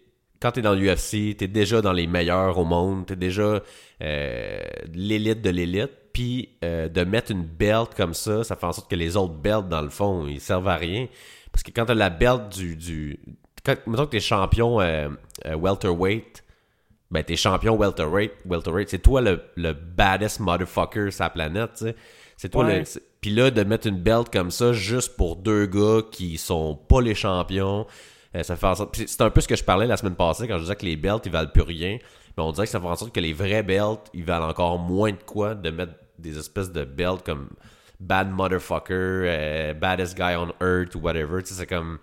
quand 0.41 0.53
t'es 0.53 0.63
dans 0.63 0.75
l'UFC, 0.75 1.37
t'es 1.37 1.49
déjà 1.49 1.83
dans 1.83 1.93
les 1.93 2.07
meilleurs 2.07 2.57
au 2.59 2.65
monde, 2.65 3.05
t'es 3.07 3.17
déjà 3.17 3.61
euh, 4.03 4.61
l'élite 4.95 5.43
de 5.43 5.51
l'élite, 5.51 5.91
puis 6.13 6.51
euh, 6.65 6.89
de 6.89 7.05
mettre 7.05 7.33
une 7.33 7.45
belt 7.45 7.91
comme 7.97 8.15
ça, 8.15 8.45
ça 8.45 8.57
fait 8.57 8.65
en 8.67 8.73
sorte 8.73 8.91
que 8.91 8.97
les 8.97 9.17
autres 9.17 9.35
belts, 9.35 9.69
dans 9.69 9.83
le 9.83 9.91
fond, 9.91 10.27
ils 10.27 10.41
servent 10.41 10.69
à 10.69 10.77
rien. 10.77 11.09
Parce 11.53 11.63
que 11.63 11.71
quand 11.73 11.87
t'as 11.87 11.95
la 11.95 12.11
belt 12.11 12.49
du... 12.57 12.77
du 12.77 13.19
quand, 13.75 13.87
mettons 13.91 14.07
que 14.07 14.11
t'es 14.13 14.21
champion 14.21 14.81
euh, 14.81 15.09
euh, 15.47 15.55
welterweight, 15.55 16.45
ben 17.11 17.23
t'es 17.23 17.37
champion 17.37 17.77
welterweight, 17.77 18.33
welterweight, 18.47 18.89
c'est 18.89 18.99
toi 18.99 19.21
le, 19.21 19.41
le 19.57 19.73
baddest 19.73 20.41
motherfucker 20.41 21.11
sur 21.11 21.25
la 21.25 21.31
planète, 21.31 21.71
tu 21.77 21.85
sais. 21.85 21.97
C'est 22.37 22.49
toi 22.49 22.65
Ouais. 22.65 22.81
le... 22.81 22.85
Puis 23.21 23.31
là, 23.31 23.51
de 23.51 23.65
mettre 23.65 23.89
une 23.89 24.01
belt 24.01 24.29
comme 24.31 24.51
ça 24.51 24.73
juste 24.73 25.17
pour 25.17 25.37
deux 25.37 25.67
gars 25.67 26.03
qui 26.11 26.39
sont 26.39 26.77
pas 26.77 27.01
les 27.01 27.15
champions, 27.15 27.87
euh, 28.37 28.43
ça 28.43 28.55
fait 28.57 28.67
en 28.67 28.75
sorte... 28.77 28.97
C'est 28.97 29.21
un 29.23 29.31
peu 29.31 29.41
ce 29.41 29.49
que 29.49 29.57
je 29.57 29.65
parlais 29.65 29.87
la 29.87 29.97
semaine 29.97 30.15
passée 30.15 30.47
quand 30.47 30.57
je 30.57 30.63
disais 30.63 30.77
que 30.77 30.87
les 30.87 30.97
belts, 30.97 31.27
ils 31.27 31.33
valent 31.33 31.51
plus 31.53 31.63
rien. 31.63 31.99
Mais 32.37 32.43
on 32.45 32.53
dirait 32.53 32.67
que 32.67 32.71
ça 32.71 32.81
fait 32.81 32.87
en 32.87 32.95
sorte 32.95 33.13
que 33.13 33.21
les 33.21 33.33
vrais 33.33 33.65
belts, 33.65 34.09
ils 34.15 34.25
valent 34.25 34.49
encore 34.49 34.79
moins 34.79 35.11
de 35.11 35.23
quoi 35.27 35.55
de 35.57 35.71
mettre 35.71 35.95
des 36.19 36.39
espèces 36.39 36.71
de 36.71 36.85
belts 36.85 37.25
comme... 37.25 37.49
bad 37.99 38.31
motherfucker, 38.31 39.25
euh, 39.27 39.75
baddest 39.75 40.17
guy 40.17 40.37
on 40.37 40.53
earth 40.65 40.95
ou 40.95 41.01
whatever. 41.01 41.43
Tu 41.43 41.49
sais, 41.49 41.55
c'est 41.55 41.67
comme. 41.67 41.99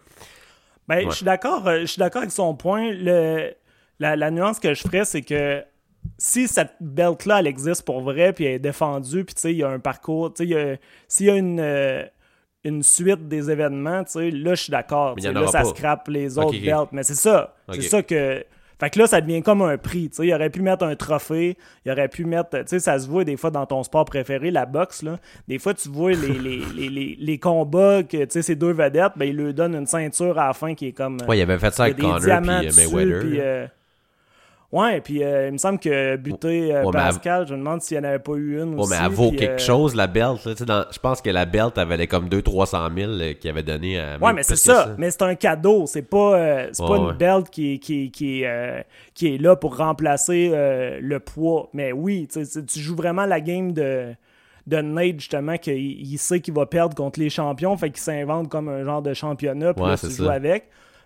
Ben, 0.88 0.98
Ouais. 0.98 1.06
je 1.10 1.16
suis 1.16 1.26
d'accord, 1.26 1.68
euh, 1.68 1.82
je 1.82 1.86
suis 1.86 2.00
d'accord 2.00 2.22
avec 2.22 2.32
son 2.32 2.54
point. 2.56 2.92
Le, 2.92 3.54
la, 4.00 4.16
la 4.16 4.32
nuance 4.32 4.60
que 4.60 4.74
je 4.74 4.82
ferais, 4.82 5.06
c'est 5.06 5.22
que 5.22 5.64
si 6.18 6.48
cette 6.48 6.74
belt-là, 6.80 7.40
elle 7.40 7.48
existe 7.48 7.84
pour 7.84 8.02
vrai, 8.02 8.32
puis 8.34 8.46
elle 8.46 8.54
est 8.54 8.60
défendue, 8.60 9.26
puis 9.26 9.34
tu 9.36 9.42
sais, 9.42 9.52
il 9.52 9.58
y 9.58 9.64
a 9.64 9.70
un 9.70 9.80
parcours, 9.80 10.34
tu 10.34 10.48
sais, 10.48 10.80
s'il 11.08 11.26
y 11.26 11.30
a 11.32 11.36
une, 11.36 11.60
euh, 11.60 12.04
une 12.64 12.84
suite 12.84 13.28
des 13.28 13.50
événements, 13.50 14.04
tu 14.04 14.12
sais, 14.12 14.32
là, 14.32 14.54
je 14.56 14.64
suis 14.64 14.72
d'accord. 14.72 15.16
Là, 15.20 15.48
ça 15.48 15.64
scrape 15.64 16.08
les 16.08 16.38
autres 16.38 16.56
ok. 16.56 16.62
belts. 16.64 16.90
Mais 16.92 17.04
c'est 17.04 17.16
ça. 17.16 17.56
C'est 17.74 17.82
ça 17.82 18.04
que. 18.04 18.44
Fait 18.80 18.90
que 18.90 19.00
là, 19.00 19.08
ça 19.08 19.22
devient 19.22 19.42
comme 19.42 19.62
un 19.62 19.78
prix. 19.78 20.10
Tu 20.10 20.18
sais, 20.18 20.28
il 20.28 20.34
aurait 20.34 20.50
pu 20.50 20.62
mettre 20.62 20.84
un 20.86 20.96
trophée, 20.96 21.58
il 21.86 21.92
aurait 21.92 22.10
pu 22.10 22.26
mettre. 22.26 22.50
Tu 22.60 22.64
sais, 22.68 22.80
ça 22.80 23.00
se 23.00 23.08
voit 23.08 23.24
des 23.24 23.38
fois 23.38 23.50
dans 23.52 23.66
ton 23.66 23.84
sport 23.84 24.06
préféré, 24.06 24.52
la 24.52 24.66
boxe. 24.66 25.02
Là. 25.04 25.18
Des 25.48 25.60
fois, 25.60 25.74
tu 25.74 25.88
vois 25.90 26.12
les, 26.12 26.18
les, 26.40 26.62
les, 26.76 26.90
les, 26.90 27.18
les 27.20 27.38
combats 27.40 28.04
que 28.04 28.18
tu 28.24 28.28
sais, 28.30 28.42
ces 28.42 28.56
deux 28.56 28.74
vedettes, 28.74 29.14
ben, 29.16 29.26
ils 29.30 29.36
lui 29.38 29.54
donnent 29.54 29.76
une 29.76 29.88
ceinture 29.88 30.38
à 30.40 30.48
la 30.48 30.54
fin 30.54 30.74
qui 30.76 30.88
est 30.88 30.92
comme. 30.92 31.18
euh, 31.22 31.26
Ouais, 31.26 31.38
il 31.38 31.42
avait 31.42 31.58
fait 31.58 31.74
ça 31.74 31.88
il 31.88 31.92
y 31.92 32.06
a 32.06 32.16
avec 32.16 32.20
Connor 32.20 32.20
puis 32.60 32.68
euh, 32.68 32.72
Mayweather. 32.76 33.22
euh, 33.40 33.68
Ouais, 34.78 35.00
puis 35.00 35.24
euh, 35.24 35.48
il 35.48 35.54
me 35.54 35.58
semble 35.58 35.80
que 35.80 36.18
buter 36.18 36.76
euh, 36.76 36.84
Ouais, 36.84 36.92
mais 36.94 37.00
elle- 37.00 37.06
Pascal, 37.14 37.48
je 37.48 37.54
me 37.54 37.60
demande 37.60 37.82
s'il 37.82 37.98
n'y 37.98 38.06
en 38.06 38.10
avait 38.10 38.20
pas 38.20 38.34
eu 38.34 38.62
une 38.62 38.74
Ouais, 38.74 38.82
aussi. 38.82 38.90
mais 38.92 38.98
elle 39.06 39.12
vaut 39.12 39.30
puis, 39.30 39.38
quelque 39.38 39.54
euh, 39.62 39.66
chose, 39.66 39.96
la 39.96 40.08
belt. 40.08 40.46
dans- 40.64 40.86
je 40.92 41.00
pense 41.00 41.22
que 41.22 41.30
la 41.30 41.46
belt, 41.46 41.74
elle 41.78 41.88
valait 41.88 42.08
comme 42.08 42.28
200-300 42.28 42.90
000 42.94 43.12
euh, 43.12 43.34
qu'il 43.34 43.50
avait 43.50 43.64
donné 43.64 43.98
à. 44.00 44.18
Ouais, 44.20 44.34
mais 44.34 44.44
c'est 44.44 44.58
ça. 44.58 44.96
Mais 44.98 45.12
c'est 45.12 45.22
un 45.22 45.36
cadeau. 45.36 45.86
C'est 45.88 46.02
pas, 46.02 46.68
c'est 46.74 46.82
Ouais, 46.84 46.90
pas 46.90 46.98
une 46.98 47.12
belt 47.14 47.50
qui, 47.50 47.80
qui, 47.80 48.12
qui, 48.12 48.44
qui 49.14 49.34
est 49.36 49.38
là 49.38 49.56
pour 49.56 49.78
remplacer 49.78 50.50
le 50.54 51.18
poids. 51.20 51.70
Mais 51.74 51.92
oui, 51.94 52.28
tu 52.30 52.80
joues 52.80 52.96
vraiment 52.98 53.26
la 53.26 53.40
game 53.40 53.72
de, 53.72 54.14
de 54.68 54.78
Nate, 54.82 55.20
justement, 55.20 55.58
qu'il 55.58 55.78
il 55.78 56.18
sait 56.18 56.42
qu'il 56.42 56.54
va 56.54 56.66
perdre 56.66 56.96
contre 56.96 57.20
les 57.22 57.30
champions. 57.30 57.78
Fait 57.78 57.92
qu'il 57.92 58.02
s'invente 58.02 58.50
comme 58.50 58.68
un 58.68 58.84
genre 58.84 59.02
de 59.02 59.14
championnat. 59.14 59.74
Puis 59.74 59.84
Ouais, 59.84 59.92
là, 59.92 59.98
tu 59.98 60.10
joues 60.12 60.28
avec. 60.30 60.66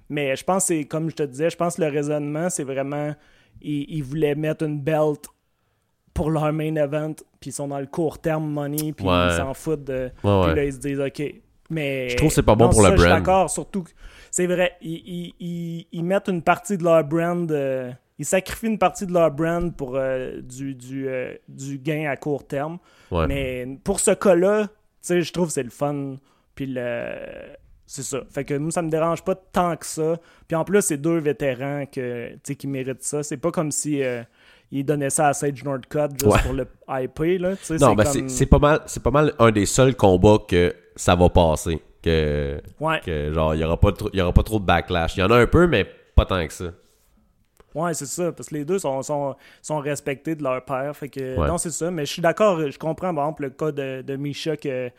Mais 0.10 0.36
je 0.36 0.44
pense 0.44 0.64
que 0.64 0.68
c'est, 0.74 0.86
comme 0.86 1.12
je 1.12 1.16
te 1.18 1.22
disais, 1.24 1.52
je 1.52 1.56
pense 1.56 1.76
que 1.76 1.84
le 1.84 1.90
raisonnement, 1.90 2.50
c'est 2.50 2.64
vraiment. 2.64 3.14
Ils 3.62 3.86
il 3.90 4.04
voulaient 4.04 4.36
mettre 4.36 4.64
une 4.66 4.80
belt 4.80 5.26
pour 6.14 6.30
leur 6.32 6.52
main 6.52 6.76
event, 6.76 7.14
puis 7.40 7.50
ils 7.52 7.54
sont 7.54 7.68
dans 7.68 7.80
le 7.80 7.86
court 7.86 8.20
terme 8.20 8.50
money, 8.50 8.92
puis 8.94 9.06
Ouais. 9.08 9.28
ils 9.30 9.38
s'en 9.38 9.54
foutent 9.54 9.86
de. 9.86 10.12
Ouais. 10.24 10.44
Puis 10.48 10.56
là, 10.56 10.64
ils 10.66 10.74
se 10.74 10.80
disent, 10.80 11.00
OK. 11.00 11.22
Mais. 11.70 12.10
Je 12.10 12.18
trouve 12.18 12.30
que 12.30 12.36
c'est 12.36 12.44
pas 12.44 12.56
bon 12.56 12.66
Non, 12.66 12.72
pour 12.72 12.82
le 12.82 12.90
ça, 12.90 12.96
Je 12.96 13.00
suis 13.02 13.08
brand. 13.10 13.20
d'accord, 13.20 13.50
surtout. 13.50 13.84
que- 13.84 13.92
C'est 14.32 14.46
vrai, 14.48 14.74
ils, 14.82 15.34
ils- 15.40 15.88
ils- 15.92 16.04
mettent 16.04 16.28
une 16.30 16.42
partie 16.42 16.78
de 16.78 16.84
leur 16.84 17.04
brand. 17.04 17.52
euh, 17.52 17.92
ils 18.20 18.26
sacrifient 18.26 18.68
une 18.68 18.78
partie 18.78 19.06
de 19.08 19.14
leur 19.14 19.32
brand 19.32 19.76
pour 19.76 19.96
euh, 19.96 20.40
du, 20.42 20.76
du, 20.76 21.08
euh, 21.08 21.34
du 21.48 21.78
gain 21.80 22.10
à 22.10 22.16
court 22.18 22.46
terme. 22.46 22.78
Ouais. 23.12 23.26
Mais 23.28 23.80
pour 23.84 24.00
ce 24.00 24.12
cas-là, 24.12 24.68
tu 24.68 24.72
sais, 25.02 25.22
je 25.22 25.32
trouve 25.34 25.48
que 25.48 25.54
c'est 25.54 25.64
le 25.64 25.70
fun. 25.70 26.16
Puis 26.56 26.66
le. 26.68 27.16
C'est 27.92 28.04
ça. 28.04 28.20
Fait 28.30 28.46
que 28.46 28.54
nous, 28.54 28.70
ça 28.70 28.84
me 28.84 28.90
dérange 28.92 29.24
pas 29.24 29.34
tant 29.34 29.76
que 29.76 29.84
ça. 29.84 30.18
Puis 30.48 30.56
en 30.56 30.64
plus, 30.64 30.80
c'est 30.84 30.98
deux 30.98 31.18
vétérans 31.18 31.86
que, 31.92 32.36
qui 32.54 32.68
méritent 32.68 33.02
ça. 33.02 33.24
C'est 33.24 33.38
pas 33.38 33.50
comme 33.50 33.72
si 33.72 34.04
euh, 34.04 34.22
ils 34.72 34.84
donnaient 34.86 35.10
ça 35.10 35.30
à 35.30 35.34
Sage 35.34 35.64
Northcutt 35.64 36.12
juste 36.12 36.26
Ouais. 36.32 36.40
pour 36.44 36.54
le 36.54 36.68
IP. 36.88 37.42
Là. 37.42 37.50
Non, 37.50 37.56
c'est 37.64 37.80
ben 37.80 37.96
comme- 37.96 38.06
c'est 38.06 38.30
c'est 38.30 38.46
pas 38.46 38.60
mal, 38.60 38.82
c'est 38.86 39.02
pas 39.02 39.10
mal 39.10 39.34
un 39.40 39.50
des 39.52 39.66
seuls 39.66 39.96
combats 39.96 40.38
que 40.48 40.72
ça 40.96 41.16
va 41.16 41.30
passer, 41.30 41.82
que, 42.04 42.62
Ouais. 42.80 43.00
que 43.04 43.34
genre 43.34 43.56
il 43.56 43.62
y 43.62 43.64
aura 43.64 43.80
pas 43.80 43.92
y 44.14 44.22
aura 44.22 44.34
pas 44.34 44.44
trop 44.44 44.60
de 44.60 44.66
backlash. 44.66 45.18
Il 45.18 45.22
y 45.22 45.24
en 45.24 45.32
a 45.32 45.38
un 45.38 45.48
peu, 45.48 45.66
mais 45.66 45.88
pas 46.16 46.26
tant 46.28 46.46
que 46.46 46.54
ça. 46.54 46.66
Ouais, 47.74 47.96
c'est 47.96 48.06
ça, 48.06 48.32
parce 48.32 48.50
que 48.50 48.56
les 48.56 48.66
deux 48.66 48.78
sont, 48.78 49.02
sont, 49.02 49.36
sont 49.64 49.80
respectés 49.80 50.36
de 50.36 50.44
leur 50.44 50.64
père. 50.64 50.96
Fait 50.96 51.10
que, 51.10 51.38
Ouais. 51.40 51.48
non, 51.48 51.58
c'est 51.58 51.72
ça. 51.72 51.90
Mais 51.90 52.06
je 52.06 52.12
suis 52.14 52.22
d'accord, 52.22 52.60
je 52.70 52.78
comprends, 52.78 53.16
par 53.16 53.24
exemple, 53.26 53.44
le 53.44 53.50
cas 53.50 53.72
de, 53.72 54.04
de 54.04 54.16
Misha, 54.16 54.58
que, 54.58 54.90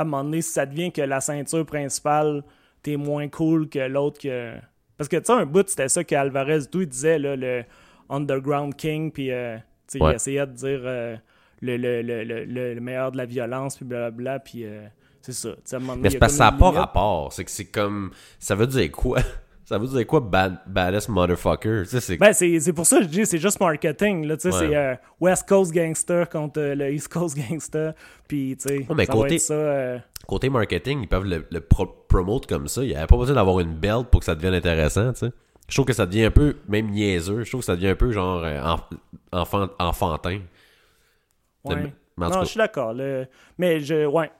à 0.00 0.02
un 0.02 0.04
moment 0.04 0.24
donné, 0.24 0.42
si 0.42 0.52
ça 0.52 0.66
devient 0.66 0.90
que 0.92 1.02
la 1.02 1.20
ceinture 1.20 1.64
principale, 1.66 2.42
t'es 2.82 2.96
moins 2.96 3.28
cool 3.28 3.68
que 3.68 3.78
l'autre 3.78 4.20
que. 4.20 4.54
Parce 4.96 5.08
que, 5.08 5.16
tu 5.16 5.24
sais, 5.26 5.32
un 5.32 5.46
bout, 5.46 5.68
c'était 5.68 5.88
ça 5.88 6.04
qu'Alvarez, 6.04 6.66
tout, 6.70 6.84
disait, 6.84 7.18
là, 7.18 7.34
le 7.36 7.64
Underground 8.08 8.74
King, 8.76 9.10
puis, 9.10 9.30
euh, 9.30 9.56
Ouais. 10.00 10.12
il 10.12 10.14
essayait 10.16 10.46
de 10.46 10.52
dire 10.52 10.80
euh, 10.84 11.16
le, 11.60 11.76
le, 11.76 12.00
le, 12.02 12.24
le, 12.24 12.44
le- 12.44 12.74
le 12.74 12.80
meilleur 12.80 13.12
de 13.12 13.16
la 13.18 13.26
violence, 13.26 13.76
puis 13.76 13.84
blablabla, 13.84 14.38
puis 14.40 14.64
euh, 14.64 14.86
c'est 15.20 15.32
ça. 15.32 15.50
Donné, 15.70 16.02
Mais 16.02 16.10
c'est 16.10 16.18
parce 16.18 16.32
que 16.32 16.38
ça 16.38 16.50
n'a 16.50 16.52
pas 16.52 16.70
rapport. 16.70 17.32
C'est 17.32 17.44
que 17.44 17.50
c'est 17.50 17.66
comme. 17.66 18.10
Ça 18.38 18.54
veut 18.54 18.66
dire 18.66 18.90
quoi? 18.90 19.18
Ça 19.72 19.78
veut 19.78 19.86
dire 19.86 20.06
quoi, 20.06 20.20
bad, 20.20 20.58
baddest 20.66 21.08
motherfucker? 21.08 21.84
C'est. 21.86 22.18
Ben, 22.18 22.34
c'est 22.34 22.60
c'est 22.60 22.74
pour 22.74 22.84
ça 22.84 22.98
que 22.98 23.04
je 23.04 23.08
dis, 23.08 23.24
c'est 23.24 23.38
juste 23.38 23.58
marketing. 23.58 24.26
Là, 24.26 24.34
Ouais. 24.34 24.50
c'est 24.52 24.76
euh, 24.76 24.94
West 25.18 25.48
Coast 25.48 25.72
Gangster 25.72 26.28
contre 26.28 26.60
euh, 26.60 26.74
le 26.74 26.92
East 26.92 27.08
Coast 27.08 27.36
Gangster. 27.50 27.94
Puis, 28.28 28.54
tu 28.60 28.68
sais, 28.68 28.86
Ouais, 28.92 29.06
côté- 29.06 29.38
ça. 29.38 29.54
euh, 29.54 29.98
Côté 30.28 30.50
marketing, 30.50 31.00
ils 31.02 31.08
peuvent 31.08 31.24
le, 31.24 31.46
le 31.50 31.60
pro- 31.60 31.86
promote 32.08 32.46
comme 32.46 32.68
ça. 32.68 32.82
Il 32.82 32.88
n'y 32.88 32.94
avait 32.94 33.06
pas 33.06 33.16
besoin 33.16 33.34
d'avoir 33.34 33.60
une 33.60 33.74
belt 33.74 34.08
pour 34.08 34.20
que 34.20 34.26
ça 34.26 34.34
devienne 34.34 34.54
intéressant. 34.54 35.12
Je 35.68 35.74
trouve 35.74 35.86
que 35.86 35.92
ça 35.94 36.04
devient 36.04 36.24
un 36.26 36.30
peu, 36.30 36.56
même 36.68 36.90
niaiseux, 36.90 37.44
je 37.44 37.48
trouve 37.50 37.60
que 37.62 37.66
ça 37.66 37.74
devient 37.76 37.88
un 37.88 37.94
peu 37.96 38.12
genre 38.12 38.44
enf- 38.44 38.84
enfant, 39.32 39.68
enfantin. 39.78 40.40
ouais. 41.64 41.92
Non, 42.18 42.40
je 42.42 42.44
suis 42.44 42.58
d'accord. 42.58 42.92
le- 42.92 43.26
Mais, 43.58 43.80
je, 43.80 44.04
ouais. 44.06 44.30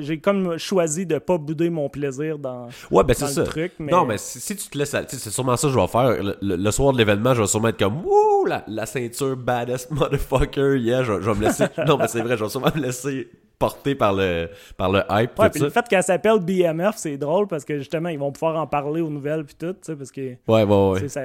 J'ai 0.00 0.18
comme 0.20 0.58
choisi 0.58 1.06
de 1.06 1.18
pas 1.18 1.38
bouder 1.38 1.70
mon 1.70 1.88
plaisir 1.88 2.38
dans, 2.38 2.66
Ouais, 2.90 3.04
ben 3.04 3.14
dans 3.18 3.26
c'est 3.26 3.34
ça. 3.34 3.44
truc. 3.44 3.72
Mais... 3.78 3.92
Non, 3.92 4.04
mais 4.04 4.18
si, 4.18 4.40
si 4.40 4.56
tu 4.56 4.68
te 4.68 4.76
laisses. 4.76 4.96
C'est 5.08 5.30
sûrement 5.30 5.56
ça 5.56 5.68
que 5.68 5.72
je 5.74 5.78
vais 5.78 5.86
faire. 5.86 6.22
Le, 6.22 6.36
le- 6.42 6.56
le 6.56 6.70
soir 6.70 6.92
de 6.92 6.98
l'événement, 6.98 7.32
je 7.34 7.42
vais 7.42 7.46
sûrement 7.46 7.68
être 7.68 7.78
comme 7.78 8.04
Wouh, 8.04 8.46
la, 8.46 8.64
la 8.66 8.86
ceinture 8.86 9.36
baddest 9.36 9.90
motherfucker. 9.90 10.76
Yeah, 10.78 11.02
je, 11.04 11.20
je 11.20 11.30
vais 11.30 11.38
me 11.38 11.44
laisser. 11.44 11.64
non, 11.86 11.96
mais 11.96 12.08
c'est 12.08 12.20
vrai, 12.22 12.36
je 12.36 12.42
vais 12.44 12.50
sûrement 12.50 12.72
me 12.74 12.80
laisser 12.80 13.28
porter 13.58 13.94
par 13.94 14.12
le, 14.12 14.48
par 14.76 14.90
le 14.90 15.02
hype. 15.08 15.38
Ouais, 15.38 15.46
tout 15.46 15.52
puis 15.52 15.60
ça. 15.60 15.66
le 15.66 15.70
fait 15.70 15.86
qu'elle 15.88 16.02
s'appelle 16.02 16.40
BMF, 16.40 16.96
c'est 16.96 17.16
drôle 17.16 17.46
parce 17.46 17.64
que 17.64 17.78
justement, 17.78 18.08
ils 18.08 18.18
vont 18.18 18.32
pouvoir 18.32 18.56
en 18.60 18.66
parler 18.66 19.00
aux 19.02 19.10
nouvelles 19.10 19.44
puis 19.44 19.54
tout, 19.56 19.72
tu 19.72 19.78
sais, 19.82 19.94
parce 19.94 20.10
que 20.10 20.32
Ouais, 20.48 20.64
ouais, 20.64 20.90
ouais. 21.00 21.08
Ça, 21.08 21.20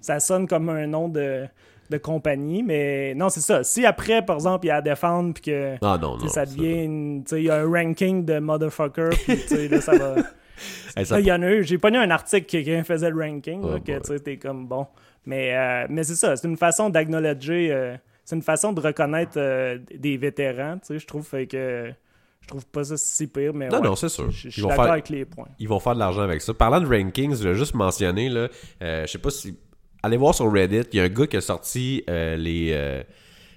ça 0.00 0.18
sonne 0.20 0.46
comme 0.48 0.70
un 0.70 0.86
nom 0.86 1.08
de, 1.08 1.44
de 1.90 1.96
compagnie, 1.98 2.62
mais 2.62 3.14
non, 3.14 3.28
c'est 3.30 3.40
ça. 3.40 3.64
Si 3.64 3.84
après, 3.86 4.22
par 4.24 4.36
exemple, 4.36 4.66
il 4.66 4.68
y 4.68 4.70
a 4.70 4.76
à 4.76 4.82
défendre, 4.82 5.32
puis 5.34 5.42
que 5.44 5.74
Ah 5.82 5.98
non, 6.00 6.16
non. 6.18 6.28
ça 6.28 6.44
devient. 6.44 6.84
une- 6.84 7.24
tu 7.24 7.30
sais, 7.30 7.40
Il 7.42 7.46
y 7.46 7.50
a 7.50 7.56
un 7.62 7.70
ranking 7.70 8.24
de 8.24 8.38
motherfucker, 8.38 9.10
puis 9.10 9.36
tu 9.38 9.48
sais, 9.48 9.68
là, 9.68 9.80
ça 9.80 9.96
va. 9.96 10.14
Hey, 10.96 11.06
ça- 11.06 11.14
Là, 11.14 11.20
il 11.20 11.26
y 11.26 11.32
en 11.32 11.40
a 11.42 11.50
eu. 11.52 11.62
J'ai 11.62 11.78
pas 11.78 11.88
eu 11.90 11.96
un 11.96 12.10
article 12.10 12.44
qui 12.46 12.64
quelqu'un 12.64 12.82
faisait 12.82 13.10
le 13.10 13.16
ranking, 13.16 13.62
là, 13.62 13.74
Oh 13.76 13.78
que 13.80 13.92
boy. 13.92 14.00
tu 14.00 14.06
sais, 14.08 14.18
t'es 14.18 14.36
comme 14.38 14.66
bon. 14.66 14.86
Mais, 15.24 15.54
euh, 15.56 15.86
mais 15.88 16.02
c'est 16.02 16.16
ça, 16.16 16.34
c'est 16.36 16.48
une 16.48 16.56
façon 16.56 16.90
d'acknowledger. 16.90 17.68
euh, 17.70 17.96
c'est 18.24 18.34
une 18.36 18.42
façon 18.42 18.72
de 18.72 18.80
reconnaître 18.80 19.34
euh, 19.36 19.78
des 19.96 20.16
vétérans, 20.16 20.74
tu 20.78 20.86
sais, 20.94 20.98
je 20.98 21.06
trouve. 21.06 21.28
Que. 21.30 21.92
Je 22.40 22.46
trouve 22.48 22.66
pas 22.66 22.82
ça 22.82 22.96
si 22.96 23.26
pire, 23.26 23.52
mais. 23.54 23.68
Non, 23.68 23.78
ouais, 23.78 23.84
non, 23.88 23.94
c'est 23.96 24.08
sûr. 24.08 24.30
Je 24.30 24.48
suis 24.48 24.62
vont 24.62 24.68
d'accord 24.68 24.84
faire- 24.86 24.92
avec 24.94 25.08
les 25.10 25.24
points. 25.26 25.46
ils 25.58 25.68
vont 25.68 25.78
faire 25.80 25.94
de 25.94 25.98
l'argent 26.00 26.22
avec 26.22 26.40
ça. 26.40 26.52
Parlant 26.54 26.80
de 26.80 26.86
rankings, 26.86 27.34
je 27.36 27.48
vais 27.48 27.54
juste 27.54 27.74
mentionner, 27.74 28.28
là, 28.28 28.48
euh, 28.82 29.02
je 29.06 29.12
sais 29.12 29.18
pas 29.18 29.30
si. 29.30 29.56
Allez 30.02 30.16
voir 30.16 30.34
sur 30.34 30.50
Reddit, 30.52 30.82
il 30.92 30.96
y 30.96 31.00
a 31.00 31.04
un 31.04 31.08
gars 31.08 31.26
qui 31.26 31.36
a 31.36 31.40
sorti 31.40 32.04
euh, 32.08 32.36
les. 32.36 32.70
euh, 32.72 33.02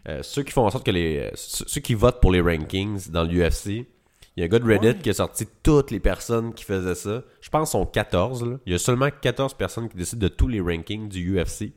euh, 0.08 0.20
ceux 0.24 0.42
qui 0.44 0.52
font 0.52 0.66
en 0.66 0.70
sorte 0.72 0.86
que 0.86 0.92
les. 0.92 1.30
ceux 1.36 1.82
qui 1.82 1.94
votent 1.94 2.20
pour 2.22 2.32
les 2.32 2.42
rankings 2.42 3.10
dans 3.10 3.24
l'UFC. 3.24 3.86
Il 4.38 4.40
y 4.40 4.44
a 4.44 4.46
un 4.46 4.48
gars 4.48 4.60
de 4.60 4.66
Reddit 4.66 4.88
Ouais. 4.88 4.98
qui 4.98 5.10
a 5.10 5.14
sorti 5.14 5.46
toutes 5.62 5.92
les 5.92 6.00
personnes 6.00 6.54
qui 6.54 6.64
faisaient 6.64 6.96
ça. 6.96 7.22
Je 7.42 7.50
pense 7.50 7.70
qu'ils 7.72 7.80
sont 7.80 7.86
14. 7.86 8.46
Là. 8.46 8.58
Il 8.66 8.72
y 8.72 8.76
a 8.76 8.80
seulement 8.80 9.10
14 9.22 9.54
personnes 9.56 9.90
qui 9.90 9.98
décident 9.98 10.22
de 10.22 10.30
tous 10.30 10.48
les 10.48 10.62
rankings 10.62 11.10
du 11.10 11.38
UFC. 11.38 11.74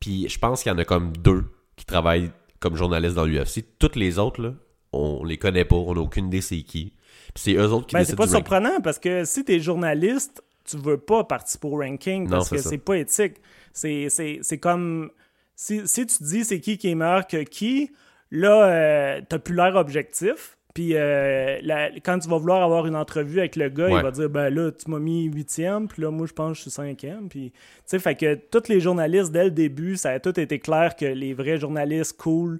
Puis 0.00 0.26
je 0.28 0.38
pense 0.38 0.62
qu'il 0.62 0.72
y 0.72 0.74
en 0.74 0.78
a 0.78 0.84
comme 0.84 1.14
deux 1.18 1.44
qui 1.76 1.84
travaillent 1.84 2.30
comme 2.60 2.76
journalistes 2.76 3.14
dans 3.14 3.26
l'UFC. 3.26 3.64
Toutes 3.78 3.96
les 3.96 4.18
autres, 4.18 4.42
là, 4.42 4.54
on 4.92 5.22
les 5.24 5.36
connaît 5.36 5.64
pas. 5.66 5.76
On 5.76 5.94
n'a 5.94 6.00
aucune 6.00 6.26
idée 6.28 6.40
c'est 6.40 6.62
qui. 6.62 6.94
Puis 7.34 7.42
c'est 7.44 7.54
eux 7.54 7.68
autres 7.70 7.86
qui 7.86 7.94
Ben, 7.94 8.04
c'est 8.04 8.16
décident 8.16 8.16
pas 8.16 8.26
du 8.26 8.32
ranking. 8.32 8.46
surprenant 8.46 8.80
parce 8.80 8.98
que 8.98 9.24
si 9.24 9.44
t'es 9.44 9.60
journaliste, 9.60 10.42
tu 10.64 10.78
veux 10.78 10.98
pas 10.98 11.24
participer 11.24 11.68
au 11.68 11.76
ranking 11.76 12.24
Non, 12.24 12.30
parce 12.38 12.48
c'est 12.48 12.56
que 12.56 12.62
c'est 12.62 12.78
pas 12.78 12.96
éthique. 12.96 13.34
C'est, 13.72 14.08
c'est, 14.08 14.38
c'est 14.42 14.58
comme. 14.58 15.10
Si, 15.54 15.86
si 15.86 16.06
tu 16.06 16.22
dis 16.24 16.44
c'est 16.44 16.60
qui 16.60 16.78
qui 16.78 16.90
est 16.90 16.94
meilleur 16.94 17.26
que 17.26 17.38
qui, 17.44 17.90
là, 18.30 18.64
euh, 18.66 19.20
t'as 19.28 19.38
plus 19.38 19.54
l'air 19.54 19.76
objectif. 19.76 20.56
Puis 20.74 20.94
euh, 20.96 21.58
la- 21.62 21.90
quand 22.00 22.18
tu 22.18 22.28
vas 22.30 22.38
vouloir 22.38 22.62
avoir 22.62 22.86
une 22.86 22.96
entrevue 22.96 23.40
avec 23.40 23.56
le 23.56 23.68
gars, 23.68 23.88
Ouais. 23.90 23.96
il 24.00 24.02
va 24.02 24.10
dire 24.10 24.30
Ben 24.30 24.48
là, 24.48 24.70
tu 24.72 24.90
m'as 24.90 24.98
mis 24.98 25.24
huitième, 25.24 25.86
puis 25.86 26.00
là, 26.02 26.10
moi, 26.10 26.26
je 26.26 26.32
pense 26.32 26.52
que 26.52 26.56
je 26.56 26.60
suis 26.62 26.70
cinquième. 26.70 27.28
Puis, 27.28 27.50
tu 27.52 27.58
sais, 27.84 27.98
fait 27.98 28.14
que 28.14 28.34
tous 28.34 28.68
les 28.70 28.80
journalistes, 28.80 29.30
dès 29.32 29.44
le 29.44 29.50
début, 29.50 29.96
ça 29.96 30.10
a 30.12 30.18
tout 30.20 30.38
été 30.40 30.58
clair 30.58 30.96
que 30.96 31.04
les 31.04 31.34
vrais 31.34 31.58
journalistes 31.58 32.16
cool 32.16 32.58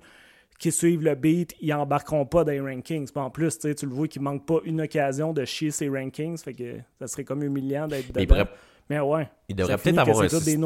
qui 0.59 0.71
suivent 0.71 1.03
le 1.03 1.15
beat, 1.15 1.55
ils 1.63 1.73
embarqueront 1.73 2.27
pas 2.27 2.45
dans 2.45 2.53
les 2.53 2.61
rankings. 2.61 3.11
Puis 3.11 3.21
en 3.21 3.31
plus, 3.31 3.59
tu 3.59 3.69
le 3.69 3.93
vois 3.93 4.07
qu'il 4.09 4.21
manque 4.23 4.47
pas 4.47 4.59
une 4.65 4.83
occasion 4.83 5.33
de 5.33 5.45
chier 5.47 5.71
ses 5.71 5.89
rankings, 5.89 6.37
fait 6.37 6.53
que 6.53 6.75
ça 7.01 7.07
serait 7.09 7.25
comme 7.25 7.43
humiliant 7.43 7.89
d'être 7.89 8.13
Mais 8.91 9.01
ouais. 9.01 9.29
il 9.49 9.57
devrait 9.57 9.79
peut-être 9.79 9.99
avoir 9.99 10.21
un 10.21 10.29
système- 10.29 10.61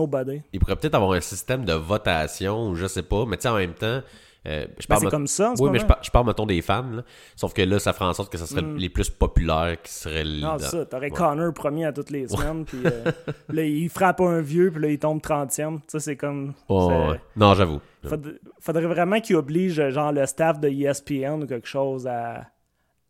il 0.52 0.60
pourrait 0.60 0.76
peut-être 0.76 0.94
avoir 0.94 1.12
un 1.12 1.20
système 1.20 1.64
de 1.64 1.72
votation 1.74 2.68
ou 2.68 2.74
je 2.74 2.86
sais 2.86 3.02
pas, 3.02 3.24
mais 3.26 3.36
tu 3.36 3.42
sais, 3.42 3.48
en 3.48 3.56
même 3.56 3.74
temps, 3.74 3.86
euh, 3.86 4.02
je 4.44 4.86
Ben, 4.86 4.88
parle 4.88 5.00
c'est 5.00 5.06
me- 5.06 5.10
comme 5.10 5.26
ça 5.26 5.50
en 5.50 5.56
ce 5.56 5.62
Oui, 5.62 5.70
mais 5.70 5.78
je 5.80 5.86
parle, 5.86 6.00
je 6.02 6.10
parle, 6.10 6.26
mettons, 6.26 6.46
des 6.46 6.62
fans, 6.62 6.82
là. 6.92 7.02
Sauf 7.34 7.52
que 7.52 7.62
là, 7.62 7.78
ça 7.80 7.92
ferait 7.92 8.04
en 8.04 8.12
sorte 8.12 8.30
que 8.30 8.38
ça 8.38 8.46
serait 8.46 8.62
les 8.76 8.88
plus 8.88 9.10
populaires 9.10 9.76
qui 9.82 9.92
seraient 9.92 10.24
Mm. 10.24 10.40
Non, 10.40 10.48
dans- 10.52 10.58
c'est 10.60 10.66
ça. 10.70 10.86
T'aurais 10.86 11.10
Ouais. 11.10 11.16
Connor 11.16 11.52
premier 11.52 11.84
à 11.84 11.92
toutes 11.92 12.10
les 12.10 12.28
semaines, 12.28 12.64
puis 12.64 12.78
euh, 12.84 13.04
là, 13.48 13.62
il 13.64 13.88
frappe 13.88 14.20
un 14.20 14.40
vieux, 14.40 14.70
puis 14.70 14.82
là, 14.82 14.88
il 14.88 14.98
tombe 14.98 15.20
30e. 15.20 15.80
Ça, 15.88 15.98
c'est 16.00 16.16
comme. 16.16 16.54
Ouais. 16.68 17.20
Non, 17.36 17.54
j'avoue. 17.54 17.80
Faudrait, 18.08 18.34
faudrait 18.60 18.86
vraiment 18.86 19.20
qu'il 19.20 19.34
oblige, 19.36 19.88
genre, 19.90 20.12
le 20.12 20.24
staff 20.26 20.60
de 20.60 20.68
ESPN 20.68 21.42
ou 21.42 21.46
quelque 21.46 21.66
chose 21.68 22.06
à, 22.06 22.46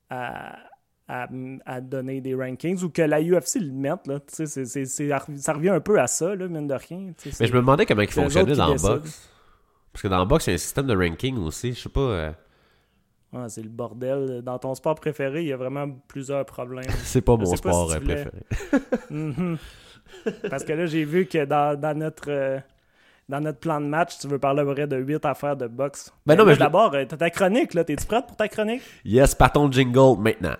à, 0.09 0.57
à, 1.09 1.29
à 1.67 1.81
donner 1.81 2.21
des 2.21 2.35
rankings 2.35 2.83
ou 2.83 2.89
que 2.91 3.03
la 3.03 3.21
UFC 3.23 3.57
le 3.61 3.71
mette. 3.73 4.07
Là. 4.07 4.19
C'est- 4.27 4.47
c'est- 4.47 4.65
c'est- 4.65 4.87
ça 5.37 5.53
revient 5.53 5.69
un 5.71 5.81
peu 5.81 6.01
à 6.01 6.07
ça, 6.07 6.35
là, 6.35 6.49
mine 6.49 6.67
de 6.67 6.75
rien. 6.75 7.13
Mais 7.41 7.47
je 7.47 7.53
me 7.53 7.59
demandais 7.61 7.87
comment 7.87 8.03
il 8.03 8.11
fonctionnait 8.11 8.55
dans 8.57 8.73
le 8.73 8.81
box. 8.81 9.31
Parce 9.93 10.03
que 10.03 10.09
dans 10.09 10.19
le 10.19 10.27
box, 10.27 10.47
il 10.47 10.51
y 10.51 10.53
a 10.53 10.55
un 10.55 10.59
système 10.59 10.87
de 10.87 10.97
ranking 10.97 11.39
aussi. 11.39 11.73
Je 11.73 11.81
sais 11.81 11.89
pas. 11.89 12.01
euh, 12.01 12.33
c'est 13.49 13.63
le 13.63 13.69
bordel. 13.69 14.43
Dans 14.43 14.59
ton 14.59 14.75
sport 14.75 14.95
préféré, 14.97 15.43
il 15.43 15.49
y 15.49 15.53
a 15.53 15.57
vraiment 15.57 15.89
plusieurs 16.09 16.45
problèmes. 16.47 16.85
C'est 17.05 17.21
pas 17.23 17.37
mon 17.37 17.51
pas 17.51 17.57
sport 17.57 17.91
si 17.91 17.97
euh, 17.97 18.01
préféré. 18.01 18.31
Mhm. 19.11 19.59
Parce 20.51 20.65
que 20.65 20.73
là, 20.73 20.87
j'ai 20.87 21.05
vu 21.05 21.27
que 21.27 21.45
dans, 21.45 21.79
dans 21.79 21.97
notre. 21.99 22.31
euh, 22.31 22.59
dans 23.29 23.41
notre 23.41 23.59
plan 23.59 23.81
de 23.81 23.87
match, 23.87 24.19
tu 24.21 24.29
veux 24.29 24.39
parler 24.39 24.61
à 24.61 24.65
peu 24.65 24.73
près 24.75 24.87
de 24.87 24.97
8 24.97 25.25
affaires 25.27 25.57
de 25.57 25.67
boxe. 25.67 26.13
Ben 26.27 26.35
non, 26.37 26.45
là, 26.45 26.51
mais 26.51 26.55
je- 26.55 26.61
d'abord, 26.61 26.95
euh, 26.95 27.05
t'as 27.09 27.17
ta 27.17 27.29
chronique, 27.29 27.75
là. 27.75 27.83
T'es-tu 27.83 28.07
prête 28.07 28.25
pour 28.27 28.37
ta 28.37 28.47
chronique? 28.49 28.83
Yes, 29.05 29.35
partons 29.35 29.67
le 29.67 29.73
jingle 29.73 30.21
maintenant. 30.21 30.55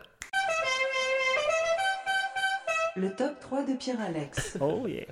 Le 2.97 3.11
top 3.11 3.39
3 3.41 3.65
de 3.65 3.75
Pierre-Alex. 3.75 4.57
Oh 4.61 4.87
yeah. 4.87 5.05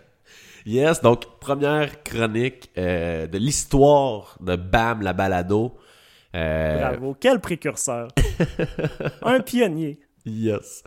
Yes, 0.64 1.02
donc 1.02 1.38
première 1.38 2.02
chronique 2.02 2.70
euh, 2.78 3.26
de 3.26 3.36
l'histoire 3.36 4.38
de 4.40 4.56
Bam 4.56 5.02
la 5.02 5.12
balado. 5.12 5.74
Euh, 6.34 6.78
Bravo. 6.78 7.16
Quel 7.20 7.40
précurseur. 7.40 8.08
Un 9.22 9.40
pionnier. 9.40 10.00
Yes. 10.24 10.82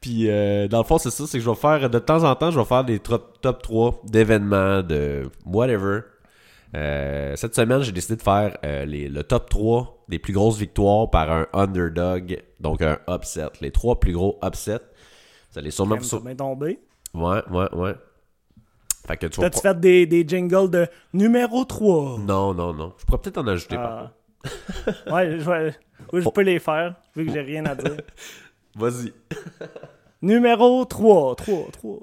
Puis 0.00 0.30
euh, 0.30 0.68
dans 0.68 0.78
le 0.78 0.84
fond, 0.84 0.96
c'est 0.96 1.10
ça, 1.10 1.26
c'est 1.26 1.36
que 1.38 1.44
je 1.44 1.50
vais 1.50 1.56
faire 1.56 1.90
de 1.90 1.98
temps 1.98 2.24
en 2.24 2.34
temps, 2.34 2.50
je 2.50 2.58
vais 2.58 2.64
faire 2.64 2.84
des 2.84 2.98
top, 2.98 3.40
top 3.42 3.62
3 3.62 4.02
d'événements, 4.04 4.82
de 4.82 5.30
whatever. 5.44 6.00
Euh, 6.74 7.36
cette 7.36 7.54
semaine, 7.54 7.82
j'ai 7.82 7.92
décidé 7.92 8.16
de 8.16 8.22
faire 8.22 8.56
euh, 8.64 8.86
les, 8.86 9.08
le 9.08 9.22
top 9.22 9.50
3 9.50 10.04
des 10.08 10.18
plus 10.18 10.32
grosses 10.32 10.58
victoires 10.58 11.10
par 11.10 11.30
un 11.30 11.46
underdog, 11.52 12.42
donc 12.60 12.80
un 12.80 12.98
upset. 13.08 13.48
Les 13.60 13.70
trois 13.70 14.00
plus 14.00 14.12
gros 14.12 14.38
upsets. 14.42 14.80
Allez 15.58 15.70
sûrement... 15.72 15.96
Bien 15.96 16.34
tombé. 16.36 16.78
Ouais, 17.14 17.42
ouais, 17.50 17.74
ouais. 17.74 17.94
Fait 19.06 19.16
que 19.16 19.26
tu 19.26 19.40
T'as-tu 19.40 19.60
pas- 19.60 19.74
fait 19.74 19.80
des, 19.80 20.06
des 20.06 20.26
jingles 20.26 20.70
de 20.70 20.86
numéro 21.12 21.64
3? 21.64 22.18
Non, 22.20 22.54
non, 22.54 22.72
non. 22.72 22.94
Je 22.98 23.04
pourrais 23.04 23.18
peut-être 23.20 23.38
en 23.38 23.46
ajouter 23.46 23.76
par. 23.76 24.12
Ah. 24.44 24.50
ouais, 25.14 25.38
je, 25.38 25.50
vais- 25.50 25.74
oui, 26.12 26.22
je 26.22 26.28
peux 26.28 26.42
les 26.42 26.58
faire, 26.58 26.94
vu 27.16 27.26
que 27.26 27.32
j'ai 27.32 27.40
rien 27.40 27.64
à 27.66 27.74
dire. 27.74 27.96
Vas-y. 28.76 29.12
Numéro 30.22 30.84
3, 30.84 31.34
3, 31.36 31.56
3. 31.72 31.98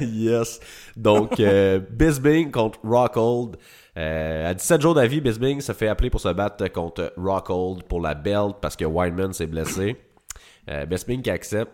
yes. 0.00 0.60
Donc, 0.96 1.38
euh, 1.40 1.78
Bisbing 1.90 2.50
contre 2.50 2.78
Rockhold. 2.84 3.56
Euh, 3.96 4.50
à 4.50 4.54
17 4.54 4.80
jours 4.80 4.94
d'avis, 4.94 5.20
Bisbing 5.20 5.60
se 5.60 5.72
fait 5.72 5.88
appeler 5.88 6.10
pour 6.10 6.20
se 6.20 6.28
battre 6.28 6.66
contre 6.68 7.12
Rockhold 7.16 7.84
pour 7.84 8.00
la 8.00 8.14
belt 8.14 8.56
parce 8.60 8.76
que 8.76 8.84
Wildman 8.84 9.32
s'est 9.32 9.46
blessé. 9.46 9.96
Euh, 10.68 10.84
Bisbing 10.86 11.22
qui 11.22 11.30
accepte. 11.30 11.72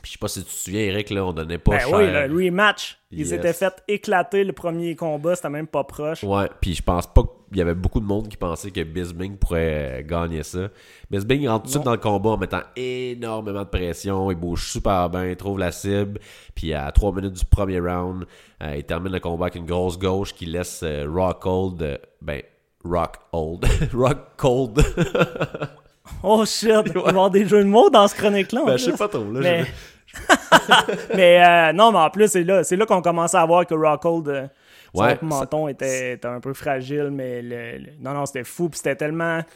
Puis 0.00 0.10
je 0.10 0.12
sais 0.12 0.18
pas 0.20 0.28
si 0.28 0.40
tu 0.44 0.46
te 0.46 0.52
souviens, 0.52 0.82
Eric, 0.82 1.10
là, 1.10 1.24
on 1.26 1.32
donnait 1.32 1.58
pas 1.58 1.72
Ben 1.72 1.80
cher. 1.80 1.92
oui, 1.98 2.04
le 2.06 2.32
rematch. 2.46 2.98
Ils 3.10 3.18
Yes. 3.20 3.30
s'étaient 3.30 3.52
fait 3.52 3.82
éclater 3.88 4.44
le 4.44 4.52
premier 4.52 4.94
combat, 4.94 5.34
c'était 5.34 5.48
même 5.50 5.66
pas 5.66 5.82
proche. 5.82 6.22
Ouais, 6.22 6.48
puis 6.60 6.72
je 6.74 6.82
pense 6.82 7.06
pas 7.08 7.22
qu'il 7.48 7.56
y 7.58 7.60
avait 7.60 7.74
beaucoup 7.74 7.98
de 7.98 8.04
monde 8.04 8.28
qui 8.28 8.36
pensait 8.36 8.70
que 8.70 8.80
Bisbing 8.84 9.36
pourrait 9.38 10.04
gagner 10.08 10.44
ça. 10.44 10.68
Bisbing 11.10 11.48
rentre 11.48 11.62
tout 11.62 11.66
de 11.66 11.72
suite 11.72 11.84
dans 11.84 11.90
le 11.92 11.98
combat 11.98 12.30
en 12.30 12.36
mettant 12.36 12.60
énormément 12.76 13.64
de 13.64 13.68
pression, 13.68 14.30
il 14.30 14.36
bouge 14.36 14.70
super 14.70 15.10
bien, 15.10 15.26
il 15.26 15.36
trouve 15.36 15.58
la 15.58 15.72
cible, 15.72 16.20
puis 16.54 16.72
à 16.74 16.92
3 16.92 17.12
minutes 17.12 17.32
du 17.34 17.44
premier 17.44 17.80
round, 17.80 18.24
euh, 18.62 18.76
il 18.76 18.84
termine 18.84 19.12
le 19.12 19.20
combat 19.20 19.46
avec 19.46 19.56
une 19.56 19.66
grosse 19.66 19.98
gauche 19.98 20.32
qui 20.32 20.46
laisse 20.46 20.82
euh, 20.84 21.06
Rock 21.12 21.44
Hold, 21.44 21.82
euh, 21.82 21.98
ben, 22.22 22.42
Rock 22.84 23.16
Hold, 23.32 23.64
Rock 23.94 24.18
Cold. 24.36 24.80
Oh 26.22 26.44
shit, 26.44 26.70
il 26.86 26.92
va 26.92 27.00
y 27.00 27.08
avoir 27.08 27.30
des 27.30 27.46
jeux 27.46 27.62
de 27.64 27.68
mots 27.68 27.90
dans 27.90 28.06
ce 28.08 28.14
chronique-là. 28.14 28.62
en 28.62 28.66
ben, 28.66 28.76
je 28.76 28.84
sais 28.84 28.92
pas 28.92 29.08
trop, 29.08 29.30
là. 29.32 29.40
Mais, 31.14 31.44
euh, 31.44 31.72
non, 31.72 31.92
mais 31.92 31.98
en 31.98 32.10
plus, 32.10 32.28
c'est 32.28 32.42
là, 32.42 32.62
là 32.68 32.86
qu'on 32.86 33.02
commençait 33.02 33.36
à 33.36 33.44
voir 33.46 33.66
que 33.66 33.74
Rockhold, 33.74 34.28
euh, 34.28 34.46
son 34.94 35.02
Ouais, 35.02 35.18
menton 35.22 35.68
était, 35.68 36.14
était 36.14 36.26
un 36.28 36.40
peu 36.40 36.54
fragile, 36.54 37.10
mais 37.12 37.42
le, 37.42 37.78
le- 37.78 37.92
non, 38.00 38.14
non, 38.14 38.24
c'était 38.26 38.42
fou. 38.44 38.68
Puis 38.70 38.78
c'était 38.78 38.96
tellement. 38.96 39.42
Tu 39.42 39.46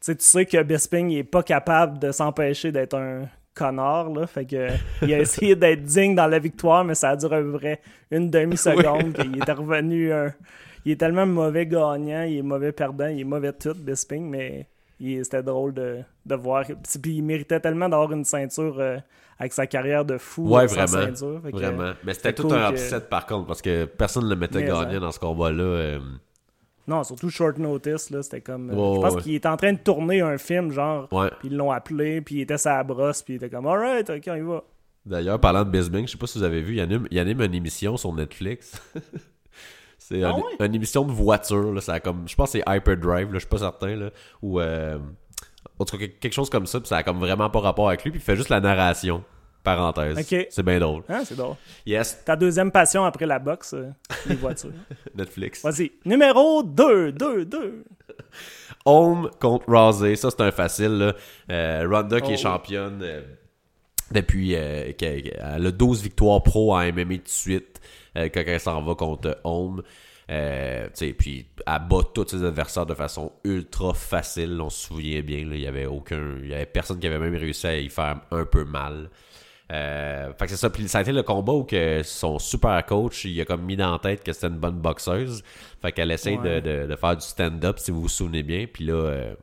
sais, 0.00 0.14
tu 0.14 0.24
sais 0.24 0.46
que 0.46 0.62
Bisping, 0.62 1.10
il 1.10 1.18
est 1.18 1.24
pas 1.24 1.42
capable 1.42 1.98
de 1.98 2.12
s'empêcher 2.12 2.70
d'être 2.70 2.94
un 2.96 3.22
connard, 3.54 4.10
là. 4.10 4.26
Fait 4.28 4.44
que 4.46 4.68
il 5.02 5.12
a 5.12 5.18
essayé 5.20 5.56
d'être 5.56 5.82
digne 5.82 6.14
dans 6.14 6.28
la 6.28 6.38
victoire, 6.38 6.84
mais 6.84 6.94
ça 6.94 7.10
a 7.10 7.16
duré 7.16 7.42
près 7.52 7.80
une 8.12 8.30
demi-seconde. 8.30 9.14
puis 9.14 9.28
il 9.34 9.42
était 9.42 9.52
revenu. 9.52 10.12
un- 10.12 10.32
il 10.84 10.92
est 10.92 10.96
tellement 10.96 11.26
mauvais 11.26 11.66
gagnant, 11.66 12.22
il 12.22 12.38
est 12.38 12.42
mauvais 12.42 12.70
perdant, 12.72 13.08
il 13.08 13.20
est 13.20 13.24
mauvais 13.24 13.52
tout, 13.52 13.74
Bisping, 13.74 14.24
mais 14.30 14.68
c'était 14.98 15.42
drôle 15.42 15.72
de, 15.74 15.98
de 16.26 16.34
voir. 16.34 16.64
Puis 17.02 17.16
il 17.16 17.22
méritait 17.22 17.60
tellement 17.60 17.88
d'avoir 17.88 18.12
une 18.12 18.24
ceinture 18.24 18.76
euh, 18.78 18.98
avec 19.38 19.52
sa 19.52 19.66
carrière 19.66 20.04
de 20.04 20.18
fou. 20.18 20.48
Ouais, 20.48 20.66
vraiment. 20.66 20.86
ceinture. 20.86 21.40
Fait 21.42 21.52
que- 21.52 21.56
Vraiment. 21.56 21.92
Mais 22.04 22.14
c'était 22.14 22.32
tout 22.32 22.44
cool 22.48 22.54
un 22.56 22.68
que- 22.70 22.74
upset 22.74 23.00
par 23.00 23.26
contre, 23.26 23.46
parce 23.46 23.62
que 23.62 23.84
personne 23.84 24.24
ne 24.24 24.30
le 24.30 24.36
mettait 24.36 24.62
gagnant 24.64 25.00
dans 25.00 25.12
ce 25.12 25.18
combat-là. 25.20 25.62
euh, 25.62 26.00
Non, 26.88 27.04
surtout 27.04 27.28
short 27.30 27.58
notice, 27.58 28.10
là, 28.10 28.22
c'était 28.22 28.40
comme... 28.40 28.70
euh, 28.70 28.72
je 28.96 29.00
pense 29.00 29.14
ouais. 29.16 29.22
qu'il 29.22 29.34
était 29.34 29.48
en 29.48 29.56
train 29.56 29.72
de 29.74 29.78
tourner 29.78 30.20
un 30.22 30.38
film, 30.38 30.72
genre, 30.72 31.06
Ouais. 31.12 31.28
puis 31.38 31.48
ils 31.48 31.56
l'ont 31.56 31.70
appelé, 31.70 32.20
puis 32.22 32.36
il 32.36 32.40
était 32.40 32.56
sa 32.58 32.82
brosse, 32.82 33.22
puis 33.22 33.34
il 33.34 33.36
était 33.36 33.50
comme 33.50 33.66
«Alright, 33.68 34.08
ok, 34.10 34.22
on 34.28 34.34
y 34.34 34.40
va. 34.40 34.64
D'ailleurs, 35.06 35.38
parlant 35.38 35.64
de 35.64 35.70
Bisbing, 35.70 36.06
je 36.06 36.12
sais 36.12 36.18
pas 36.18 36.26
si 36.26 36.38
vous 36.38 36.44
avez 36.44 36.60
vu, 36.62 36.74
il 36.74 36.80
anime, 36.80 37.06
il 37.10 37.18
anime 37.18 37.40
une 37.42 37.54
émission 37.54 37.96
sur 37.96 38.12
Netflix. 38.12 38.80
c'est 40.08 40.22
Ah 40.22 40.30
un- 40.30 40.34
ouais? 40.34 40.66
une 40.66 40.74
émission 40.74 41.04
de 41.04 41.12
voiture, 41.12 41.72
là, 41.72 41.80
ça 41.80 41.94
a 41.94 42.00
comme, 42.00 42.28
je 42.28 42.34
pense 42.34 42.52
que 42.52 42.58
c'est 42.58 42.64
Hyperdrive, 42.76 43.28
là, 43.28 43.34
je 43.34 43.38
suis 43.40 43.48
pas 43.48 43.58
certain, 43.58 43.94
là, 43.96 44.10
ou 44.42 44.60
euh, 44.60 44.98
en 45.78 45.84
tout 45.84 45.98
cas 45.98 46.06
quelque 46.06 46.32
chose 46.32 46.50
comme 46.50 46.66
ça, 46.66 46.80
puis 46.80 46.88
ça 46.88 46.96
a 46.98 47.02
comme 47.02 47.18
vraiment 47.18 47.50
pas 47.50 47.60
rapport 47.60 47.88
avec 47.88 48.04
lui, 48.04 48.10
puis 48.10 48.20
il 48.20 48.24
fait 48.24 48.36
juste 48.36 48.48
la 48.48 48.60
narration, 48.60 49.22
parenthèse. 49.64 50.26
C'est 50.50 50.62
bien 50.62 50.78
drôle. 50.78 51.02
Hein, 51.08 51.22
c'est 51.24 51.36
drôle. 51.36 51.56
Yes, 51.84 52.22
Ta 52.24 52.36
deuxième 52.36 52.70
passion 52.72 53.04
après 53.04 53.26
la 53.26 53.38
boxe, 53.38 53.74
euh, 53.74 53.90
les 54.26 54.34
voitures. 54.36 54.70
Netflix. 55.14 55.62
Vas-y, 55.62 55.92
numéro 56.04 56.62
2, 56.62 57.12
2, 57.12 57.44
2. 57.44 57.84
Home 58.86 59.30
contre 59.40 59.66
Rousey, 59.68 60.16
ça 60.16 60.30
c'est 60.30 60.40
un 60.40 60.50
facile. 60.50 60.98
Là. 60.98 61.14
Euh, 61.50 61.86
Ronda 61.90 62.20
qui 62.20 62.30
Oh. 62.30 62.34
est 62.34 62.38
championne 62.38 63.00
euh, 63.02 63.22
depuis 64.10 64.52
elle 64.54 65.66
a 65.66 65.70
12 65.70 66.02
victoires 66.02 66.42
pro 66.42 66.74
en 66.74 66.80
MMA 66.80 67.16
de 67.18 67.20
suite 67.26 67.80
euh, 68.16 68.28
quand 68.32 68.42
elle 68.46 68.60
s'en 68.60 68.82
va 68.82 68.94
contre 68.94 69.38
Home. 69.44 69.82
Euh, 70.30 70.88
puis 71.18 71.46
elle 71.66 71.78
bat 71.88 72.00
tous 72.14 72.28
ses 72.28 72.44
adversaires 72.44 72.84
de 72.84 72.92
façon 72.94 73.32
ultra 73.44 73.94
facile. 73.94 74.60
On 74.60 74.68
se 74.70 74.88
souvient 74.88 75.22
bien, 75.22 75.38
il 75.38 75.58
y 75.60 75.66
avait 75.66 75.86
aucun, 75.86 76.36
il 76.42 76.48
y 76.50 76.54
avait 76.54 76.66
personne 76.66 76.98
qui 76.98 77.06
avait 77.06 77.18
même 77.18 77.34
réussi 77.34 77.66
à 77.66 77.78
y 77.78 77.88
faire 77.88 78.20
un 78.30 78.44
peu 78.44 78.64
mal. 78.64 79.08
Euh, 79.72 80.32
fait 80.38 80.44
que 80.46 80.50
c'est 80.50 80.56
ça. 80.56 80.70
Puis 80.70 80.86
ça 80.88 80.98
a 80.98 81.00
été 81.02 81.12
le 81.12 81.22
combat 81.22 81.52
où 81.52 81.64
que 81.64 82.02
son 82.02 82.38
super 82.38 82.84
coach, 82.86 83.24
il 83.24 83.38
a 83.40 83.44
comme 83.44 83.62
mis 83.62 83.76
dans 83.76 83.92
la 83.92 83.98
tête 83.98 84.22
que 84.22 84.32
c'était 84.32 84.46
une 84.48 84.58
bonne 84.58 84.78
boxeuse. 84.80 85.42
Fait 85.80 85.92
qu'elle 85.92 86.10
essaye 86.10 86.36
Ouais. 86.38 86.60
de, 86.60 86.82
de- 86.82 86.86
de 86.86 86.96
faire 86.96 87.16
du 87.16 87.24
stand-up, 87.24 87.78
si 87.78 87.90
vous 87.90 88.02
vous 88.02 88.08
souvenez 88.08 88.42
bien. 88.42 88.66
Puis 88.70 88.84
là, 88.84 88.94
euh, 88.94 89.34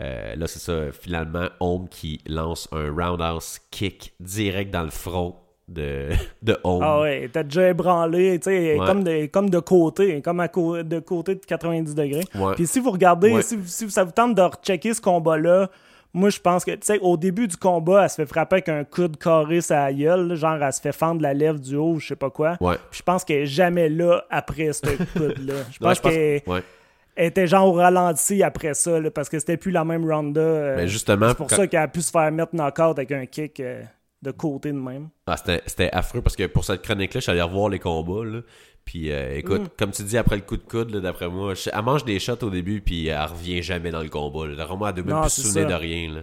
euh, 0.00 0.34
là 0.36 0.46
c'est 0.46 0.58
ça. 0.58 0.92
Finalement, 0.92 1.48
Home 1.60 1.88
qui 1.88 2.20
lance 2.26 2.68
un 2.72 2.90
roundhouse 2.90 3.60
kick 3.70 4.12
direct 4.20 4.70
dans 4.70 4.84
le 4.84 4.90
front 4.90 5.36
de, 5.68 6.08
de 6.42 6.56
Home. 6.64 6.80
Ah 6.84 7.00
ouais, 7.00 7.24
était 7.24 7.42
déjà 7.44 7.68
ébranlé, 7.68 8.38
tu 8.38 8.44
sais, 8.50 8.78
Ouais. 8.78 8.86
comme, 8.86 9.02
de, 9.02 9.26
comme 9.26 9.50
de 9.50 9.58
côté, 9.58 10.20
comme 10.22 10.40
à 10.40 10.48
co- 10.48 10.82
de 10.82 10.98
côté 11.00 11.34
de 11.34 11.44
90 11.44 11.94
degrés. 11.94 12.24
Ouais. 12.34 12.54
Puis 12.54 12.66
si 12.66 12.78
vous 12.80 12.90
regardez, 12.92 13.32
Ouais. 13.32 13.42
si, 13.42 13.58
si 13.66 13.90
ça 13.90 14.04
vous 14.04 14.12
tente 14.12 14.34
de 14.34 14.42
rechecker 14.42 14.94
ce 14.94 15.00
combat-là, 15.00 15.68
moi 16.14 16.30
je 16.30 16.38
pense 16.40 16.64
que, 16.64 16.70
tu 16.70 16.78
sais, 16.82 16.98
au 17.00 17.16
début 17.16 17.48
du 17.48 17.56
combat, 17.56 18.04
elle 18.04 18.10
se 18.10 18.14
fait 18.14 18.26
frapper 18.26 18.54
avec 18.56 18.68
un 18.68 18.84
coude 18.84 19.18
carré 19.18 19.60
sa 19.60 19.92
gueule, 19.92 20.28
là, 20.28 20.34
genre 20.36 20.62
elle 20.62 20.72
se 20.72 20.80
fait 20.80 20.92
fendre 20.92 21.20
la 21.20 21.34
lèvre 21.34 21.58
du 21.58 21.74
haut, 21.76 21.98
je 21.98 22.06
sais 22.08 22.16
pas 22.16 22.30
quoi. 22.30 22.56
Puis 22.58 22.68
je 22.98 23.02
pense 23.02 23.24
qu'elle 23.24 23.42
est 23.42 23.46
jamais 23.46 23.88
là 23.88 24.24
après 24.30 24.72
ce 24.72 24.82
coude-là. 25.18 25.54
Je 25.72 25.78
pense 25.78 26.00
qu'elle 26.00 26.42
était 27.16 27.46
genre 27.46 27.66
au 27.68 27.72
ralenti 27.72 28.42
après 28.42 28.74
ça, 28.74 29.00
là, 29.00 29.10
parce 29.10 29.28
que 29.28 29.38
c'était 29.38 29.56
plus 29.56 29.72
la 29.72 29.84
même 29.84 30.08
ronda. 30.10 30.40
euh, 30.40 30.76
Mais 30.76 30.86
justement, 30.88 31.28
c'est 31.30 31.34
pour 31.36 31.48
quand- 31.48 31.56
ça 31.56 31.66
qu'elle 31.66 31.80
a 31.80 31.88
pu 31.88 32.02
se 32.02 32.10
faire 32.10 32.30
mettre 32.30 32.54
knock-out 32.54 32.98
avec 32.98 33.10
un 33.12 33.26
kick 33.26 33.58
euh, 33.60 33.82
de 34.22 34.30
côté 34.30 34.72
de 34.72 34.78
même. 34.78 35.08
Ah, 35.26 35.36
c'était, 35.36 35.62
c'était 35.66 35.90
affreux 35.90 36.22
parce 36.22 36.36
que 36.36 36.46
pour 36.46 36.64
cette 36.64 36.82
chronique-là, 36.82 37.20
je 37.20 37.22
suis 37.22 37.32
allé 37.32 37.42
revoir 37.42 37.68
les 37.68 37.78
combats. 37.78 38.24
Là. 38.24 38.40
Puis 38.84 39.10
euh, 39.10 39.36
écoute, 39.36 39.62
Mm. 39.62 39.68
comme 39.78 39.90
tu 39.90 40.02
dis, 40.04 40.16
après 40.16 40.36
le 40.36 40.42
coup 40.42 40.56
de 40.56 40.62
coude, 40.62 40.96
d'après 40.96 41.28
moi, 41.28 41.54
je- 41.54 41.70
elle 41.72 41.82
mange 41.82 42.04
des 42.04 42.18
shots 42.18 42.42
au 42.42 42.50
début, 42.50 42.80
puis 42.80 43.08
elle 43.08 43.20
revient 43.24 43.62
jamais 43.62 43.90
dans 43.90 44.02
le 44.02 44.08
combat. 44.08 44.46
Là. 44.46 44.66
Moi, 44.76 44.92
elle 44.96 45.04
Non, 45.04 45.20
plus 45.22 45.30
se 45.30 45.42
souvenir 45.42 45.68
de 45.68 45.74
rien. 45.74 46.14
Là. 46.14 46.20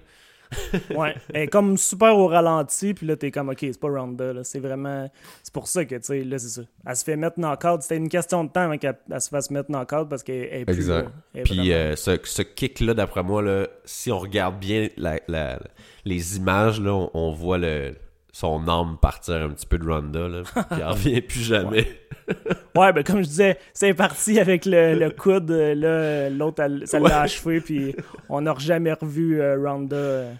Ouais, 0.95 1.15
elle 1.33 1.43
est 1.43 1.47
comme 1.47 1.77
super 1.77 2.17
au 2.17 2.27
ralenti, 2.27 2.93
puis 2.93 3.05
là, 3.07 3.15
t'es 3.15 3.31
comme, 3.31 3.49
ok, 3.49 3.57
c'est 3.61 3.79
pas 3.79 3.89
Ronda, 3.89 4.33
là. 4.33 4.43
C'est 4.43 4.59
vraiment. 4.59 5.09
C'est 5.43 5.53
pour 5.53 5.67
ça 5.67 5.85
que, 5.85 5.95
tu 5.95 6.01
sais, 6.03 6.23
là, 6.23 6.37
c'est 6.39 6.49
ça. 6.49 6.61
Elle 6.85 6.95
se 6.95 7.03
fait 7.03 7.15
mettre 7.15 7.39
knock-out. 7.39 7.81
C'était 7.81 7.97
une 7.97 8.09
question 8.09 8.43
de 8.43 8.49
temps 8.49 8.61
avant 8.61 8.77
qu'elle 8.77 8.97
elle 9.11 9.21
se 9.21 9.29
fasse 9.29 9.49
mettre 9.51 9.69
knock-out 9.71 10.09
parce 10.09 10.23
qu'elle 10.23 10.49
est 10.53 10.65
plus. 10.65 10.75
Exact. 10.75 11.03
là. 11.35 11.41
Puis 11.43 11.55
vraiment- 11.57 11.63
euh, 11.73 11.95
ce, 11.95 12.17
ce 12.23 12.41
kick-là, 12.41 12.93
d'après 12.93 13.23
moi, 13.23 13.41
là, 13.41 13.67
si 13.85 14.11
on 14.11 14.19
regarde 14.19 14.59
bien 14.59 14.89
la- 14.97 15.19
la- 15.27 15.59
les 16.05 16.37
images, 16.37 16.79
là, 16.81 16.91
on, 16.93 17.09
on 17.13 17.31
voit 17.31 17.57
le, 17.57 17.95
son 18.31 18.67
âme 18.67 18.97
partir 19.01 19.35
un 19.35 19.49
petit 19.49 19.65
peu 19.67 19.77
de 19.77 19.87
Ronda. 19.87 20.27
Là, 20.27 20.41
puis 20.53 20.79
elle 20.79 20.83
revient 20.87 21.21
plus 21.21 21.41
jamais. 21.43 21.69
Ouais, 21.83 22.02
ben, 22.75 23.03
comme 23.03 23.17
je 23.23 23.27
disais, 23.27 23.57
c'est 23.73 23.93
parti 23.93 24.39
avec 24.39 24.65
le, 24.65 24.95
le 24.95 25.09
coude, 25.09 25.51
euh, 25.51 25.75
là, 25.75 26.29
l'autre, 26.29 26.63
ça 26.85 26.99
l'a 26.99 27.05
Ouais. 27.05 27.11
achevé, 27.11 27.61
puis 27.61 27.95
on 28.29 28.41
n'a 28.41 28.55
jamais 28.57 28.93
revu 28.93 29.41
euh, 29.41 29.57
Ronda 29.61 29.95
euh, 29.95 30.33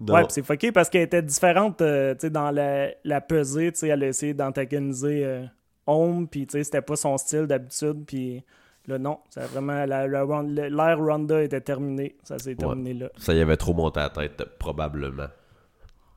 Non. 0.00 0.14
Ouais, 0.14 0.22
c'est 0.28 0.42
fucké 0.44 0.72
parce 0.72 0.88
qu'elle 0.90 1.02
était 1.02 1.22
différente 1.22 1.80
euh, 1.82 2.14
tu 2.14 2.20
sais, 2.22 2.30
dans 2.30 2.50
la, 2.50 2.88
la 3.04 3.20
pesée. 3.20 3.72
tu 3.72 3.78
sais, 3.80 3.88
Elle 3.88 4.02
a 4.04 4.08
essayé 4.08 4.34
d'antagoniser 4.34 5.24
euh, 5.24 5.44
Home, 5.86 6.26
puis 6.28 6.46
tu 6.46 6.52
sais, 6.58 6.64
c'était 6.64 6.80
pas 6.82 6.96
son 6.96 7.16
style 7.18 7.46
d'habitude. 7.46 8.04
Puis 8.06 8.42
là, 8.88 8.98
non, 8.98 9.18
c'est 9.28 9.42
vraiment. 9.44 9.84
la- 9.84 10.06
la 10.06 10.22
Ron- 10.22 10.42
L'ère 10.54 10.98
Ronda 10.98 11.42
était 11.42 11.60
terminée. 11.60 12.16
Ça 12.24 12.38
s'est 12.38 12.54
terminé 12.54 12.94
là. 12.94 13.08
Ça 13.18 13.34
y 13.34 13.40
avait 13.40 13.56
trop 13.58 13.74
monté 13.74 14.00
à 14.00 14.04
la 14.04 14.08
tête, 14.28 14.42
probablement. 14.58 15.26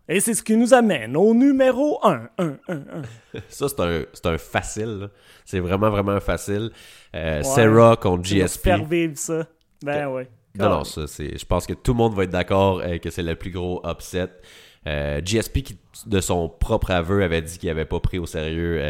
Et 0.10 0.20
c'est 0.22 0.34
ce 0.34 0.41
qui 0.43 0.55
nous 0.55 0.74
amène 0.74 1.18
au 1.18 1.34
numéro 1.34 1.99
1. 2.05 2.30
1, 2.38 2.45
1, 2.45 2.74
1. 2.74 2.82
Ça, 3.49 3.68
c'est 3.68 3.80
un, 3.82 4.03
c'est 4.14 4.26
un 4.26 4.38
facile. 4.38 5.10
C'est 5.43 5.60
vraiment, 5.60 5.89
vraiment 5.89 6.14
un 6.14 6.20
facile. 6.22 6.72
Euh, 7.14 7.43
Sarah 7.43 7.97
contre 7.97 8.24
GSP. 8.24 8.64
Faire 8.64 8.86
vivre 8.86 9.18
ça. 9.18 9.45
Ben 9.84 10.08
ouais. 10.08 10.30
Non, 10.55 10.70
non, 10.70 10.84
ça, 10.86 11.08
c'est. 11.08 11.38
Je 11.38 11.45
pense 11.45 11.68
que 11.68 11.74
tout 11.74 11.91
le 11.91 11.97
monde 11.97 12.16
va 12.16 12.24
être 12.24 12.32
d'accord 12.32 12.80
euh, 12.80 12.97
que 12.97 13.10
c'est 13.10 13.22
le 13.24 13.36
plus 13.36 13.51
gros 13.51 13.82
upset. 13.86 14.30
Euh, 14.88 15.20
GSP, 15.24 15.62
qui, 15.62 15.78
de 16.05 16.22
son 16.22 16.47
propre 16.47 16.91
aveu, 16.91 17.22
avait 17.24 17.41
dit 17.41 17.58
qu'il 17.58 17.70
avait 17.70 17.86
pas 17.86 17.99
pris 17.99 18.18
au 18.18 18.26
sérieux 18.26 18.82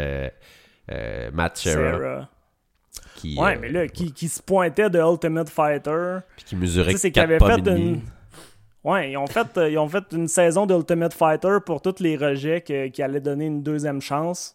Matt 1.32 1.56
Serra. 1.56 1.92
Sarah. 1.92 2.28
Qui, 3.16 3.36
Ouais, 3.36 3.56
mais 3.58 3.68
là, 3.68 3.88
qui, 3.88 4.12
qui 4.12 4.28
se 4.28 4.40
pointait 4.40 4.88
de 4.88 4.98
Ultimate 5.00 5.50
Fighter. 5.50 6.18
puis 6.36 6.44
qui 6.44 6.56
mesurait 6.56 6.92
Tu 6.92 6.98
sais, 6.98 6.98
c'est 6.98 7.10
4 7.10 7.26
qu'ils 7.26 7.34
avaient 7.34 7.38
pommes 7.38 7.64
fait 7.64 7.70
et 7.72 7.74
demi. 7.74 7.88
une. 7.90 8.02
Ouais, 8.84 9.10
ils 9.12 9.16
ont 9.16 9.26
fait, 9.26 9.46
euh, 9.58 9.68
ils 9.70 9.78
ont 9.78 9.88
fait 9.88 10.04
une 10.12 10.28
saison 10.28 10.64
d'Ultimate 10.66 11.12
Fighter 11.12 11.58
pour 11.64 11.82
tous 11.82 11.96
les 12.00 12.16
rejets 12.16 12.60
que- 12.60 12.88
qui 12.88 13.02
allaient 13.02 13.20
donner 13.20 13.46
une 13.46 13.62
deuxième 13.62 14.00
chance. 14.00 14.54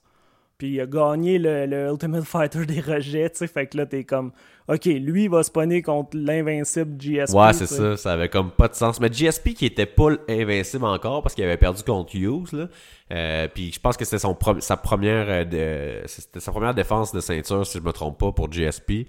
Puis 0.58 0.70
il 0.76 0.82
a 0.82 0.86
gagné 0.86 1.40
le, 1.40 1.66
le 1.66 1.90
Ultimate 1.92 2.24
Fighter 2.24 2.66
des 2.66 2.80
rejets, 2.80 3.30
tu 3.32 3.38
sais. 3.40 3.48
Fait 3.48 3.68
que 3.68 3.76
là, 3.76 3.86
t'es 3.86 4.04
comme, 4.06 4.32
OK, 4.70 4.86
lui, 4.86 5.24
il 5.26 5.30
va 5.30 5.44
se 5.44 5.52
pogner 5.52 5.82
contre 5.82 6.16
l'invincible 6.16 6.96
GSP. 7.02 7.36
Ouais, 7.36 7.52
c'est 7.54 7.66
ça. 7.66 7.98
Ça 7.98 8.14
avait 8.14 8.30
comme 8.30 8.52
pas 8.52 8.70
de 8.70 8.76
sens. 8.76 9.02
Mais 9.02 9.10
GSP 9.12 9.54
qui 9.56 9.66
était 9.66 9.86
pas 9.88 10.10
invincible 10.30 10.86
encore 10.86 11.22
parce 11.22 11.36
qu'il 11.36 11.44
avait 11.44 11.58
perdu 11.58 11.84
contre 11.84 12.16
Hughes. 12.16 12.54
Là. 12.54 12.68
Euh, 13.12 13.48
puis 13.54 13.74
je 13.74 13.80
pense 13.80 13.98
que 13.98 14.06
c'était 14.06 14.20
son 14.20 14.38
sa 14.60 14.78
première 14.78 15.26
euh, 15.30 16.02
c'était 16.06 16.40
sa 16.40 16.52
première 16.52 16.74
défense 16.74 17.12
de 17.14 17.20
ceinture, 17.20 17.66
si 17.68 17.80
je 17.80 17.84
me 17.84 17.92
trompe 17.92 18.18
pas, 18.20 18.32
pour 18.32 18.50
GSP. 18.50 19.08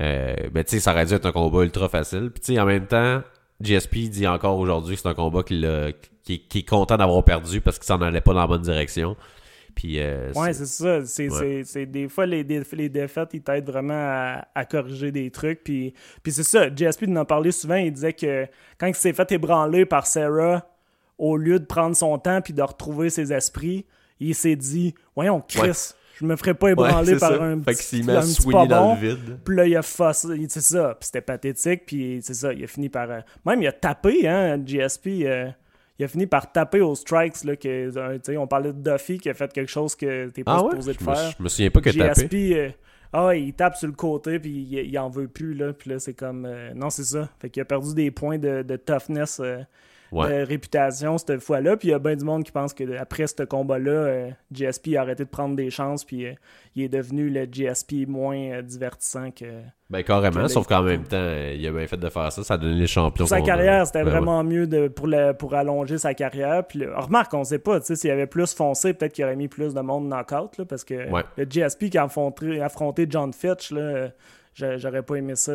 Euh, 0.00 0.34
mais 0.52 0.64
tu 0.64 0.72
sais, 0.72 0.80
ça 0.80 0.92
aurait 0.92 1.06
dû 1.06 1.14
être 1.14 1.26
un 1.26 1.32
combat 1.32 1.62
ultra 1.62 1.88
facile. 1.88 2.30
Puis 2.30 2.40
tu 2.40 2.54
sais, 2.54 2.60
en 2.60 2.66
même 2.66 2.86
temps, 2.86 3.22
GSP 3.60 4.08
dit 4.08 4.26
encore 4.26 4.58
aujourd'hui 4.58 4.96
que 4.96 5.02
c'est 5.02 5.08
un 5.08 5.14
combat 5.14 5.42
qui, 5.42 5.60
qui 6.24 6.58
est 6.58 6.68
content 6.68 6.96
d'avoir 6.96 7.24
perdu 7.24 7.60
parce 7.60 7.78
qu'il 7.78 7.86
s'en 7.86 8.00
allait 8.00 8.20
pas 8.20 8.32
dans 8.34 8.40
la 8.40 8.46
bonne 8.46 8.62
direction. 8.62 9.16
Puis 9.74 10.00
euh, 10.00 10.32
Ouais, 10.34 10.52
c'est- 10.52 10.66
ça. 10.66 11.04
C'est, 11.06 11.28
Ouais. 11.30 11.62
c'est- 11.64 11.86
des 11.86 12.08
fois, 12.08 12.26
les, 12.26 12.42
les 12.42 12.88
défaites, 12.88 13.30
ils 13.34 13.42
t'aident 13.42 13.66
vraiment 13.66 13.94
à, 13.94 14.48
à 14.54 14.64
corriger 14.64 15.12
des 15.12 15.30
trucs. 15.30 15.62
Puis, 15.62 15.94
puis 16.22 16.32
c'est 16.32 16.42
ça. 16.42 16.68
GSP 16.74 17.04
en 17.08 17.16
a 17.16 17.24
parlé 17.24 17.52
souvent. 17.52 17.76
Il 17.76 17.92
disait 17.92 18.12
que 18.12 18.46
quand 18.78 18.86
il 18.88 18.94
s'est 18.94 19.12
fait 19.12 19.30
ébranler 19.32 19.86
par 19.86 20.06
Sarah, 20.06 20.66
au 21.18 21.36
lieu 21.36 21.58
de 21.60 21.64
prendre 21.66 21.94
son 21.94 22.18
temps 22.18 22.40
puis 22.42 22.52
de 22.52 22.62
retrouver 22.62 23.10
ses 23.10 23.32
esprits, 23.32 23.86
il 24.18 24.34
s'est 24.34 24.56
dit 24.56 24.94
Voyons, 25.14 25.42
Chris, 25.46 25.60
Ouais. 25.60 25.72
Je 26.20 26.26
me 26.26 26.36
ferais 26.36 26.54
pas 26.54 26.66
Ouais, 26.66 26.72
ébranler 26.72 27.14
c'est 27.14 27.18
par 27.20 27.30
ça. 27.30 27.42
un 27.42 27.60
Fait 27.62 27.72
petit, 27.72 28.02
un 28.08 28.20
petit 28.20 28.50
pas 28.50 28.66
dans 28.66 28.86
bon. 28.86 28.94
le 29.00 29.08
vide. 29.08 29.38
Puis 29.44 29.56
là, 29.56 29.66
il 29.66 29.76
a 29.76 29.82
fossé. 29.82 30.28
C'est 30.48 30.60
ça. 30.60 30.96
Puis 31.00 31.06
c'était 31.06 31.20
pathétique. 31.20 31.82
Puis 31.86 32.20
c'est 32.22 32.34
ça. 32.34 32.52
Il 32.52 32.62
a 32.62 32.66
fini 32.66 32.88
par. 32.88 33.10
euh, 33.10 33.20
Même, 33.46 33.62
il 33.62 33.66
a 33.66 33.72
tapé, 33.72 34.28
hein, 34.28 34.58
GSP. 34.64 35.06
euh, 35.24 35.48
il 35.98 36.04
a 36.04 36.08
fini 36.08 36.26
par 36.26 36.50
taper 36.50 36.80
aux 36.80 36.94
strikes. 36.94 37.44
Là, 37.44 37.56
que, 37.56 37.68
euh, 37.96 38.18
on 38.38 38.46
parlait 38.46 38.72
de 38.72 38.80
Duffy 38.92 39.18
qui 39.18 39.28
a 39.28 39.34
fait 39.34 39.52
quelque 39.52 39.70
chose 39.70 39.94
que 39.94 40.28
t'es 40.30 40.44
pas 40.44 40.56
Ah 40.56 40.62
ouais? 40.64 40.70
supposé 40.70 40.92
de 40.94 40.98
faire. 41.02 41.34
je 41.38 41.42
me 41.42 41.48
souviens 41.48 41.70
pas 41.70 41.80
que 41.80 41.90
tapé. 41.90 42.20
GSP, 42.22 42.34
euh, 42.56 42.70
ah 43.12 43.26
ouais, 43.26 43.42
il 43.42 43.52
tape 43.52 43.76
sur 43.76 43.88
le 43.88 43.92
côté, 43.94 44.38
puis 44.38 44.50
il, 44.50 44.72
il 44.78 44.98
en 44.98 45.10
veut 45.10 45.28
plus, 45.28 45.52
là. 45.54 45.72
Puis 45.72 45.90
là, 45.90 45.98
c'est 45.98 46.14
comme... 46.14 46.46
euh, 46.46 46.72
non, 46.74 46.88
c'est 46.90 47.04
ça. 47.04 47.28
Fait 47.40 47.50
qu'il 47.50 47.60
a 47.60 47.64
perdu 47.66 47.92
des 47.94 48.10
points 48.10 48.38
de, 48.38 48.62
de 48.62 48.76
toughness, 48.76 49.40
euh, 49.44 49.58
Ouais. 50.12 50.42
réputation 50.44 51.18
cette 51.18 51.38
fois-là. 51.40 51.76
Puis 51.76 51.88
il 51.88 51.90
y 51.92 51.94
a 51.94 51.98
bien 51.98 52.16
du 52.16 52.24
monde 52.24 52.44
qui 52.44 52.52
pense 52.52 52.74
qu'après 52.74 53.26
ce 53.26 53.42
combat-là, 53.44 53.90
euh, 53.90 54.30
GSP 54.52 54.96
a 54.96 55.02
arrêté 55.02 55.24
de 55.24 55.28
prendre 55.28 55.54
des 55.56 55.70
chances, 55.70 56.04
puis 56.04 56.26
euh, 56.26 56.32
il 56.74 56.82
est 56.84 56.88
devenu 56.88 57.28
le 57.30 57.44
GSP 57.46 58.06
moins 58.08 58.36
euh, 58.36 58.62
divertissant 58.62 59.30
que... 59.30 59.44
Ben 59.88 60.02
carrément, 60.04 60.46
sauf 60.48 60.66
qu'en 60.68 60.82
même 60.82 61.02
temps, 61.04 61.32
il 61.52 61.66
a 61.66 61.70
bien 61.72 61.86
fait 61.86 61.96
de 61.96 62.08
faire 62.08 62.30
ça, 62.30 62.44
ça 62.44 62.54
a 62.54 62.58
donné 62.58 62.74
les 62.76 62.86
champions. 62.86 63.24
Pour 63.24 63.28
sa 63.28 63.40
carrière, 63.40 63.86
c'était 63.86 64.00
Ben 64.00 64.06
ouais. 64.06 64.10
vraiment 64.12 64.44
mieux 64.44 64.66
de, 64.68 64.86
pour, 64.88 65.06
le, 65.08 65.32
pour 65.32 65.54
allonger 65.54 65.98
sa 65.98 66.14
carrière. 66.14 66.64
Puis 66.66 66.78
le- 66.80 66.94
remarque, 66.96 67.34
on 67.34 67.42
sait 67.44 67.58
pas, 67.58 67.80
tu 67.80 67.86
sais, 67.86 67.96
s'il 67.96 68.10
avait 68.12 68.28
plus 68.28 68.54
foncé, 68.54 68.94
peut-être 68.94 69.12
qu'il 69.12 69.24
aurait 69.24 69.34
mis 69.36 69.48
plus 69.48 69.74
de 69.74 69.80
monde 69.80 70.08
knockout, 70.08 70.58
là, 70.58 70.64
parce 70.64 70.84
que 70.84 71.10
Ouais. 71.10 71.22
le 71.36 71.44
GSP 71.44 71.90
qui 71.90 71.98
a 71.98 72.04
affronté, 72.04 72.60
affronté 72.60 73.06
John 73.10 73.32
Fitch, 73.32 73.72
là, 73.72 74.10
j'aurais 74.54 75.02
pas 75.02 75.16
aimé 75.16 75.34
ça 75.34 75.52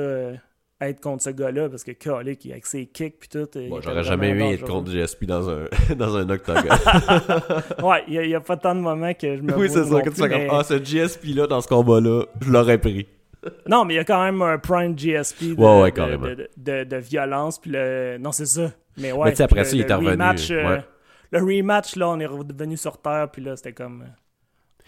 être 0.82 1.00
contre 1.00 1.24
ce 1.24 1.30
gars-là, 1.30 1.70
parce 1.70 1.84
que 1.84 1.92
Colic, 1.92 2.46
avec 2.52 2.66
ses 2.66 2.86
kicks 2.86 3.18
puis 3.20 3.30
tout. 3.30 3.48
euh, 3.56 3.70
Bon, 3.70 3.80
j'aurais 3.82 4.04
jamais 4.04 4.30
aimé 4.30 4.54
être 4.54 4.66
contre 4.66 4.92
GSP 4.92 5.26
dans 5.26 5.50
un, 5.50 5.66
dans 5.96 6.16
un 6.18 6.30
octogone. 6.30 6.64
Ouais, 7.84 8.04
il 8.08 8.14
y, 8.28 8.36
a- 8.36 8.40
pas 8.42 8.58
tant 8.58 8.76
de 8.76 8.82
moments 8.82 9.14
que 9.14 9.38
je 9.38 9.42
me 9.42 9.56
oui, 9.58 9.70
c'est 9.70 9.86
ça. 9.86 10.02
Que 10.02 10.10
tu 10.10 10.16
fais 10.22 10.30
comme, 10.30 10.48
ah, 10.58 10.64
ce 10.64 10.84
GSP-là, 10.84 11.48
dans 11.48 11.62
ce 11.62 11.68
combat-là, 11.68 12.24
je 12.42 12.52
l'aurais 12.52 12.78
pris. 12.78 13.08
Non, 13.70 13.86
mais 13.86 13.94
il 13.94 13.98
y 13.98 14.00
a 14.00 14.04
quand 14.04 14.24
même 14.24 14.42
un 14.42 14.58
prime 14.58 14.98
GSP 14.98 15.56
de, 15.56 15.62
Ouais, 15.62 15.82
ouais, 15.84 15.92
de- 15.92 15.96
carrément. 15.96 16.26
de, 16.26 16.50
de- 16.58 16.84
de 16.84 16.98
violence. 16.98 17.60
Puis 17.60 17.70
le... 17.72 18.18
Non, 18.20 18.32
c'est 18.32 18.48
ça. 18.48 18.72
Mais 18.98 19.12
ouais. 19.12 19.26
Mais 19.32 19.40
après 19.42 19.62
puis 19.62 19.70
ça, 19.70 19.76
le- 19.76 19.78
il 19.78 19.86
est 19.86 19.90
le 19.90 19.96
revenu, 19.96 20.12
rematch, 20.12 20.50
euh, 20.52 20.68
ouais. 20.78 20.84
Le 21.32 21.40
rematch, 21.40 21.96
là, 21.96 22.10
on 22.10 22.20
est 22.20 22.26
revenu 22.26 22.76
sur 22.76 22.98
Terre. 22.98 23.30
Puis 23.32 23.44
là, 23.44 23.56
c'était 23.56 23.74
comme. 23.74 24.04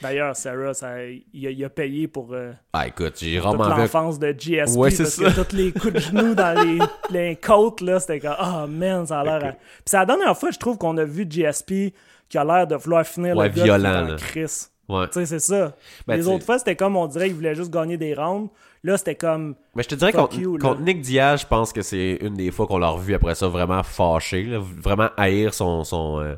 D'ailleurs, 0.02 0.36
Sarah, 0.36 0.74
ça, 0.74 1.04
il, 1.04 1.48
a, 1.48 1.50
il 1.50 1.66
a 1.66 1.70
payé 1.70 2.08
pour 2.08 2.30
euh, 2.34 2.52
Ah, 2.74 2.88
écoute, 2.88 3.14
j'ai 3.20 3.40
toute 3.42 3.58
l'enfance 3.58 4.20
de 4.20 4.32
GSP. 4.32 4.78
Ouais, 4.78 4.92
c'est 4.92 5.04
parce 5.04 5.16
ça. 5.16 5.32
que 5.32 5.42
tous 5.50 5.56
les 5.56 5.72
coups 5.72 5.94
de 5.94 6.00
genoux 6.00 6.36
dans 6.36 6.62
les, 6.64 6.78
les 7.10 7.36
côtes, 7.36 7.82
là, 7.82 8.00
c'était 8.00 8.20
comme. 8.20 8.36
Ah, 8.38 8.68
man, 8.70 9.08
ça 9.08 9.22
a 9.22 9.24
l'air. 9.24 9.36
à- 9.50 9.52
Puis 9.54 9.60
c'est 9.86 9.98
la 9.98 10.06
dernière 10.06 10.38
fois, 10.38 10.52
je 10.52 10.60
trouve 10.60 10.78
qu'on 10.78 10.96
a 10.98 11.04
vu 11.04 11.26
GSP 11.28 11.94
qui 12.30 12.38
a 12.38 12.44
l'air 12.44 12.68
de 12.68 12.76
vouloir 12.76 13.06
finir 13.06 13.36
Ouais, 13.36 13.48
le 13.50 13.54
gars 13.56 13.64
violent, 13.64 14.16
crise. 14.18 14.72
Ouais. 14.88 15.08
Tu 15.08 15.14
sais, 15.14 15.26
c'est 15.26 15.40
ça. 15.40 15.74
Ben, 16.08 16.16
les 16.16 16.28
autres 16.28 16.46
fois, 16.46 16.60
c'était 16.60 16.76
comme, 16.76 16.96
on 16.96 17.08
dirait, 17.08 17.26
qu'il 17.28 17.36
voulait 17.36 17.56
juste 17.56 17.72
gagner 17.72 17.98
des 17.98 18.14
rounds. 18.14 18.50
Là, 18.84 18.98
c'était 18.98 19.16
comme. 19.16 19.56
Mais 19.76 19.84
je 19.84 19.90
te 19.90 19.96
dirais 19.96 20.14
contre, 20.14 20.38
you, 20.40 20.56
là. 20.58 20.62
contre 20.70 20.82
Nick 20.82 21.02
Diaz, 21.02 21.42
je 21.42 21.48
pense 21.48 21.74
que 21.74 21.82
c'est 21.82 22.20
une 22.22 22.36
des 22.36 22.52
fois 22.52 22.68
qu'on 22.68 22.78
l'a 22.78 22.88
revu 22.90 23.16
après 23.16 23.34
ça 23.36 23.48
vraiment 23.48 23.82
fâché, 23.84 24.44
là, 24.44 24.60
vraiment 24.62 25.10
haïr 25.18 25.54
son, 25.54 25.84
son, 25.84 26.20
euh, 26.22 26.36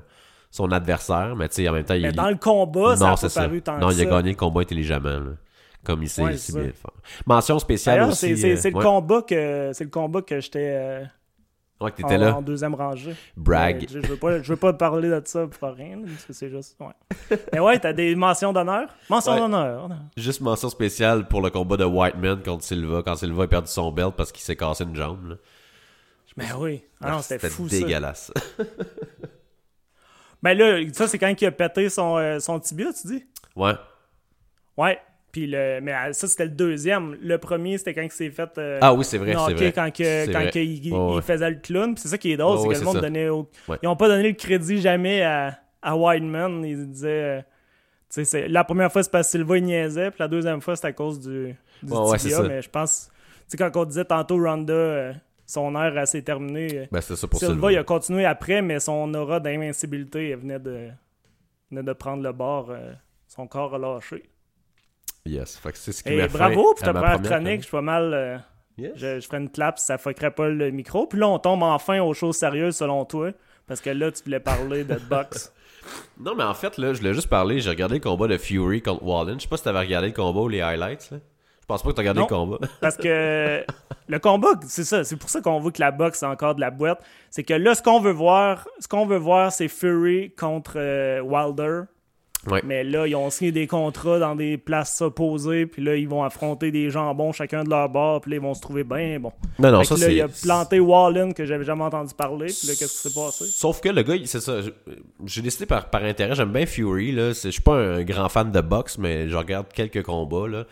son 0.51 0.71
adversaire. 0.71 1.35
Mais 1.35 1.47
tu 1.49 1.55
sais, 1.55 1.69
en 1.69 1.73
même 1.73 1.83
temps, 1.85 1.93
il 1.93 2.01
Mais 2.03 2.11
dans 2.11 2.29
le 2.29 2.35
combat, 2.37 2.95
ça 2.95 3.11
a 3.11 3.17
c'est 3.17 3.33
pas 3.33 3.45
paru 3.47 3.61
tant 3.61 3.77
Non, 3.77 3.89
que 3.89 3.93
il 3.93 4.01
a 4.01 4.03
ça. 4.05 4.09
gagné 4.09 4.29
le 4.31 4.35
combat 4.37 4.61
intelligemment, 4.61 5.09
là. 5.19 5.31
comme 5.83 6.03
il 6.03 6.09
sait 6.09 6.23
Ouais, 6.23 6.37
si 6.37 6.51
c'est 6.51 6.53
bien 6.53 6.61
ça. 6.63 6.67
le 6.67 6.73
faire. 6.73 6.91
Mention 7.25 7.59
spéciale 7.59 7.95
D'ailleurs, 7.97 8.09
aussi. 8.11 8.27
c'est 8.29 8.35
c'est- 8.35 8.51
euh, 8.51 8.55
c'est 8.57 8.69
le 8.71 8.77
ouais. 8.77 8.83
combat 8.83 9.21
que 9.21 9.71
c'est 9.73 9.83
le 9.85 9.89
combat 9.89 10.21
que 10.21 10.39
j'étais 10.39 10.73
euh, 10.75 11.03
Ouais, 11.81 11.91
que 11.91 12.01
en, 12.03 12.07
t'étais 12.07 12.17
là. 12.17 12.35
en 12.35 12.41
deuxième 12.41 12.75
rangée. 12.75 13.15
Brag. 13.37 13.85
Je, 13.89 14.01
je 14.01 14.07
veux 14.07 14.17
pas, 14.17 14.41
je 14.41 14.51
veux 14.51 14.57
pas 14.59 14.73
parler 14.73 15.07
de 15.07 15.21
ça 15.23 15.47
pour 15.47 15.69
rien, 15.69 15.95
là, 15.95 16.01
parce 16.07 16.25
que 16.25 16.33
c'est 16.33 16.49
juste. 16.49 16.75
Ouais. 16.81 17.37
Mais 17.53 17.59
ouais, 17.59 17.79
t'as 17.79 17.93
des 17.93 18.13
mentions 18.15 18.51
d'honneur? 18.51 18.89
Mention 19.09 19.31
Ouais. 19.31 19.39
d'honneur. 19.39 19.89
Juste 20.17 20.41
mention 20.41 20.67
spéciale 20.69 21.29
pour 21.29 21.41
le 21.41 21.49
combat 21.49 21.77
de 21.77 21.85
Whiteman 21.85 22.43
contre 22.43 22.65
Silva, 22.65 23.01
quand 23.01 23.15
Silva 23.15 23.43
a 23.43 23.47
perdu 23.47 23.69
son 23.71 23.91
belt 23.93 24.13
parce 24.17 24.33
qu'il 24.33 24.41
s'est 24.43 24.57
cassé 24.57 24.83
une 24.83 24.95
jambe. 24.95 25.29
là. 25.29 25.35
Mais 26.35 26.51
oui. 26.57 26.83
Ah 27.01 27.11
non, 27.11 27.21
c'était 27.21 27.47
fou 27.49 27.69
ça. 27.69 27.77
dégueulasse. 27.79 28.33
Mais 30.43 30.55
là, 30.55 30.79
ça 30.93 31.07
c'est 31.07 31.17
quand 31.17 31.33
il 31.41 31.45
a 31.45 31.51
pété 31.51 31.89
son, 31.89 32.17
euh, 32.17 32.39
son 32.39 32.59
tibia, 32.59 32.87
tu 32.93 33.07
dis? 33.07 33.25
ouais. 33.55 33.73
Ouais. 34.77 34.97
Puis 35.31 35.45
le, 35.45 35.79
mais 35.81 35.93
euh, 35.93 36.11
ça 36.13 36.27
c'était 36.27 36.45
le 36.45 36.49
deuxième. 36.51 37.15
Le 37.21 37.37
premier 37.37 37.77
c'était 37.77 37.93
quand 37.93 38.01
il 38.01 38.09
s'est 38.11 38.31
fait. 38.31 38.49
euh, 38.57 38.79
Ah 38.81 38.93
oui, 38.95 39.03
c'est 39.05 39.19
vrai, 39.19 39.35
c'est 39.47 39.53
vrai. 39.53 39.71
quand, 39.73 39.91
que, 39.91 40.25
quand 40.31 40.39
vrai. 40.41 40.49
que 40.51 40.57
il, 40.59 40.91
Ouais, 40.91 40.99
il 41.11 41.15
ouais. 41.17 41.21
faisait 41.21 41.49
le 41.51 41.57
clown. 41.57 41.95
C'est 41.97 42.07
ça 42.07 42.17
qui 42.17 42.31
est 42.31 42.37
drôle, 42.37 42.57
c'est 42.59 42.67
que 42.69 42.79
le 42.79 42.85
monde 42.85 42.99
donnait 43.01 43.29
au- 43.29 43.47
Ouais. 43.67 43.77
Ils 43.83 43.87
ont 43.87 43.95
pas 43.95 44.07
donné 44.07 44.27
le 44.29 44.33
crédit 44.33 44.81
jamais 44.81 45.21
à, 45.21 45.59
à 45.83 45.95
Wideman. 45.95 46.65
Ils 46.65 46.89
disaient. 46.89 47.43
euh, 48.17 48.47
la 48.47 48.63
première 48.63 48.91
fois 48.91 49.03
c'est 49.03 49.11
parce 49.11 49.27
que 49.27 49.31
Silva 49.31 49.57
il 49.57 49.65
niaisait, 49.65 50.09
puis 50.09 50.17
la 50.19 50.27
deuxième 50.27 50.61
fois 50.61 50.75
c'est 50.75 50.87
à 50.87 50.93
cause 50.93 51.19
du, 51.19 51.55
du 51.83 51.93
tibia. 52.17 52.41
mais 52.43 52.61
je 52.63 52.69
pense. 52.69 53.11
Tu 53.41 53.43
sais, 53.49 53.57
quand 53.57 53.75
on 53.75 53.85
disait 53.85 54.05
tantôt 54.05 54.37
Ronda, 54.43 55.13
son 55.49 55.75
air 55.75 55.97
assez 55.97 56.23
terminé. 56.23 56.87
Ben, 56.91 57.01
c'est 57.01 57.15
ça 57.15 57.27
pour 57.27 57.39
Silva, 57.39 57.53
Silva. 57.53 57.71
il 57.71 57.77
a 57.77 57.83
continué 57.83 58.25
après, 58.25 58.61
mais 58.61 58.79
son 58.79 59.11
aura 59.15 59.39
d'invincibilité 59.39 60.29
elle 60.29 60.39
venait 60.39 60.59
de, 60.59 60.89
venait 61.71 61.83
de 61.83 61.93
prendre 61.93 62.21
le 62.21 62.31
bord. 62.31 62.69
euh, 62.69 62.93
son 63.27 63.47
corps 63.47 63.73
a 63.75 63.77
lâché. 63.79 64.29
Yes. 65.25 65.57
Fait 65.57 65.71
que 65.71 65.77
c'est 65.77 65.91
ce 65.91 66.03
qui 66.03 66.09
Et 66.13 66.27
bravo 66.27 66.73
pour 66.73 66.79
ta 66.79 66.93
première 66.93 67.21
chronique. 67.21 67.57
Je 67.61 67.65
suis 67.65 67.71
pas 67.71 67.81
mal. 67.81 68.13
euh, 68.13 68.37
Yes. 68.77 68.93
je, 68.95 69.19
je 69.19 69.25
ferais 69.27 69.39
une 69.39 69.49
clap 69.49 69.77
si 69.77 69.85
ça 69.85 69.97
fuckerait 69.97 70.31
pas 70.31 70.47
le 70.47 70.71
micro. 70.71 71.05
Puis 71.05 71.19
là, 71.19 71.27
on 71.27 71.37
tombe 71.37 71.63
enfin 71.63 71.99
aux 72.01 72.13
choses 72.13 72.37
sérieuses 72.37 72.77
selon 72.77 73.03
toi. 73.05 73.31
Parce 73.67 73.81
que 73.81 73.89
là, 73.89 74.09
tu 74.11 74.23
voulais 74.23 74.39
parler 74.39 74.83
de 74.83 74.95
boxe. 75.09 75.51
Non, 76.19 76.35
mais 76.35 76.43
en 76.43 76.53
fait, 76.53 76.77
là, 76.77 76.93
je 76.93 76.99
voulais 76.99 77.13
juste 77.15 77.29
parler. 77.29 77.59
J'ai 77.61 77.69
regardé 77.71 77.95
le 77.95 78.01
combat 78.01 78.27
de 78.27 78.37
Fury 78.37 78.81
contre 78.83 79.03
Wallen. 79.03 79.39
Je 79.39 79.43
sais 79.43 79.47
pas 79.49 79.57
si 79.57 79.63
t'avais 79.63 79.79
regardé 79.79 80.07
le 80.09 80.13
combat 80.13 80.41
ou 80.41 80.47
les 80.47 80.61
highlights. 80.61 81.09
Là. 81.09 81.17
Je 81.69 81.73
pense 81.75 81.83
pas 81.83 81.89
que 81.91 81.95
t'as 81.97 82.01
regardé 82.01 82.21
Non. 82.21 82.27
le 82.27 82.35
combat. 82.35 82.57
Parce 82.81 82.97
que 82.97 83.63
le 84.07 84.19
combat, 84.19 84.47
c'est 84.67 84.83
ça. 84.83 85.03
C'est 85.03 85.17
pour 85.17 85.29
ça 85.29 85.39
qu'on 85.39 85.59
voit 85.59 85.71
que 85.71 85.79
la 85.79 85.91
boxe, 85.91 86.17
c'est 86.19 86.25
encore 86.25 86.55
de 86.55 86.61
la 86.61 86.71
boîte. 86.71 86.99
C'est 87.29 87.43
que 87.43 87.53
là, 87.53 87.75
ce 87.75 87.83
qu'on 87.83 87.99
veut 87.99 88.11
voir, 88.11 88.67
ce 88.79 88.87
qu'on 88.87 89.05
veut 89.05 89.17
voir, 89.17 89.51
c'est 89.51 89.67
Fury 89.67 90.31
contre 90.35 90.73
euh, 90.77 91.21
Wilder. 91.21 91.81
Ouais. 92.49 92.61
Mais 92.63 92.85
là, 92.85 93.05
ils 93.05 93.15
ont 93.17 93.29
signé 93.29 93.51
des 93.51 93.67
contrats 93.67 94.17
dans 94.17 94.33
des 94.33 94.57
places 94.57 95.01
opposées, 95.01 95.65
puis 95.65 95.83
là, 95.83 95.97
ils 95.97 96.07
vont 96.07 96.23
affronter 96.23 96.71
des 96.71 96.89
jambons 96.89 97.33
chacun 97.33 97.65
de 97.65 97.69
leur 97.69 97.89
bord, 97.89 98.21
puis 98.21 98.31
là, 98.31 98.37
ils 98.37 98.41
vont 98.41 98.53
se 98.53 98.61
trouver 98.61 98.85
bien 98.85 99.19
bon. 99.19 99.33
Non, 99.59 99.71
non, 99.73 99.79
Fait 99.79 99.85
ça 99.85 99.95
que 99.95 99.99
là, 99.99 100.07
c'est. 100.07 100.15
il 100.15 100.21
a 100.21 100.27
planté 100.29 100.79
Wallen 100.79 101.33
que 101.33 101.43
j'avais 101.43 101.65
jamais 101.65 101.83
entendu 101.83 102.13
parler, 102.15 102.45
puis 102.47 102.67
là, 102.69 102.73
qu'est-ce 102.79 103.03
qui 103.03 103.09
s'est 103.09 103.13
passé? 103.13 103.43
Sauf 103.45 103.81
que 103.81 103.89
le 103.89 104.03
gars, 104.03 104.15
c'est 104.23 104.39
ça. 104.39 104.53
J'ai 105.25 105.41
décidé 105.41 105.65
par, 105.65 105.89
par 105.89 106.01
intérêt, 106.05 106.33
j'aime 106.33 106.53
bien 106.53 106.65
Fury. 106.65 107.11
Là. 107.11 107.33
Je 107.33 107.49
suis 107.49 107.61
pas 107.61 107.75
un 107.75 108.03
grand 108.03 108.29
fan 108.29 108.49
de 108.53 108.61
boxe, 108.61 108.97
mais 108.97 109.27
je 109.27 109.35
regarde 109.35 109.67
quelques 109.73 110.03
combats 110.03 110.47
là, 110.47 110.63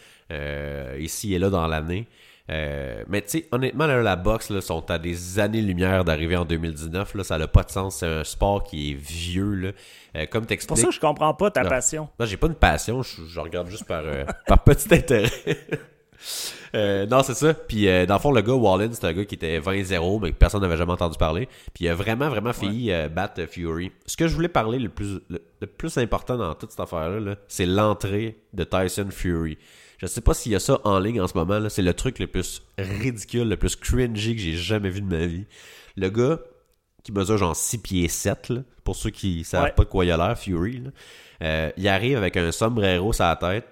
ici 0.99 1.34
et 1.34 1.39
là 1.39 1.49
dans 1.49 1.67
l'année. 1.67 2.07
Euh, 2.49 3.03
mais 3.09 3.21
tu 3.23 3.30
sais, 3.39 3.47
honnêtement, 3.51 3.88
là, 3.88 4.01
la 4.01 4.15
boxe 4.15 4.49
là, 4.51 4.61
sont 4.61 4.89
à 4.89 4.97
des 4.99 5.38
années-lumière 5.38 6.05
d'arriver 6.05 6.38
en 6.38 6.45
2019. 6.45 7.15
Là, 7.15 7.23
ça 7.25 7.38
n'a 7.38 7.47
pas 7.47 7.63
de 7.63 7.71
sens. 7.71 7.97
C'est 7.97 8.07
un 8.07 8.23
sport 8.23 8.63
qui 8.63 8.91
est 8.91 8.93
vieux. 8.93 9.53
Là. 9.53 9.71
Euh, 10.15 10.25
comme 10.28 10.43
C'est 10.43 10.65
pour 10.67 10.78
t'expliques. 10.78 10.78
ça 10.78 10.88
que 10.88 10.93
je 10.93 10.99
comprends 11.01 11.34
pas 11.34 11.51
ta 11.51 11.63
Non. 11.63 11.69
passion. 11.69 12.07
Moi, 12.17 12.25
j'ai 12.25 12.38
pas 12.38 12.47
une 12.47 12.55
passion, 12.55 13.03
je, 13.03 13.23
je 13.28 13.39
regarde 13.41 13.67
juste 13.67 13.86
par, 13.86 14.03
euh, 14.05 14.23
par 14.47 14.63
petit 14.63 14.93
intérêt. 14.93 15.30
Euh, 16.75 17.05
non, 17.05 17.23
c'est 17.23 17.36
ça. 17.36 17.53
Puis, 17.53 17.88
euh, 17.88 18.05
dans 18.05 18.15
le 18.15 18.19
fond, 18.19 18.32
le 18.32 18.41
gars, 18.41 18.53
Wallen, 18.53 18.91
c'est 18.91 19.05
un 19.05 19.13
gars 19.13 19.23
qui 19.23 19.36
était 19.36 19.59
20-0, 19.59 20.19
mais 20.21 20.32
que 20.32 20.36
personne 20.36 20.61
n'avait 20.61 20.75
jamais 20.75 20.91
entendu 20.91 21.17
parler. 21.17 21.47
Puis, 21.73 21.86
il 21.86 21.89
a 21.89 21.95
vraiment, 21.95 22.28
vraiment 22.28 22.51
failli 22.53 22.91
euh, 22.91 23.07
battre 23.07 23.41
euh, 23.41 23.47
Fury. 23.47 23.91
Ce 24.05 24.17
que 24.17 24.28
je 24.28 24.36
voulais 24.36 24.49
parler 24.49 24.78
le 24.80 24.89
plus, 24.89 25.21
le, 25.30 25.41
le 25.61 25.67
plus 25.67 25.97
important 25.97 26.36
dans 26.36 26.53
toute 26.55 26.71
cette 26.71 26.80
affaire-là, 26.82 27.19
là, 27.21 27.36
c'est 27.47 27.65
l'entrée 27.65 28.38
de 28.53 28.63
Tyson 28.65 29.07
Fury. 29.11 29.57
Je 29.98 30.06
sais 30.06 30.22
pas 30.22 30.34
s'il 30.34 30.52
y 30.52 30.56
a 30.56 30.60
ça 30.60 30.80
en 30.84 31.00
ligne 31.00 31.20
en 31.22 31.28
ce 31.28 31.38
moment. 31.38 31.60
là. 31.60 31.70
C'est 31.70 31.82
le 31.82 31.93
truc 31.93 32.20
le 32.20 32.28
plus 32.28 32.62
ridicule, 32.78 33.50
le 33.50 33.58
plus 33.58 33.76
cringy 33.76 34.36
que 34.36 34.41
j'ai 34.41 34.54
jamais 34.56 34.89
vu 34.89 35.02
de 35.02 35.08
ma 35.08 35.26
vie. 35.26 35.45
Le 35.95 36.10
gars 36.10 36.39
qui 37.04 37.12
mesure 37.12 37.38
genre 37.38 37.56
6 37.56 37.78
pieds 37.80 38.08
7, 38.08 38.50
là, 38.50 38.62
pour 38.84 38.95
ceux 38.95 39.10
qui 39.10 39.43
savent 39.43 39.64
Ouais. 39.64 39.72
pas 39.72 39.84
de 39.86 39.89
quoi 39.89 40.06
il 40.06 40.12
a 40.12 40.18
l'air, 40.18 40.38
Fury, 40.38 40.82
là. 40.82 40.89
Euh, 41.43 41.72
il 41.78 41.88
arrive 41.88 42.18
avec 42.18 42.36
un 42.38 42.52
sombrero 42.52 43.14
sur 43.14 43.24
la 43.24 43.36
tête, 43.36 43.66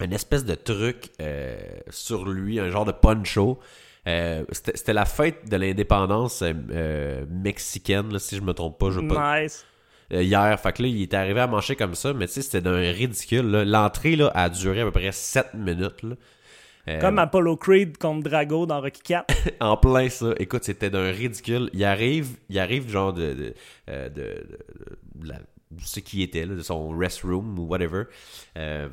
une 0.00 0.12
espèce 0.12 0.44
de 0.44 0.54
truc 0.54 1.10
euh, 1.20 1.56
sur 1.90 2.26
lui, 2.26 2.60
un 2.60 2.70
genre 2.70 2.84
de 2.84 2.92
poncho. 2.92 3.58
Euh, 4.06 4.44
C'était 4.52 4.76
c'était 4.76 4.92
la 4.92 5.04
fête 5.06 5.48
de 5.48 5.56
l'indépendance 5.56 6.42
euh, 6.42 6.52
euh, 6.70 7.24
mexicaine, 7.28 8.12
là, 8.12 8.18
si 8.18 8.36
je 8.36 8.42
me 8.42 8.52
trompe 8.52 8.78
pas. 8.78 8.90
Je 8.90 9.00
veux 9.00 9.08
pas 9.08 9.42
Nice. 9.42 9.64
Euh, 10.12 10.22
hier. 10.22 10.58
Fait 10.60 10.72
que 10.72 10.82
là, 10.82 10.88
il 10.88 11.02
est 11.02 11.14
arrivé 11.14 11.40
à 11.40 11.46
marcher 11.46 11.76
comme 11.76 11.94
ça, 11.94 12.12
mais 12.12 12.26
tu 12.26 12.34
sais, 12.34 12.42
c'était 12.42 12.60
d'un 12.60 12.76
ridicule. 12.92 13.50
L'entrée 13.66 14.16
là, 14.16 14.30
a 14.34 14.48
duré 14.48 14.80
à 14.80 14.84
peu 14.84 14.90
près 14.92 15.12
7 15.12 15.54
minutes. 15.54 16.02
là. 16.02 16.14
Euh, 16.86 17.00
Comme 17.00 17.18
Apollo 17.18 17.56
Creed 17.56 17.96
contre 17.96 18.28
Drago 18.28 18.66
dans 18.66 18.80
Rocky 18.80 19.00
4. 19.02 19.34
en 19.60 19.76
plein 19.78 20.08
ça. 20.10 20.34
Écoute, 20.38 20.64
c'était 20.64 20.90
d'un 20.90 21.10
ridicule. 21.10 21.70
Il 21.72 21.82
arrive, 21.84 22.36
il 22.50 22.58
arrive 22.58 22.90
genre 22.90 23.12
de, 23.14 23.32
de, 23.32 23.54
euh, 23.88 24.08
de, 24.10 24.14
de- 24.22 24.58
de 25.24 25.28
la- 25.28 25.40
ce 25.82 26.00
qui 26.00 26.22
était, 26.22 26.44
là, 26.44 26.54
de 26.54 26.60
son 26.62 26.90
restroom 26.90 27.58
ou 27.58 27.62
whatever. 27.66 28.02
Euh, 28.58 28.88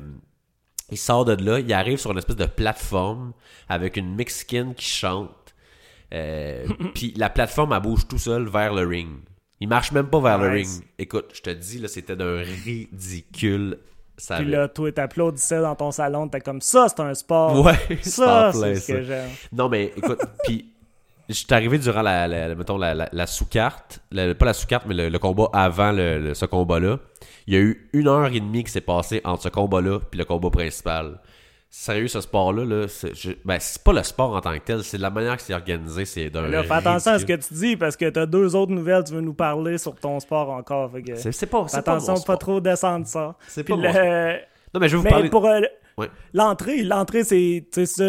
il 0.90 0.96
sort 0.98 1.24
de 1.26 1.34
là, 1.44 1.58
il 1.60 1.72
arrive 1.72 1.98
sur 1.98 2.10
une 2.12 2.18
espèce 2.18 2.36
de 2.36 2.46
plateforme 2.46 3.32
avec 3.68 3.96
une 3.98 4.14
Mexicaine 4.14 4.74
qui 4.74 4.86
chante. 4.86 5.54
Euh, 6.14 6.66
Puis 6.94 7.12
la 7.16 7.28
plateforme, 7.30 7.72
elle 7.74 7.80
bouge 7.82 8.08
tout 8.08 8.18
seul 8.18 8.48
vers 8.48 8.72
le 8.74 8.86
ring. 8.86 9.18
Il 9.62 9.68
marche 9.68 9.92
même 9.92 10.08
pas 10.08 10.18
vers 10.20 10.38
le 10.38 10.48
ring. 10.48 10.66
Écoute, 10.98 11.26
je 11.34 11.40
te 11.40 11.50
dis, 11.50 11.78
là, 11.78 11.86
c'était 11.86 12.16
d'un 12.16 12.42
ridicule. 12.96 13.78
Ça 14.16 14.36
Puis 14.38 14.46
là, 14.46 14.66
toi, 14.66 14.90
t'applaudissais 14.90 15.60
dans 15.60 15.76
ton 15.76 15.92
salon, 15.92 16.26
t'es 16.28 16.40
comme 16.40 16.60
ça, 16.60 16.86
c'est 16.88 17.00
un 17.00 17.14
sport. 17.14 17.64
Ouais, 17.64 17.78
Ça, 18.02 18.50
c'est 18.52 18.74
ce 18.74 18.92
que 18.92 19.02
j'aime. 19.04 19.30
Non, 19.52 19.68
mais 19.68 19.92
écoute, 19.96 20.20
puis 20.44 20.66
je 21.28 21.34
suis 21.34 21.46
arrivé 21.52 21.78
durant 21.78 22.02
la, 22.02 22.26
la- 22.26 22.48
la- 22.48 22.54
mettons, 22.56 22.76
la, 22.76 23.26
sous-carte, 23.26 24.00
pas 24.10 24.44
la 24.46 24.52
sous-carte, 24.52 24.84
mais 24.86 24.94
le, 24.94 25.08
le 25.08 25.18
combat 25.20 25.48
avant 25.52 25.92
le, 25.92 26.18
le- 26.18 26.34
ce 26.34 26.44
combat-là. 26.44 26.98
Il 27.46 27.54
y 27.54 27.56
a 27.56 27.60
eu 27.60 27.88
une 27.92 28.08
heure 28.08 28.26
et 28.32 28.40
demie 28.40 28.64
qui 28.64 28.70
s'est 28.72 28.80
passée 28.80 29.20
entre 29.24 29.44
ce 29.44 29.48
combat-là 29.48 30.00
puis 30.10 30.18
le 30.18 30.24
combat 30.24 30.50
principal. 30.50 31.20
Sérieux, 31.74 32.06
ce 32.06 32.20
sport-là, 32.20 32.66
là, 32.66 32.86
c'est 32.86 33.14
je- 33.14 33.30
ben, 33.46 33.56
c'est 33.58 33.82
pas 33.82 33.94
le 33.94 34.02
sport 34.02 34.36
en 34.36 34.42
tant 34.42 34.52
que 34.52 34.58
tel, 34.58 34.84
c'est 34.84 34.98
la 34.98 35.08
manière 35.08 35.36
que 35.38 35.42
c'est 35.42 35.54
organisé, 35.54 36.04
c'est 36.04 36.28
d'un. 36.28 36.46
Là, 36.46 36.62
fais 36.64 36.72
attention 36.74 37.12
à 37.12 37.18
ce 37.18 37.24
que 37.24 37.32
tu 37.32 37.54
dis 37.54 37.76
parce 37.78 37.96
que 37.96 38.10
t'as 38.10 38.26
deux 38.26 38.54
autres 38.54 38.72
nouvelles, 38.72 39.02
tu 39.04 39.14
veux 39.14 39.22
nous 39.22 39.32
parler 39.32 39.78
sur 39.78 39.94
ton 39.94 40.20
sport 40.20 40.50
encore. 40.50 40.90
C'est 40.92 41.46
pas, 41.46 41.62
fais 41.62 41.68
c'est 41.68 41.82
pas 41.82 41.92
attention 41.92 42.12
mon 42.12 42.18
pas 42.18 42.22
sport. 42.24 42.38
trop 42.38 42.60
descendre 42.60 43.06
ça. 43.06 43.36
C'est 43.48 43.64
pas 43.64 43.76
mon 43.76 43.82
le- 43.84 44.32
Non, 44.74 44.80
mais 44.80 44.88
je 44.88 44.92
vais 44.92 44.98
vous 44.98 45.02
Mais 45.04 45.10
parler. 45.10 45.30
pour 45.30 45.46
euh, 45.46 45.60
Ouais. 45.98 46.08
l'entrée, 46.32 46.82
l'entrée, 46.82 47.22
c'est, 47.24 47.64
tu 47.72 47.84
sais, 47.84 47.86
ça, 47.86 48.04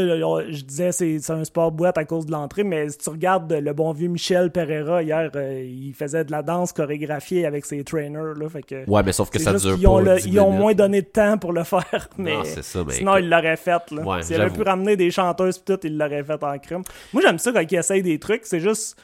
je 0.50 0.64
disais, 0.64 0.92
c'est, 0.92 1.20
c'est 1.20 1.34
un 1.34 1.44
sport 1.44 1.72
boîte 1.72 1.98
à 1.98 2.06
cause 2.06 2.26
de 2.26 2.32
l'entrée, 2.32 2.64
mais 2.64 2.88
si 2.90 2.98
tu 2.98 3.10
regardes 3.10 3.52
le 3.52 3.74
bon 3.74 3.92
vieux 3.92 4.08
Michel 4.08 4.52
Pereira, 4.52 5.04
hier, 5.04 5.30
euh, 5.36 5.62
il 5.64 5.94
faisait 5.94 6.24
de 6.24 6.32
la 6.32 6.42
danse 6.42 6.72
chorégraphiée 6.72 7.46
avec 7.46 7.66
ses 7.66 7.84
trainers, 7.84 8.34
là, 8.40 8.48
fait 8.50 8.64
que... 8.64 8.90
Ouais, 8.90 9.04
mais 9.04 9.12
sauf 9.12 9.30
que 9.30 9.40
ça 9.40 9.54
dure 9.54 9.76
qu'ils 9.76 9.88
ont, 9.88 10.04
pas. 10.04 10.14
le- 10.14 10.20
10 10.20 10.26
ils 10.28 10.40
ont 10.40 10.52
moins 10.52 10.74
donné 10.74 11.02
de 11.02 11.08
temps 11.08 11.38
pour 11.38 11.52
le 11.52 11.64
faire, 11.66 12.08
mais 12.18 12.36
Non, 12.38 12.44
ça, 12.46 12.84
mais 12.86 12.94
sinon 12.94 13.14
écoute. 13.18 13.26
ils 13.26 13.30
l'auraient 13.30 13.58
fait. 13.58 13.92
Là. 13.92 14.02
Ouais, 14.02 14.22
S'il 14.24 14.40
avait 14.40 14.50
pu 14.52 14.62
ramener 14.62 14.96
des 14.96 15.12
chanteuses 15.12 15.60
pis 15.60 15.66
tout, 15.74 15.80
il 15.84 15.98
l'aurait 15.98 16.24
fait 16.24 16.42
en 16.44 16.58
crime. 16.60 16.84
Moi 17.12 17.22
j'aime 17.26 17.38
ça 17.40 17.52
quand 17.52 17.64
ils 17.70 17.76
essayent 17.78 18.04
des 18.04 18.18
trucs, 18.20 18.46
c'est 18.46 18.60
juste 18.60 18.98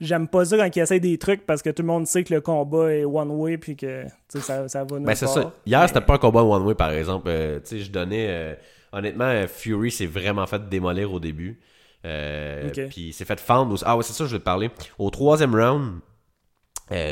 j'aime 0.00 0.26
pas 0.28 0.44
ça 0.44 0.56
quand 0.56 0.74
ils 0.76 0.80
essayent 0.80 1.00
des 1.00 1.18
trucs 1.18 1.46
parce 1.46 1.62
que 1.62 1.70
tout 1.70 1.82
le 1.82 1.86
monde 1.88 2.06
sait 2.06 2.24
que 2.24 2.34
le 2.34 2.40
combat 2.40 2.92
est 2.92 3.04
one 3.04 3.30
way 3.30 3.56
puis 3.58 3.76
que 3.76 4.04
ça, 4.28 4.68
ça 4.68 4.84
va 4.84 4.98
Ben 4.98 5.14
c'est 5.14 5.26
ça. 5.26 5.52
Hier, 5.66 5.80
Mais- 5.80 5.86
c'était 5.88 6.00
pas 6.00 6.14
un 6.14 6.18
combat 6.18 6.42
one 6.42 6.62
way, 6.62 6.74
par 6.74 6.90
exemple. 6.92 7.28
Euh, 7.28 7.60
tu 7.60 7.66
sais, 7.66 7.78
je 7.80 7.90
donnais. 7.90 8.26
euh, 8.28 8.54
honnêtement, 8.92 9.24
euh, 9.26 9.46
Fury 9.46 9.90
s'est 9.90 10.06
vraiment 10.06 10.46
fait 10.46 10.68
démolir 10.68 11.12
au 11.12 11.20
début. 11.20 11.60
Euh. 12.04 12.68
Puis 12.70 13.08
il 13.08 13.12
s'est 13.12 13.24
fait 13.24 13.38
fendre. 13.38 13.76
Ah 13.84 13.96
ouais, 13.96 14.02
c'est 14.02 14.12
ça, 14.12 14.26
je 14.26 14.32
vais 14.32 14.38
te 14.40 14.44
parler. 14.44 14.70
Au 14.98 15.08
troisième 15.10 15.54
round, 15.54 16.00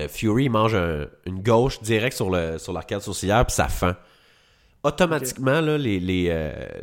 Fury 0.09 0.49
mange 0.49 0.75
un- 0.75 1.07
une 1.27 1.43
gauche 1.43 1.81
direct 1.81 2.15
sur 2.17 2.29
le 2.29 2.59
sur 2.59 2.73
l'arcade 2.73 3.01
sourcilière, 3.01 3.47
puis 3.47 3.55
ça 3.55 3.69
fend. 3.69 3.93
Automatiquement, 4.83 5.61
là, 5.61 5.77
les, 5.79 6.01
les, 6.01 6.25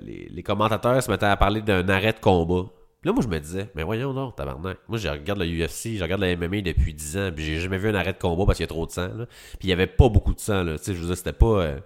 les, 0.01 0.27
les 0.31 0.43
commentateurs 0.43 1.01
se 1.01 1.09
mettaient 1.09 1.25
à 1.25 1.35
parler 1.37 1.61
d'un 1.61 1.87
arrêt 1.89 2.13
de 2.13 2.19
combat. 2.19 2.69
Là, 3.07 3.13
moi, 3.13 3.23
je 3.23 3.29
me 3.29 3.39
disais, 3.39 3.69
mais 3.75 3.83
voyons 3.83 4.13
donc, 4.13 4.35
tabarnak. 4.35 4.79
Moi, 4.89 4.97
je 4.99 5.07
regarde 5.07 5.39
le 5.39 5.45
UFC, 5.47 5.97
je 5.97 6.03
regarde 6.03 6.21
la 6.21 6.35
MMA 6.35 6.61
depuis 6.61 6.93
10 6.93 7.17
ans, 7.17 7.31
puis 7.35 7.45
j'ai 7.45 7.59
jamais 7.59 7.77
vu 7.79 7.89
un 7.89 7.95
arrêt 7.95 8.13
de 8.13 8.19
combat 8.19 8.45
parce 8.45 8.57
qu'il 8.57 8.65
y 8.65 8.65
a 8.65 8.67
trop 8.67 8.85
de 8.85 8.91
sang. 8.91 9.09
Là. 9.15 9.25
Puis 9.27 9.67
il 9.67 9.69
y 9.69 9.73
avait 9.73 9.87
pas 9.87 10.09
beaucoup 10.09 10.33
de 10.35 10.39
sang, 10.39 10.63
là. 10.63 10.77
Tu 10.77 10.85
sais, 10.85 10.93
je 10.95 10.99
veux 10.99 11.07
dire, 11.07 11.17
c'était 11.17 11.33
pas. 11.33 11.45
euh, 11.63 11.79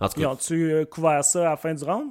En 0.00 0.08
tout 0.08 0.16
Ils 0.16 0.22
cas, 0.22 0.30
ont-tu 0.30 0.72
euh, 0.72 0.84
couvert 0.84 1.24
ça 1.24 1.46
à 1.46 1.50
la 1.50 1.56
fin 1.56 1.72
du 1.72 1.84
round? 1.84 2.10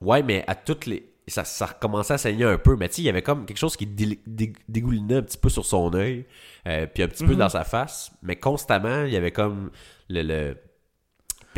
ouais, 0.00 0.22
mais 0.22 0.44
à 0.46 0.54
toutes 0.54 0.86
les. 0.86 1.10
Ça, 1.26 1.44
ça 1.44 1.64
recommençait 1.66 2.12
à 2.14 2.18
saigner 2.18 2.44
un 2.44 2.58
peu, 2.58 2.76
mais 2.76 2.88
tu 2.88 2.96
sais, 2.96 3.02
il 3.02 3.06
y 3.06 3.08
avait 3.08 3.22
comme 3.22 3.46
quelque 3.46 3.56
chose 3.56 3.76
qui 3.78 3.86
dé- 3.86 4.20
dé- 4.26 4.52
dégoulinait 4.68 5.16
un 5.16 5.22
petit 5.22 5.38
peu 5.38 5.48
sur 5.48 5.64
son 5.64 5.94
œil, 5.94 6.26
euh, 6.66 6.86
puis 6.86 7.02
un 7.02 7.08
petit 7.08 7.24
peu 7.24 7.34
dans 7.34 7.48
sa 7.48 7.64
face, 7.64 8.12
mais 8.22 8.36
constamment, 8.36 9.04
il 9.04 9.12
y 9.12 9.16
avait 9.16 9.30
comme 9.32 9.70
le. 10.10 10.22
le... 10.22 10.56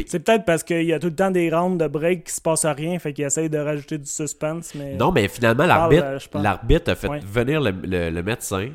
C'est 0.06 0.20
peut-être 0.20 0.44
parce 0.44 0.62
qu'il 0.62 0.82
y 0.84 0.92
a 0.92 0.98
tout 0.98 1.06
le 1.08 1.14
temps 1.14 1.30
des 1.30 1.50
rounds 1.50 1.82
de 1.82 1.88
break 1.88 2.24
qui 2.24 2.32
se 2.34 2.40
passe 2.40 2.64
rien, 2.66 2.98
fait 2.98 3.12
qu'ils 3.12 3.24
essayent 3.24 3.50
de 3.50 3.58
rajouter 3.58 3.98
du 3.98 4.06
suspense, 4.06 4.74
mais... 4.74 4.94
Non, 4.94 5.12
mais 5.12 5.28
finalement, 5.28 5.66
l'arbitre 5.66 6.04
euh, 6.04 6.18
l'arbitre 6.42 6.90
a 6.90 6.94
fait 6.94 7.08
Ouais. 7.08 7.20
venir 7.20 7.60
le, 7.60 7.70
le- 7.70 8.10
le 8.10 8.22
médecin 8.22 8.70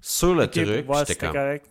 sur 0.00 0.34
le 0.34 0.46
truc, 0.46 0.66
c'était 1.06 1.14
comme. 1.14 1.32
correct. 1.32 1.66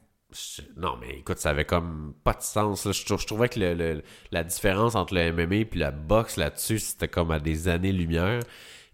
Non, 0.77 0.95
mais 1.01 1.17
écoute, 1.19 1.39
ça 1.39 1.49
avait 1.49 1.65
comme 1.65 2.13
pas 2.23 2.33
de 2.33 2.41
sens. 2.43 2.85
là. 2.85 2.91
Je, 2.91 3.01
je 3.17 3.25
trouvais 3.25 3.49
que 3.49 3.59
le- 3.59 3.73
le- 3.73 4.03
la 4.31 4.43
différence 4.43 4.93
entre 4.95 5.15
le 5.15 5.31
MMA 5.31 5.55
et 5.55 5.69
la 5.73 5.89
boxe 5.91 6.37
là-dessus, 6.37 6.77
c'était 6.79 7.07
comme 7.07 7.31
à 7.31 7.39
des 7.39 7.67
années-lumière. 7.67 8.39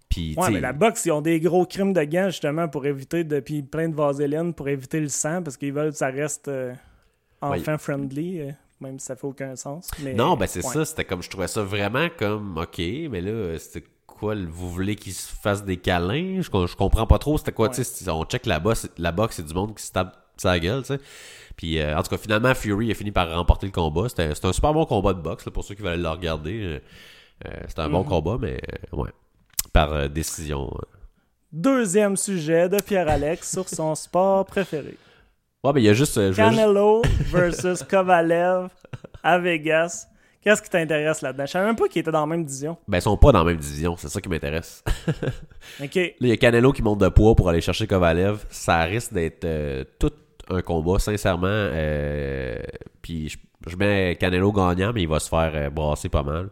Puis, 0.08 0.34
Ouais, 0.38 0.50
mais 0.52 0.62
la 0.62 0.72
boxe, 0.72 1.06
ils 1.06 1.12
ont 1.12 1.20
des 1.22 1.40
gros 1.42 1.66
crimes 1.66 1.92
de 1.92 2.04
gants, 2.04 2.28
justement, 2.30 2.68
pour 2.70 2.86
éviter 2.86 3.24
de... 3.26 3.40
Puis 3.42 3.64
plein 3.64 3.90
de 3.90 3.96
vaseline 3.96 4.54
pour 4.54 4.70
éviter 4.70 5.00
le 5.02 5.10
sang, 5.10 5.42
parce 5.44 5.58
qu'ils 5.58 5.74
veulent 5.74 5.92
que 5.92 5.98
ça 5.98 6.08
reste 6.08 6.48
euh, 6.48 6.74
enfant-friendly, 7.42 8.42
euh, 8.42 8.52
même 8.82 9.00
si 9.00 9.06
ça 9.06 9.16
fait 9.16 9.26
aucun 9.28 9.56
sens. 9.56 9.90
Mais, 10.00 10.14
non, 10.14 10.36
ben 10.36 10.48
c'est 10.48 10.66
ouais. 10.66 10.74
ça. 10.74 10.86
C'était 10.86 11.06
comme, 11.06 11.22
je 11.24 11.30
trouvais 11.30 11.48
ça 11.48 11.64
vraiment 11.64 12.08
comme, 12.18 12.58
ok, 12.58 12.78
mais 13.10 13.22
là, 13.22 13.58
c'était 13.58 13.86
quoi, 14.08 14.36
vous 14.36 14.70
voulez 14.72 14.96
qu'ils 14.96 15.14
se 15.14 15.32
fassent 15.34 15.64
des 15.66 15.78
câlins? 15.78 16.42
Je, 16.42 16.50
je 16.68 16.76
comprends 16.76 17.08
pas 17.08 17.18
trop. 17.20 17.38
C'était 17.38 17.52
quoi, 17.52 17.70
tu 17.70 17.84
sais, 17.84 18.10
on 18.10 18.24
check 18.26 18.46
la 18.46 18.60
boxe, 18.60 18.90
la 18.98 19.12
boxe, 19.12 19.38
c'est 19.38 19.46
du 19.46 19.54
monde 19.54 19.76
qui 19.76 19.84
se 19.84 19.92
tape 19.92 20.16
sa 20.38 20.60
gueule, 20.60 20.82
tu 20.82 20.88
sais. 20.88 21.00
Puis, 21.56 21.80
euh, 21.80 21.98
en 21.98 22.04
tout 22.04 22.10
cas, 22.10 22.18
finalement, 22.18 22.54
Fury 22.54 22.92
a 22.92 22.96
fini 22.96 23.12
par 23.12 23.34
remporter 23.34 23.66
le 23.66 23.72
combat. 23.72 24.10
C'était 24.10 24.24
un 24.44 24.54
super 24.54 24.74
bon 24.74 24.86
combat 24.86 25.14
de 25.14 25.22
boxe, 25.22 25.46
là, 25.46 25.52
pour 25.54 25.64
ceux 25.64 25.76
qui 25.76 25.82
veulent 25.82 26.02
le 26.02 26.10
regarder. 26.10 26.62
Euh, 26.62 26.80
euh, 27.48 27.50
C'était 27.70 27.82
un 27.82 27.90
bon 27.90 28.02
Mhm. 28.04 28.10
combat, 28.10 28.38
mais 28.40 28.60
euh, 28.94 28.98
ouais, 28.98 29.10
par 29.72 30.10
décision. 30.10 30.70
Deuxième 31.54 32.18
sujet 32.18 32.68
de 32.68 32.82
Pierre-Alex 32.82 33.50
sur 33.50 33.70
son 33.70 33.96
sport 33.96 34.46
préféré. 34.46 34.98
Ouais, 35.66 35.72
mais 35.74 35.82
il 35.82 35.86
y 35.86 35.90
a 35.90 35.94
juste. 35.94 36.18
euh, 36.18 36.28
juste- 36.32 36.38
Canelo 36.38 37.02
versus 37.32 37.84
Kovalev 37.84 38.70
à 39.24 39.40
Vegas. 39.40 40.08
Qu'est-ce 40.42 40.62
qui 40.62 40.70
t'intéresse 40.70 41.24
là-dedans? 41.24 41.46
Je 41.48 41.52
savais 41.52 41.66
même 41.66 41.76
pas 41.76 41.88
qu'ils 41.88 42.02
étaient 42.02 42.12
dans 42.12 42.20
la 42.22 42.28
même 42.28 42.46
division. 42.46 42.78
Ben, 42.88 43.00
ils 43.00 43.02
sont 43.02 43.18
pas 43.18 43.32
dans 43.32 43.40
la 43.40 43.46
même 43.46 43.58
division, 43.58 43.96
c'est 43.98 44.10
ça 44.10 44.22
qui 44.22 44.30
m'intéresse. 44.30 44.84
OK. 45.84 45.96
Là, 45.96 46.10
il 46.22 46.28
y 46.28 46.32
a 46.32 46.38
Canelo 46.38 46.72
qui 46.72 46.84
monte 46.84 47.00
de 47.00 47.10
poids 47.10 47.36
pour 47.36 47.50
aller 47.50 47.62
chercher 47.62 47.88
Kovalev. 47.88 48.46
Ça 48.52 48.84
risque 48.84 49.12
d'être 49.14 49.44
euh, 49.46 49.84
tout 49.98 50.12
un 50.50 50.62
combat, 50.62 51.00
sincèrement. 51.00 51.48
euh, 51.50 52.60
puis 53.02 53.30
je, 53.30 53.38
je 53.68 53.76
mets 53.76 54.16
Canelo 54.20 54.52
gagnant, 54.52 54.92
mais 54.94 55.02
il 55.02 55.08
va 55.10 55.20
se 55.20 55.30
faire 55.30 55.72
brasser 55.72 56.10
pas 56.10 56.22
mal. 56.22 56.50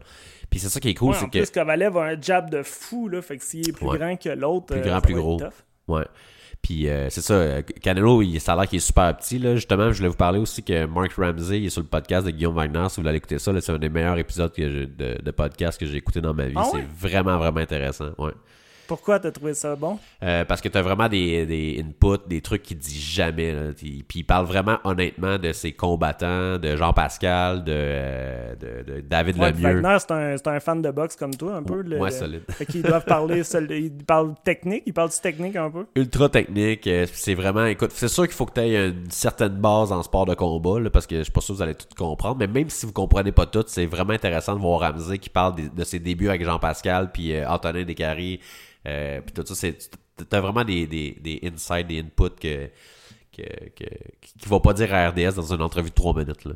Puis 0.50 0.58
c'est 0.58 0.68
ça 0.68 0.80
qui 0.80 0.88
est 0.90 0.94
cool, 0.94 1.10
Ouais, 1.10 1.16
c'est 1.18 1.24
en 1.26 1.28
que. 1.28 1.38
plus, 1.38 1.50
Kovalev 1.52 1.96
a 1.96 2.02
un 2.02 2.20
jab 2.20 2.50
de 2.50 2.62
fou, 2.64 3.08
là. 3.08 3.22
Fait 3.22 3.36
que 3.38 3.44
s'il 3.44 3.68
est 3.68 3.72
plus 3.72 3.86
Ouais. 3.86 3.98
grand 3.98 4.16
que 4.16 4.28
l'autre, 4.30 4.66
Plus 4.66 4.80
grand, 4.80 5.00
plus 5.00 5.14
gros. 5.14 5.40
Ouais. 5.86 6.04
Puis 6.64 6.88
euh, 6.88 7.10
c'est 7.10 7.20
ça, 7.20 7.34
euh, 7.34 7.60
Canelo, 7.82 8.22
il, 8.22 8.40
ça 8.40 8.54
a 8.54 8.56
l'air 8.56 8.66
qu'il 8.66 8.78
est 8.78 8.80
super 8.80 9.14
petit. 9.18 9.38
Là. 9.38 9.54
Justement, 9.54 9.92
je 9.92 9.98
voulais 9.98 10.08
vous 10.08 10.14
parler 10.16 10.38
aussi 10.38 10.62
que 10.62 10.86
Mark 10.86 11.12
Ramsey 11.12 11.58
il 11.60 11.66
est 11.66 11.68
sur 11.68 11.82
le 11.82 11.86
podcast 11.86 12.24
de 12.24 12.30
Guillaume 12.30 12.54
Wagner. 12.54 12.86
Si 12.88 12.96
vous 13.00 13.06
voulez 13.06 13.16
écouter 13.18 13.38
ça, 13.38 13.52
c'est 13.60 13.70
un 13.72 13.76
des 13.78 13.90
meilleurs 13.90 14.16
épisodes 14.16 14.50
que 14.50 14.62
j'ai- 14.70 14.86
de, 14.86 15.22
de 15.22 15.30
podcast 15.30 15.78
que 15.78 15.84
j'ai 15.84 15.96
écouté 15.98 16.22
dans 16.22 16.32
ma 16.32 16.46
vie. 16.46 16.54
Ah 16.56 16.64
c'est 16.72 16.82
vraiment, 16.98 17.36
vraiment 17.36 17.60
intéressant. 17.60 18.12
Ouais. 18.16 18.32
Pourquoi 18.86 19.18
t'as 19.18 19.30
trouvé 19.30 19.54
ça 19.54 19.74
bon? 19.76 19.98
Euh, 20.22 20.44
parce 20.44 20.60
que 20.60 20.68
tu 20.68 20.76
as 20.78 20.82
vraiment 20.82 21.08
des, 21.08 21.46
des 21.46 21.82
inputs, 21.86 22.22
des 22.28 22.40
trucs 22.40 22.62
qu'il 22.62 22.78
dit 22.78 22.98
jamais. 23.00 23.52
là. 23.52 23.72
Puis 23.76 24.04
puis 24.06 24.20
il 24.20 24.24
parle 24.24 24.46
vraiment 24.46 24.78
honnêtement 24.84 25.38
de 25.38 25.52
ses 25.52 25.72
combattants, 25.72 26.58
de 26.58 26.76
Jean 26.76 26.92
Pascal, 26.92 27.64
de, 27.64 27.72
euh, 27.74 28.54
de, 28.56 28.92
de 28.94 29.00
David 29.00 29.38
Ouais, 29.38 29.52
Lemieux. 29.52 29.80
Wagner, 29.82 29.96
c'est 30.00 30.10
un, 30.12 30.36
c'est 30.36 30.48
un 30.48 30.60
fan 30.60 30.82
de 30.82 30.90
boxe 30.90 31.16
comme 31.16 31.34
toi, 31.34 31.56
un 31.56 31.62
peu. 31.62 31.80
le- 31.82 31.98
Ouais, 31.98 32.10
le- 32.10 32.14
solide. 32.16 32.42
Fait 32.50 32.66
qu'ils 32.66 32.82
doivent 32.82 33.04
parler, 33.04 33.42
ils 33.70 33.92
parlent 34.04 34.34
technique, 34.44 34.82
ils 34.86 34.92
parlent 34.92 35.10
du 35.10 35.20
technique 35.20 35.56
un 35.56 35.70
peu? 35.70 35.86
ultra 35.96 36.28
technique. 36.28 36.86
euh, 36.86 37.06
C'est 37.12 37.34
vraiment, 37.34 37.64
écoute, 37.66 37.90
c'est 37.94 38.08
sûr 38.08 38.24
qu'il 38.24 38.34
faut 38.34 38.46
que 38.46 38.54
tu 38.54 38.60
aies 38.60 38.88
une 38.88 39.10
certaine 39.10 39.54
base 39.56 39.92
en 39.92 40.02
sport 40.02 40.26
de 40.26 40.34
combat, 40.34 40.80
là, 40.80 40.90
parce 40.90 41.06
que 41.06 41.18
je 41.18 41.22
suis 41.22 41.32
pas 41.32 41.40
sûr 41.40 41.54
que 41.54 41.58
vous 41.58 41.62
allez 41.62 41.74
tout 41.74 41.86
comprendre. 41.96 42.36
Mais 42.38 42.46
même 42.46 42.68
si 42.70 42.86
vous 42.86 42.92
comprenez 42.92 43.32
pas 43.32 43.46
tout, 43.46 43.64
c'est 43.66 43.86
vraiment 43.86 44.12
intéressant 44.12 44.54
de 44.54 44.60
voir 44.60 44.80
Ramsey 44.80 45.18
qui 45.18 45.30
parle 45.30 45.54
de 45.74 45.84
ses 45.84 45.98
débuts 45.98 46.28
avec 46.28 46.44
Jean-Pascal, 46.44 47.10
puis 47.12 47.34
euh, 47.34 47.48
Antonin 47.48 47.84
Descaries, 47.84 48.40
euh, 48.86 49.20
puis 49.20 49.32
tout 49.32 49.46
ça. 49.46 49.54
C'est, 49.54 49.90
t'as 50.28 50.40
vraiment 50.40 50.64
des, 50.64 50.86
des, 50.86 51.12
des 51.20 51.40
insights, 51.44 51.86
des 51.86 52.00
inputs 52.00 52.36
que, 52.40 52.70
que, 53.36 53.42
que, 53.76 53.84
qu'il 54.20 54.48
va 54.48 54.60
pas 54.60 54.72
dire 54.72 54.94
à 54.94 55.08
RDS 55.10 55.34
dans 55.34 55.54
une 55.54 55.62
entrevue 55.62 55.90
de 55.90 55.94
3 55.94 56.14
minutes. 56.14 56.44
Là. 56.44 56.52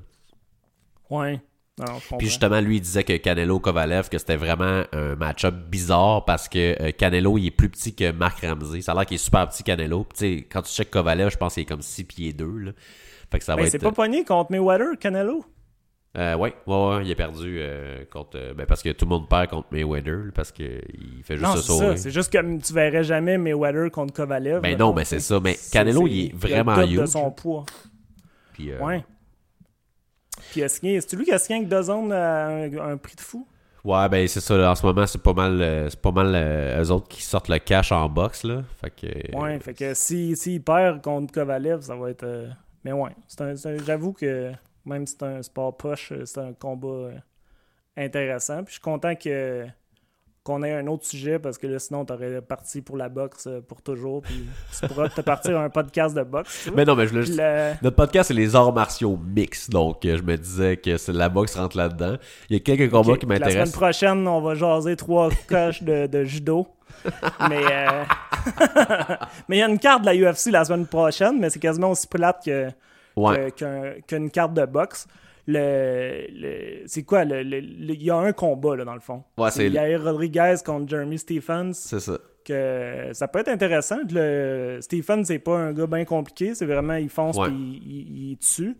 Ouais. 1.10 1.40
Non. 1.78 2.00
Puis 2.18 2.26
justement, 2.26 2.60
lui, 2.60 2.76
il 2.76 2.80
disait 2.80 3.04
que 3.04 3.16
Canelo 3.16 3.60
Kovalev, 3.60 4.08
que 4.08 4.18
c'était 4.18 4.36
vraiment 4.36 4.82
un 4.92 5.14
match-up 5.14 5.54
bizarre 5.54 6.24
parce 6.24 6.48
que 6.48 6.80
euh, 6.82 6.90
Canelo, 6.90 7.38
il 7.38 7.46
est 7.46 7.50
plus 7.52 7.68
petit 7.68 7.94
que 7.94 8.10
Marc 8.10 8.44
Ramsey. 8.44 8.80
Ça 8.82 8.92
a 8.92 8.94
l'air 8.96 9.06
qu'il 9.06 9.14
est 9.14 9.18
super 9.18 9.48
petit, 9.48 9.62
Canelo. 9.62 10.04
Puis 10.04 10.18
tu 10.18 10.38
sais, 10.38 10.46
quand 10.50 10.62
tu 10.62 10.72
checkes 10.72 10.90
Kovalev, 10.90 11.30
je 11.30 11.36
pense 11.36 11.54
qu'il 11.54 11.62
est 11.62 11.66
comme 11.66 11.82
6 11.82 12.04
pieds 12.04 12.32
2. 12.32 12.46
Là. 12.46 12.72
Fait 13.30 13.38
que 13.38 13.44
ça 13.44 13.54
va 13.54 13.62
être. 13.62 13.70
c'est 13.70 13.78
pas 13.78 13.92
pogné 13.92 14.24
contre 14.24 14.50
Mayweather, 14.50 14.98
Canelo? 14.98 15.44
Euh, 16.18 16.34
ouais, 16.36 16.52
ouais, 16.66 16.74
ouais, 16.96 17.06
il 17.06 17.12
a 17.12 17.14
perdu 17.14 17.58
euh, 17.60 18.04
contre. 18.10 18.30
euh, 18.36 18.52
ben, 18.52 18.66
parce 18.66 18.82
que 18.82 18.90
tout 18.90 19.04
le 19.04 19.10
monde 19.10 19.28
perd 19.28 19.48
contre 19.48 19.68
Mayweather, 19.70 20.32
parce 20.34 20.50
qu'il 20.50 20.82
fait 21.22 21.36
juste 21.36 21.46
Non, 21.48 21.54
se 21.54 21.62
c'est 21.62 21.66
ça. 21.72 21.78
sauver. 21.78 21.96
C'est 21.96 22.10
juste 22.10 22.32
que 22.32 22.58
tu 22.60 22.72
verrais 22.72 23.04
jamais 23.04 23.38
Mayweather 23.38 23.90
contre 23.90 24.12
Kovalev. 24.14 24.60
Ben 24.62 24.76
non, 24.76 24.92
mais 24.92 25.04
sais. 25.04 25.20
c'est 25.20 25.34
ça. 25.34 25.40
Mais 25.40 25.56
Canelo, 25.72 26.06
il 26.08 26.26
est 26.26 26.34
vraiment 26.34 26.74
le 26.74 26.82
double 26.86 26.96
de 26.96 27.02
huge. 27.02 27.08
son 27.08 27.30
poids. 27.30 27.64
Puis, 28.54 28.72
euh, 28.72 28.80
Ouais. 28.80 29.04
Puis 30.50 30.60
est-ce 30.60 30.80
qu'il 30.80 31.00
c'est 31.02 31.14
lui 31.16 31.24
qui 31.24 31.32
a 31.32 31.38
signé 31.38 31.58
avec 31.58 31.68
DAZN 31.68 32.12
à 32.12 32.46
un, 32.48 32.78
un 32.92 32.96
prix 32.96 33.14
de 33.16 33.20
fou? 33.20 33.46
Ouais, 33.84 34.08
ben 34.08 34.26
c'est 34.26 34.40
ça. 34.40 34.70
en 34.70 34.74
ce 34.74 34.84
moment, 34.84 35.06
c'est 35.06 35.22
pas 35.22 35.32
mal, 35.32 35.86
c'est 35.88 36.00
pas 36.00 36.10
mal 36.12 36.34
eux 36.34 36.90
autres 36.90 37.08
qui 37.08 37.22
sortent 37.22 37.48
le 37.48 37.58
cash 37.58 37.92
en 37.92 38.08
boxe 38.08 38.44
là. 38.44 38.62
Fait 38.80 38.90
que. 38.90 39.36
Ouais, 39.36 39.58
fait 39.60 39.74
que 39.74 39.94
s'il 39.94 40.36
si, 40.36 40.42
s'il 40.42 40.62
perd 40.62 41.02
contre 41.02 41.32
Kovalev, 41.32 41.80
ça 41.82 41.94
va 41.96 42.10
être. 42.10 42.24
euh, 42.24 42.48
Mais 42.84 42.92
ouais, 42.92 43.10
j'avoue 43.86 44.12
que 44.12 44.50
même 44.88 45.06
si 45.06 45.16
c'est 45.18 45.26
un 45.26 45.42
sport 45.42 45.76
poche, 45.76 46.12
euh, 46.12 46.24
c'est 46.24 46.40
un 46.40 46.52
combat 46.52 46.88
euh, 46.88 47.12
intéressant. 47.96 48.58
Puis 48.64 48.66
je 48.68 48.72
suis 48.72 48.80
content 48.80 49.14
que 49.14 49.66
qu'on 50.44 50.62
ait 50.62 50.72
un 50.72 50.86
autre 50.86 51.04
sujet 51.04 51.38
parce 51.38 51.58
que 51.58 51.66
là, 51.66 51.78
sinon, 51.78 52.06
t'aurais 52.06 52.40
parti 52.40 52.80
pour 52.80 52.96
la 52.96 53.10
boxe 53.10 53.46
euh, 53.46 53.60
pour 53.60 53.82
toujours. 53.82 54.22
Puis 54.22 54.46
tu 54.80 54.86
pourras 54.88 55.10
te 55.10 55.20
partir 55.20 55.58
un 55.60 55.68
podcast 55.68 56.16
de 56.16 56.22
boxe. 56.22 56.70
Mais 56.74 56.86
non, 56.86 56.96
mais 56.96 57.06
je 57.06 57.20
juste- 57.20 57.36
le- 57.38 57.74
Notre 57.82 57.96
podcast, 57.96 58.28
c'est 58.28 58.34
les 58.34 58.56
arts 58.56 58.72
martiaux 58.72 59.18
mix. 59.22 59.68
Donc, 59.68 59.98
je 60.04 60.22
me 60.22 60.36
disais 60.38 60.78
que 60.78 60.96
c'est 60.96 61.12
la 61.12 61.28
boxe 61.28 61.54
rentre 61.56 61.76
là-dedans. 61.76 62.16
Il 62.48 62.56
y 62.56 62.56
a 62.56 62.60
quelques 62.60 62.90
combats 62.90 63.18
qui 63.18 63.26
La 63.26 63.34
semaine 63.36 63.40
m'intéressent. 63.48 63.76
prochaine, 63.76 64.26
on 64.26 64.40
va 64.40 64.54
jaser 64.54 64.96
trois 64.96 65.28
coches 65.48 65.82
de, 65.82 66.06
de 66.06 66.24
judo. 66.24 66.66
mais 67.50 67.60
euh, 67.70 68.04
mais 69.48 69.56
il 69.56 69.58
y 69.58 69.62
a 69.62 69.68
une 69.68 69.78
carte 69.78 70.00
de 70.02 70.06
la 70.06 70.14
UFC 70.14 70.46
la 70.50 70.64
semaine 70.64 70.86
prochaine, 70.86 71.38
mais 71.38 71.50
c'est 71.50 71.58
quasiment 71.60 71.90
aussi 71.90 72.06
plate 72.06 72.42
que, 72.44 72.70
Ouais. 73.18 73.52
qu'une 74.06 74.30
carte 74.30 74.54
de 74.54 74.64
boxe. 74.66 75.06
Le, 75.46 76.26
le- 76.30 76.82
c'est 76.86 77.04
quoi? 77.04 77.24
le- 77.24 77.42
le- 77.42 77.60
le- 77.60 77.94
Il 77.94 78.02
y 78.02 78.10
a 78.10 78.16
un 78.16 78.32
combat, 78.32 78.76
là, 78.76 78.84
dans 78.84 78.94
le 78.94 79.00
fond. 79.00 79.24
Ouais, 79.38 79.50
c'est- 79.50 79.70
Yair 79.70 80.02
Rodriguez 80.04 80.56
contre 80.64 80.88
Jeremy 80.88 81.18
Stephens. 81.18 81.72
C'est 81.72 82.00
ça. 82.00 82.18
Que 82.44 83.10
ça 83.12 83.28
peut 83.28 83.38
être 83.40 83.48
intéressant. 83.48 83.96
Le, 84.10 84.78
Stephens, 84.82 85.24
c'est 85.24 85.38
pas 85.38 85.56
un 85.56 85.72
gars 85.72 85.86
bien 85.86 86.04
compliqué. 86.04 86.54
C'est 86.54 86.66
vraiment, 86.66 86.94
il 86.94 87.08
fonce 87.08 87.36
Ouais. 87.38 87.48
puis 87.48 87.56
il, 87.84 87.92
il- 87.92 88.30
il 88.32 88.38
tue. 88.38 88.76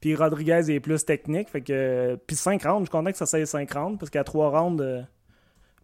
Puis 0.00 0.14
Rodriguez 0.14 0.60
il 0.68 0.74
est 0.74 0.80
plus 0.80 1.04
technique. 1.04 1.48
Fait 1.50 1.60
que, 1.62 2.16
puis 2.26 2.36
5 2.36 2.62
rounds, 2.64 2.80
je 2.80 2.84
suis 2.84 2.90
content 2.90 3.10
que 3.12 3.18
ça 3.18 3.26
soit 3.26 3.44
5 3.46 3.70
rounds. 3.72 3.98
Parce 3.98 4.10
qu'à 4.10 4.24
3 4.24 4.50
rounds, 4.50 4.82
euh, 4.82 5.00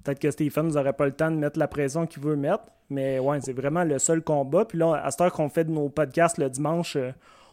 peut-être 0.04 0.18
que 0.18 0.30
Stephens 0.30 0.64
n'aurait 0.74 0.92
pas 0.94 1.06
le 1.06 1.12
temps 1.12 1.30
de 1.30 1.36
mettre 1.36 1.58
la 1.58 1.68
pression 1.68 2.06
qu'il 2.06 2.22
veut 2.22 2.36
mettre. 2.36 2.64
Mais 2.88 3.18
ouais, 3.18 3.38
c'est 3.42 3.52
vraiment 3.52 3.84
le 3.84 3.98
seul 3.98 4.22
combat. 4.22 4.64
Puis 4.64 4.78
là, 4.78 4.94
à 5.02 5.10
cette 5.10 5.20
heure 5.22 5.32
qu'on 5.32 5.48
fait 5.48 5.64
de 5.64 5.70
nos 5.72 5.88
podcasts 5.88 6.38
le 6.38 6.48
dimanche, 6.48 6.96
euh, 6.96 7.10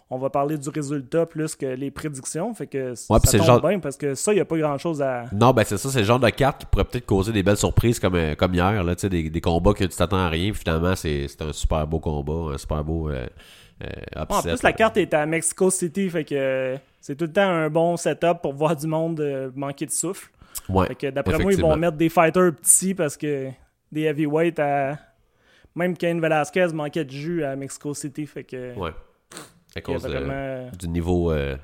on 0.10 0.18
va 0.20 0.30
parler 0.30 0.58
du 0.58 0.70
résultat 0.70 1.26
plus 1.26 1.56
que 1.56 1.66
les 1.66 1.90
prédictions. 1.92 2.54
Fait 2.54 2.68
que 2.68 2.92
Ouais, 3.10 3.20
ça 3.24 3.38
tombe 3.38 3.48
genre- 3.48 3.62
bien 3.62 3.80
parce 3.80 3.98
que 3.98 4.14
ça, 4.16 4.32
il 4.32 4.36
n'y 4.36 4.42
a 4.42 4.46
pas 4.46 4.58
grand-chose 4.58 5.02
à... 5.02 5.26
Non, 5.32 5.52
ben 5.52 5.64
c'est 5.66 5.78
ça, 5.78 5.90
c'est 5.90 6.00
le 6.00 6.06
genre 6.06 6.20
de 6.20 6.30
carte 6.30 6.60
qui 6.62 6.66
pourrait 6.68 6.86
peut-être 6.86 7.06
causer 7.06 7.32
des 7.32 7.42
belles 7.44 7.58
surprises 7.58 8.00
comme, 8.00 8.16
euh, 8.16 8.36
comme 8.36 8.54
hier, 8.54 8.84
là, 8.84 8.96
des, 8.96 9.30
des 9.30 9.42
combats 9.42 9.74
que 9.74 9.84
tu 9.86 9.96
t'attends 9.96 10.18
à 10.18 10.30
rien, 10.30 10.52
puis 10.52 10.60
finalement, 10.62 10.96
c'est 10.96 11.28
un 11.42 11.52
super 11.54 11.88
beau 11.88 12.00
combat, 12.00 12.54
un 12.54 12.58
super 12.58 12.84
beau 12.84 13.10
euh, 13.10 13.26
euh, 13.84 13.88
En 14.16 14.24
upset, 14.24 14.50
plus, 14.50 14.64
la 14.64 14.70
là. 14.70 14.74
carte 14.74 14.98
est 14.98 15.14
à 15.14 15.26
Mexico 15.26 15.70
City, 15.72 16.10
fait 16.10 16.24
que 16.26 16.36
euh, 16.36 16.78
c'est 17.02 17.16
tout 17.16 17.26
le 17.26 17.34
temps 17.34 17.42
un 17.50 17.70
bon 17.70 17.98
setup 17.98 18.42
pour 18.42 18.54
voir 18.54 18.76
du 18.76 18.88
monde 18.88 19.20
euh, 19.20 19.50
manquer 19.56 19.86
de 19.88 19.92
souffle. 19.92 20.30
Ouais, 20.70 20.88
Fait 20.88 20.96
que 20.96 21.10
d'après 21.10 21.40
moi, 21.40 21.52
ils 21.52 21.60
vont 21.60 21.76
mettre 21.76 21.98
des 21.98 22.10
fighters 22.10 22.54
petits 22.56 22.94
parce 22.94 23.18
que 23.18 23.50
des 23.92 24.02
heavyweights 24.04 24.60
à. 24.60 24.98
Même 25.76 25.98
Cain 25.98 26.20
Velasquez 26.20 26.68
manquait 26.74 27.04
de 27.04 27.10
jus 27.10 27.44
à 27.44 27.56
Mexico 27.56 27.94
City, 27.96 28.28
fait 28.28 28.44
que. 28.44 28.76
Ouais. 28.78 28.92
À 29.76 29.82
cause 29.82 30.04
de- 30.04 30.10
vraiment- 30.10 30.70
du 30.78 30.88
niveau 30.88 31.32
euh, 31.32 31.56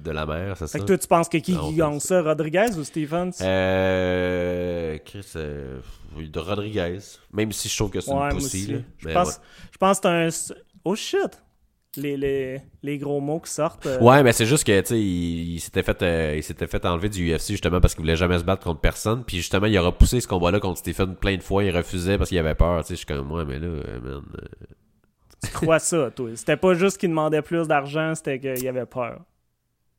de 0.00 0.10
la 0.10 0.26
mer, 0.26 0.56
c'est 0.56 0.66
ça? 0.66 0.72
Fait 0.78 0.80
que 0.80 0.88
toi, 0.88 0.98
tu 0.98 1.06
penses 1.08 1.28
que 1.28 1.38
qui, 1.38 1.52
Non, 1.52 1.72
gagne 1.72 2.00
ça, 2.00 2.20
Rodriguez 2.22 2.76
ou 2.76 2.84
Stephens? 2.84 3.30
Euh. 3.40 4.98
Chris, 5.04 5.26
euh, 5.36 5.78
de 6.16 6.38
Rodriguez. 6.40 6.98
Même 7.32 7.52
si 7.52 7.68
je 7.68 7.76
trouve 7.76 7.90
que 7.90 8.00
c'est 8.00 8.10
Ouais, 8.10 8.16
une 8.30 8.38
moi 8.38 8.40
là. 8.40 8.78
Je 8.98 9.08
pense, 9.12 9.40
je 9.72 9.78
pense 9.78 10.00
que 10.00 10.30
c'est 10.38 10.52
un. 10.52 10.54
Oh 10.84 10.94
shit! 10.94 11.40
Les, 11.96 12.16
les, 12.16 12.60
les 12.82 12.98
gros 12.98 13.20
mots 13.20 13.38
qui 13.38 13.52
sortent. 13.52 13.86
euh, 13.86 14.00
ouais. 14.00 14.22
Mais 14.24 14.32
c'est 14.32 14.46
juste 14.46 14.64
que, 14.64 14.80
tu 14.80 14.86
sais, 14.88 15.00
il, 15.00 15.54
il 15.54 15.60
s'était 15.60 15.84
fait, 15.84 16.02
euh, 16.02 16.34
il 16.36 16.42
s'était 16.42 16.66
fait 16.66 16.84
enlever 16.86 17.08
du 17.08 17.32
UFC 17.32 17.50
justement 17.52 17.80
parce 17.80 17.94
qu'il 17.94 18.02
voulait 18.02 18.16
jamais 18.16 18.36
se 18.40 18.42
battre 18.44 18.64
contre 18.64 18.80
personne. 18.80 19.22
Puis 19.24 19.36
justement, 19.36 19.66
il 19.66 19.76
a 19.76 19.80
repoussé 19.80 20.20
ce 20.20 20.26
combat-là 20.26 20.58
contre 20.58 20.78
Stephen 20.80 21.14
plein 21.14 21.36
de 21.36 21.42
fois. 21.42 21.62
Il 21.62 21.70
refusait 21.74 22.18
parce 22.18 22.30
qu'il 22.30 22.38
avait 22.38 22.56
peur. 22.56 22.80
Tu 22.82 22.88
sais, 22.88 22.94
je 22.94 22.98
suis 22.98 23.06
comme, 23.06 23.30
ouais, 23.30 23.44
mais 23.44 23.60
là, 23.60 23.66
euh, 23.68 24.00
man. 24.00 24.22
Tu 25.46 25.52
crois 25.52 25.78
ça, 25.78 26.10
toi. 26.10 26.30
C'était 26.34 26.56
pas 26.56 26.74
juste 26.74 26.98
qu'il 26.98 27.08
demandait 27.10 27.42
plus 27.42 27.66
d'argent, 27.68 28.14
c'était 28.14 28.38
qu'il 28.38 28.68
avait 28.68 28.86
peur. 28.86 29.20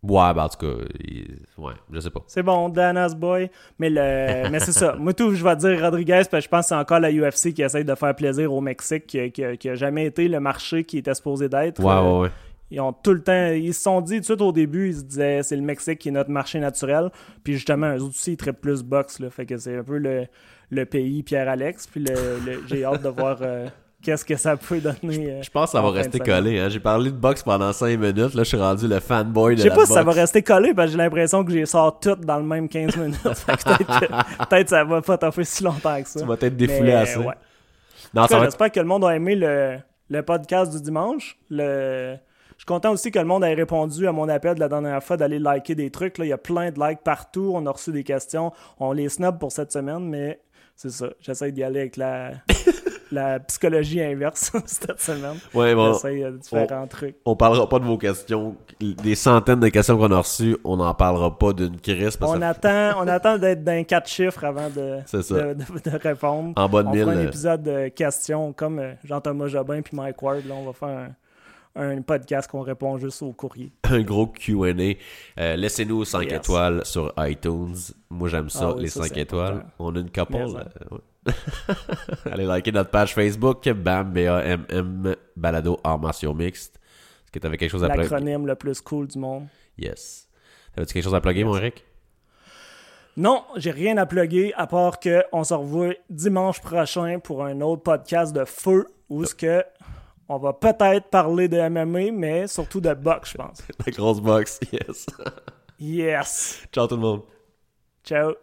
Ouais, 0.04 0.34
ben 0.36 0.44
en 0.44 0.50
tout 0.50 0.60
cas, 0.60 0.84
il- 1.04 1.40
ouais, 1.58 1.74
je 1.92 2.00
sais 2.00 2.12
pas. 2.12 2.22
C'est 2.28 2.44
bon, 2.44 2.70
Dana's 2.70 3.16
boy. 3.16 3.50
Mais, 3.80 3.90
le... 3.90 4.50
mais 4.52 4.60
c'est 4.60 4.72
ça. 4.72 4.96
Moi, 5.00 5.14
tout, 5.14 5.34
je 5.34 5.44
vais 5.44 5.56
dire 5.56 5.82
Rodriguez, 5.82 6.22
parce 6.30 6.30
que 6.30 6.40
je 6.42 6.50
pense 6.50 6.66
que 6.66 6.68
c'est 6.70 6.76
encore 6.76 7.00
la 7.00 7.12
UFC 7.12 7.54
qui 7.54 7.64
essaye 7.64 7.84
de 7.86 7.96
faire 7.96 8.16
plaisir 8.16 8.54
au 8.54 8.62
Mexique, 8.62 9.08
qui, 9.08 9.32
qui, 9.32 9.58
qui 9.58 9.70
a 9.70 9.74
jamais 9.76 10.06
été 10.06 10.28
le 10.28 10.40
marché 10.40 10.84
qui 10.84 11.00
était 11.00 11.16
supposé 11.16 11.50
d'être. 11.50 11.80
Ouais, 11.84 11.94
ouais, 12.12 12.20
ouais. 12.22 12.30
Ils 12.72 12.82
ont 12.82 12.94
tout 12.94 13.14
le 13.14 13.22
temps. 13.24 13.52
Ils 13.54 13.74
se 13.74 13.82
sont 13.82 14.02
dit 14.02 14.16
tout 14.16 14.20
de 14.22 14.26
suite 14.26 14.42
au 14.42 14.52
début, 14.52 14.90
ils 14.90 14.96
se 14.98 15.04
disaient 15.04 15.42
c'est 15.44 15.56
le 15.56 15.62
Mexique 15.64 15.98
qui 16.00 16.10
est 16.10 16.12
notre 16.12 16.30
marché 16.32 16.60
naturel. 16.60 17.10
Puis 17.44 17.54
justement, 17.54 17.96
eux 17.96 18.02
aussi, 18.04 18.34
ils 18.34 18.38
traitent 18.38 18.62
plus 18.62 18.84
boxe. 18.84 19.20
Là, 19.20 19.30
fait 19.32 19.46
que 19.48 19.58
c'est 19.58 19.78
un 19.78 19.84
peu 19.84 19.98
le, 19.98 20.26
le 20.70 20.86
pays 20.86 21.24
Pierre-Alex. 21.24 21.88
Puis 21.88 22.02
le, 22.02 22.14
le- 22.46 22.64
j'ai 22.68 22.84
hâte 22.84 23.02
de 23.04 23.10
voir 23.10 23.38
euh, 23.42 23.68
qu'est-ce 24.06 24.24
que 24.24 24.36
ça 24.38 24.56
peut 24.56 24.80
donner. 24.80 25.32
euh, 25.32 25.42
Je 25.42 25.50
pense 25.50 25.72
que 25.72 25.78
ça 25.78 25.82
va 25.82 25.90
rester 25.92 26.20
collé. 26.20 26.60
Hein. 26.60 26.70
J'ai 26.70 26.80
parlé 26.80 27.12
de 27.12 27.16
boxe 27.18 27.44
pendant 27.44 27.74
5 27.74 27.98
minutes. 28.00 28.18
Là, 28.36 28.44
je 28.44 28.44
suis 28.44 28.58
rendu 28.58 28.88
le 28.88 29.00
fanboy 29.00 29.56
de 29.56 29.58
Je 29.60 29.64
sais 29.64 29.70
la 29.70 29.76
pas 29.76 29.86
si 29.86 29.94
ça 29.94 30.04
va 30.04 30.12
rester 30.12 30.42
collé 30.44 30.74
parce 30.74 30.88
que 30.88 30.92
j'ai 30.94 30.98
l'impression 30.98 31.44
que 31.44 31.52
j'ai 31.52 31.66
sort 31.66 32.00
tout 32.00 32.16
dans 32.16 32.38
le 32.38 32.44
même 32.46 32.70
15 32.70 32.96
minutes. 32.98 33.22
Peut-être, 33.24 33.78
que- 33.78 34.46
peut-être 34.50 34.70
ça 34.70 34.84
va 34.84 35.02
pas 35.02 35.18
t'offrir 35.18 35.46
si 35.46 35.64
longtemps 35.64 36.02
que 36.02 36.08
ça. 36.08 36.20
Tu 36.22 36.26
vas 36.26 36.36
être 36.40 36.56
défoulé 36.56 36.94
ouais. 36.94 37.06
Tout 37.16 38.28
ça 38.28 38.38
être... 38.38 38.44
J'espère 38.44 38.72
que 38.72 38.80
le 38.80 38.86
monde 38.86 39.04
a 39.06 39.16
aimé 39.16 39.36
le, 39.36 39.78
le 40.10 40.22
podcast 40.24 40.72
du 40.72 40.82
dimanche. 40.82 41.38
Le... 41.50 42.16
Je 42.58 42.62
suis 42.62 42.66
content 42.66 42.92
aussi 42.92 43.12
que 43.12 43.20
le 43.20 43.26
monde 43.26 43.44
ait 43.44 43.54
répondu 43.54 44.08
à 44.08 44.14
mon 44.14 44.30
appel 44.30 44.56
de 44.56 44.62
la 44.62 44.70
dernière 44.70 45.04
fois 45.04 45.18
d'aller 45.18 45.40
liker 45.40 45.76
des 45.76 45.90
trucs. 45.92 46.18
Là. 46.18 46.26
Il 46.26 46.30
y 46.30 46.34
a 46.34 46.38
plein 46.38 46.72
de 46.72 46.80
likes 46.80 47.02
partout. 47.04 47.52
On 47.54 47.66
a 47.66 47.72
reçu 47.72 47.92
des 47.92 48.04
questions. 48.06 48.54
On 48.80 48.94
les 48.94 49.10
snob 49.10 49.38
pour 49.40 49.52
cette 49.52 49.74
semaine, 49.74 50.08
mais 50.08 50.40
c'est 50.78 50.90
ça. 50.92 51.08
J'essaie 51.20 51.52
d'y 51.52 51.64
aller 51.64 51.82
avec 51.82 51.98
la, 51.98 52.32
la 53.16 53.40
psychologie 53.40 54.02
inverse 54.02 54.52
cette 54.66 55.00
semaine. 55.02 55.38
Ouais, 55.54 55.74
bon, 55.74 55.94
J'essaie 55.94 56.24
euh, 56.24 56.32
différents 56.32 56.88
trucs. 56.88 57.16
on 57.26 57.36
parlera 57.36 57.68
pas 57.68 57.80
de 57.80 57.86
vos 57.86 57.98
questions. 57.98 58.56
Des 58.80 59.16
centaines 59.16 59.60
de 59.60 59.70
questions 59.70 59.98
qu'on 59.98 60.12
a 60.12 60.18
reçues, 60.20 60.58
on 60.64 60.78
n'en 60.78 60.94
parlera 60.94 61.38
pas 61.38 61.54
d'une 61.54 61.80
crise. 61.80 62.18
Parce 62.18 62.32
On 62.36 62.40
ça- 62.40 62.50
attend, 62.50 63.02
on 63.04 63.08
attend 63.08 63.38
d'être 63.38 63.64
dans 63.64 63.84
quatre 63.84 64.08
chiffres 64.10 64.44
avant 64.44 64.70
de, 64.70 65.00
de, 65.14 65.54
de- 65.54 65.90
de 65.92 65.98
répondre. 65.98 66.54
En 66.56 66.68
de 66.70 66.76
on 66.76 66.92
mille, 66.92 67.02
un 67.10 67.22
épisode 67.28 67.64
de 67.64 67.88
questions 67.88 68.54
comme 68.54 68.80
euh, 68.80 68.94
Jean-Thomas 69.04 69.48
Jobin 69.48 69.82
puis 69.82 69.96
Mike 69.96 70.22
Ward. 70.22 70.46
Là, 70.46 70.54
on 70.56 70.66
va 70.66 70.74
faire 70.74 70.90
un, 70.90 71.10
un 71.78 72.02
podcast 72.02 72.50
qu'on 72.50 72.62
répond 72.62 72.98
juste 72.98 73.22
au 73.22 73.32
courrier. 73.34 73.72
un 73.90 74.02
gros 74.02 74.28
Q&A. 74.28 74.94
Euh, 75.42 75.56
Laissez-nous 75.56 76.06
5 76.06 76.24
Yes. 76.24 76.34
étoiles 76.40 76.86
sur 76.86 77.14
iTunes. 77.20 77.76
Moi, 78.10 78.30
j'aime 78.30 78.50
ça, 78.50 78.70
Ah 78.70 78.74
oui, 78.76 78.84
les 78.84 78.88
ça, 78.90 79.02
5 79.04 79.12
c'est 79.14 79.22
étoiles. 79.22 79.54
important. 79.54 79.70
On 79.80 79.96
a 79.96 80.00
une 80.00 80.12
couple. 80.12 80.34
Mais, 80.34 80.42
euh, 80.44 80.56
ouais. 80.92 81.00
Allez 82.32 82.46
liker 82.46 82.72
notre 82.72 82.92
page 82.92 83.14
Facebook. 83.14 83.68
Bam, 83.70 84.12
B-A-M-M 84.12 85.16
balado 85.36 85.80
arts 85.84 86.00
martiaux 86.00 86.34
mixtes. 86.34 86.76
Est-ce 86.76 87.32
que 87.32 87.40
tu 87.40 87.48
avais 87.48 87.58
quelque 87.58 87.72
chose 87.72 87.84
à 87.84 87.90
plugger? 87.90 88.10
L'acronyme 88.10 88.48
le 88.48 88.56
plus 88.56 88.82
cool 88.82 89.08
du 89.08 89.18
monde. 89.18 89.48
Yes. 89.78 90.28
T'avais-tu 90.74 90.94
quelque 90.94 91.04
chose 91.04 91.16
à 91.16 91.22
plugger, 91.22 91.44
mon 91.44 91.58
Eric? 91.58 91.84
Non, 93.18 93.44
j'ai 93.56 93.72
rien 93.72 93.96
à 93.98 94.06
plugger 94.06 94.54
à 94.56 94.68
part 94.68 95.00
que 95.00 95.24
on 95.32 95.44
se 95.44 95.54
revoit 95.54 95.94
dimanche 96.10 96.60
prochain 96.60 97.20
pour 97.24 97.46
un 97.46 97.62
autre 97.62 97.82
podcast 97.82 98.36
de 98.36 98.44
feu 98.44 98.88
où 99.10 99.24
ce 99.24 99.34
que 99.34 99.64
on 100.28 100.38
va 100.38 100.54
peut-être 100.54 101.10
parler 101.10 101.48
de 101.48 101.70
MMA, 101.70 102.12
mais 102.12 102.48
surtout 102.48 102.82
de 102.82 102.94
boxe, 102.94 103.32
je 103.32 103.38
pense. 103.38 103.62
La 103.86 103.92
grosse 103.92 104.20
box, 104.20 104.60
yes. 104.72 105.06
Yes. 105.80 106.68
Ciao 106.72 106.88
tout 106.88 106.96
le 106.96 107.02
monde. 107.02 107.22
Ciao. 108.04 108.34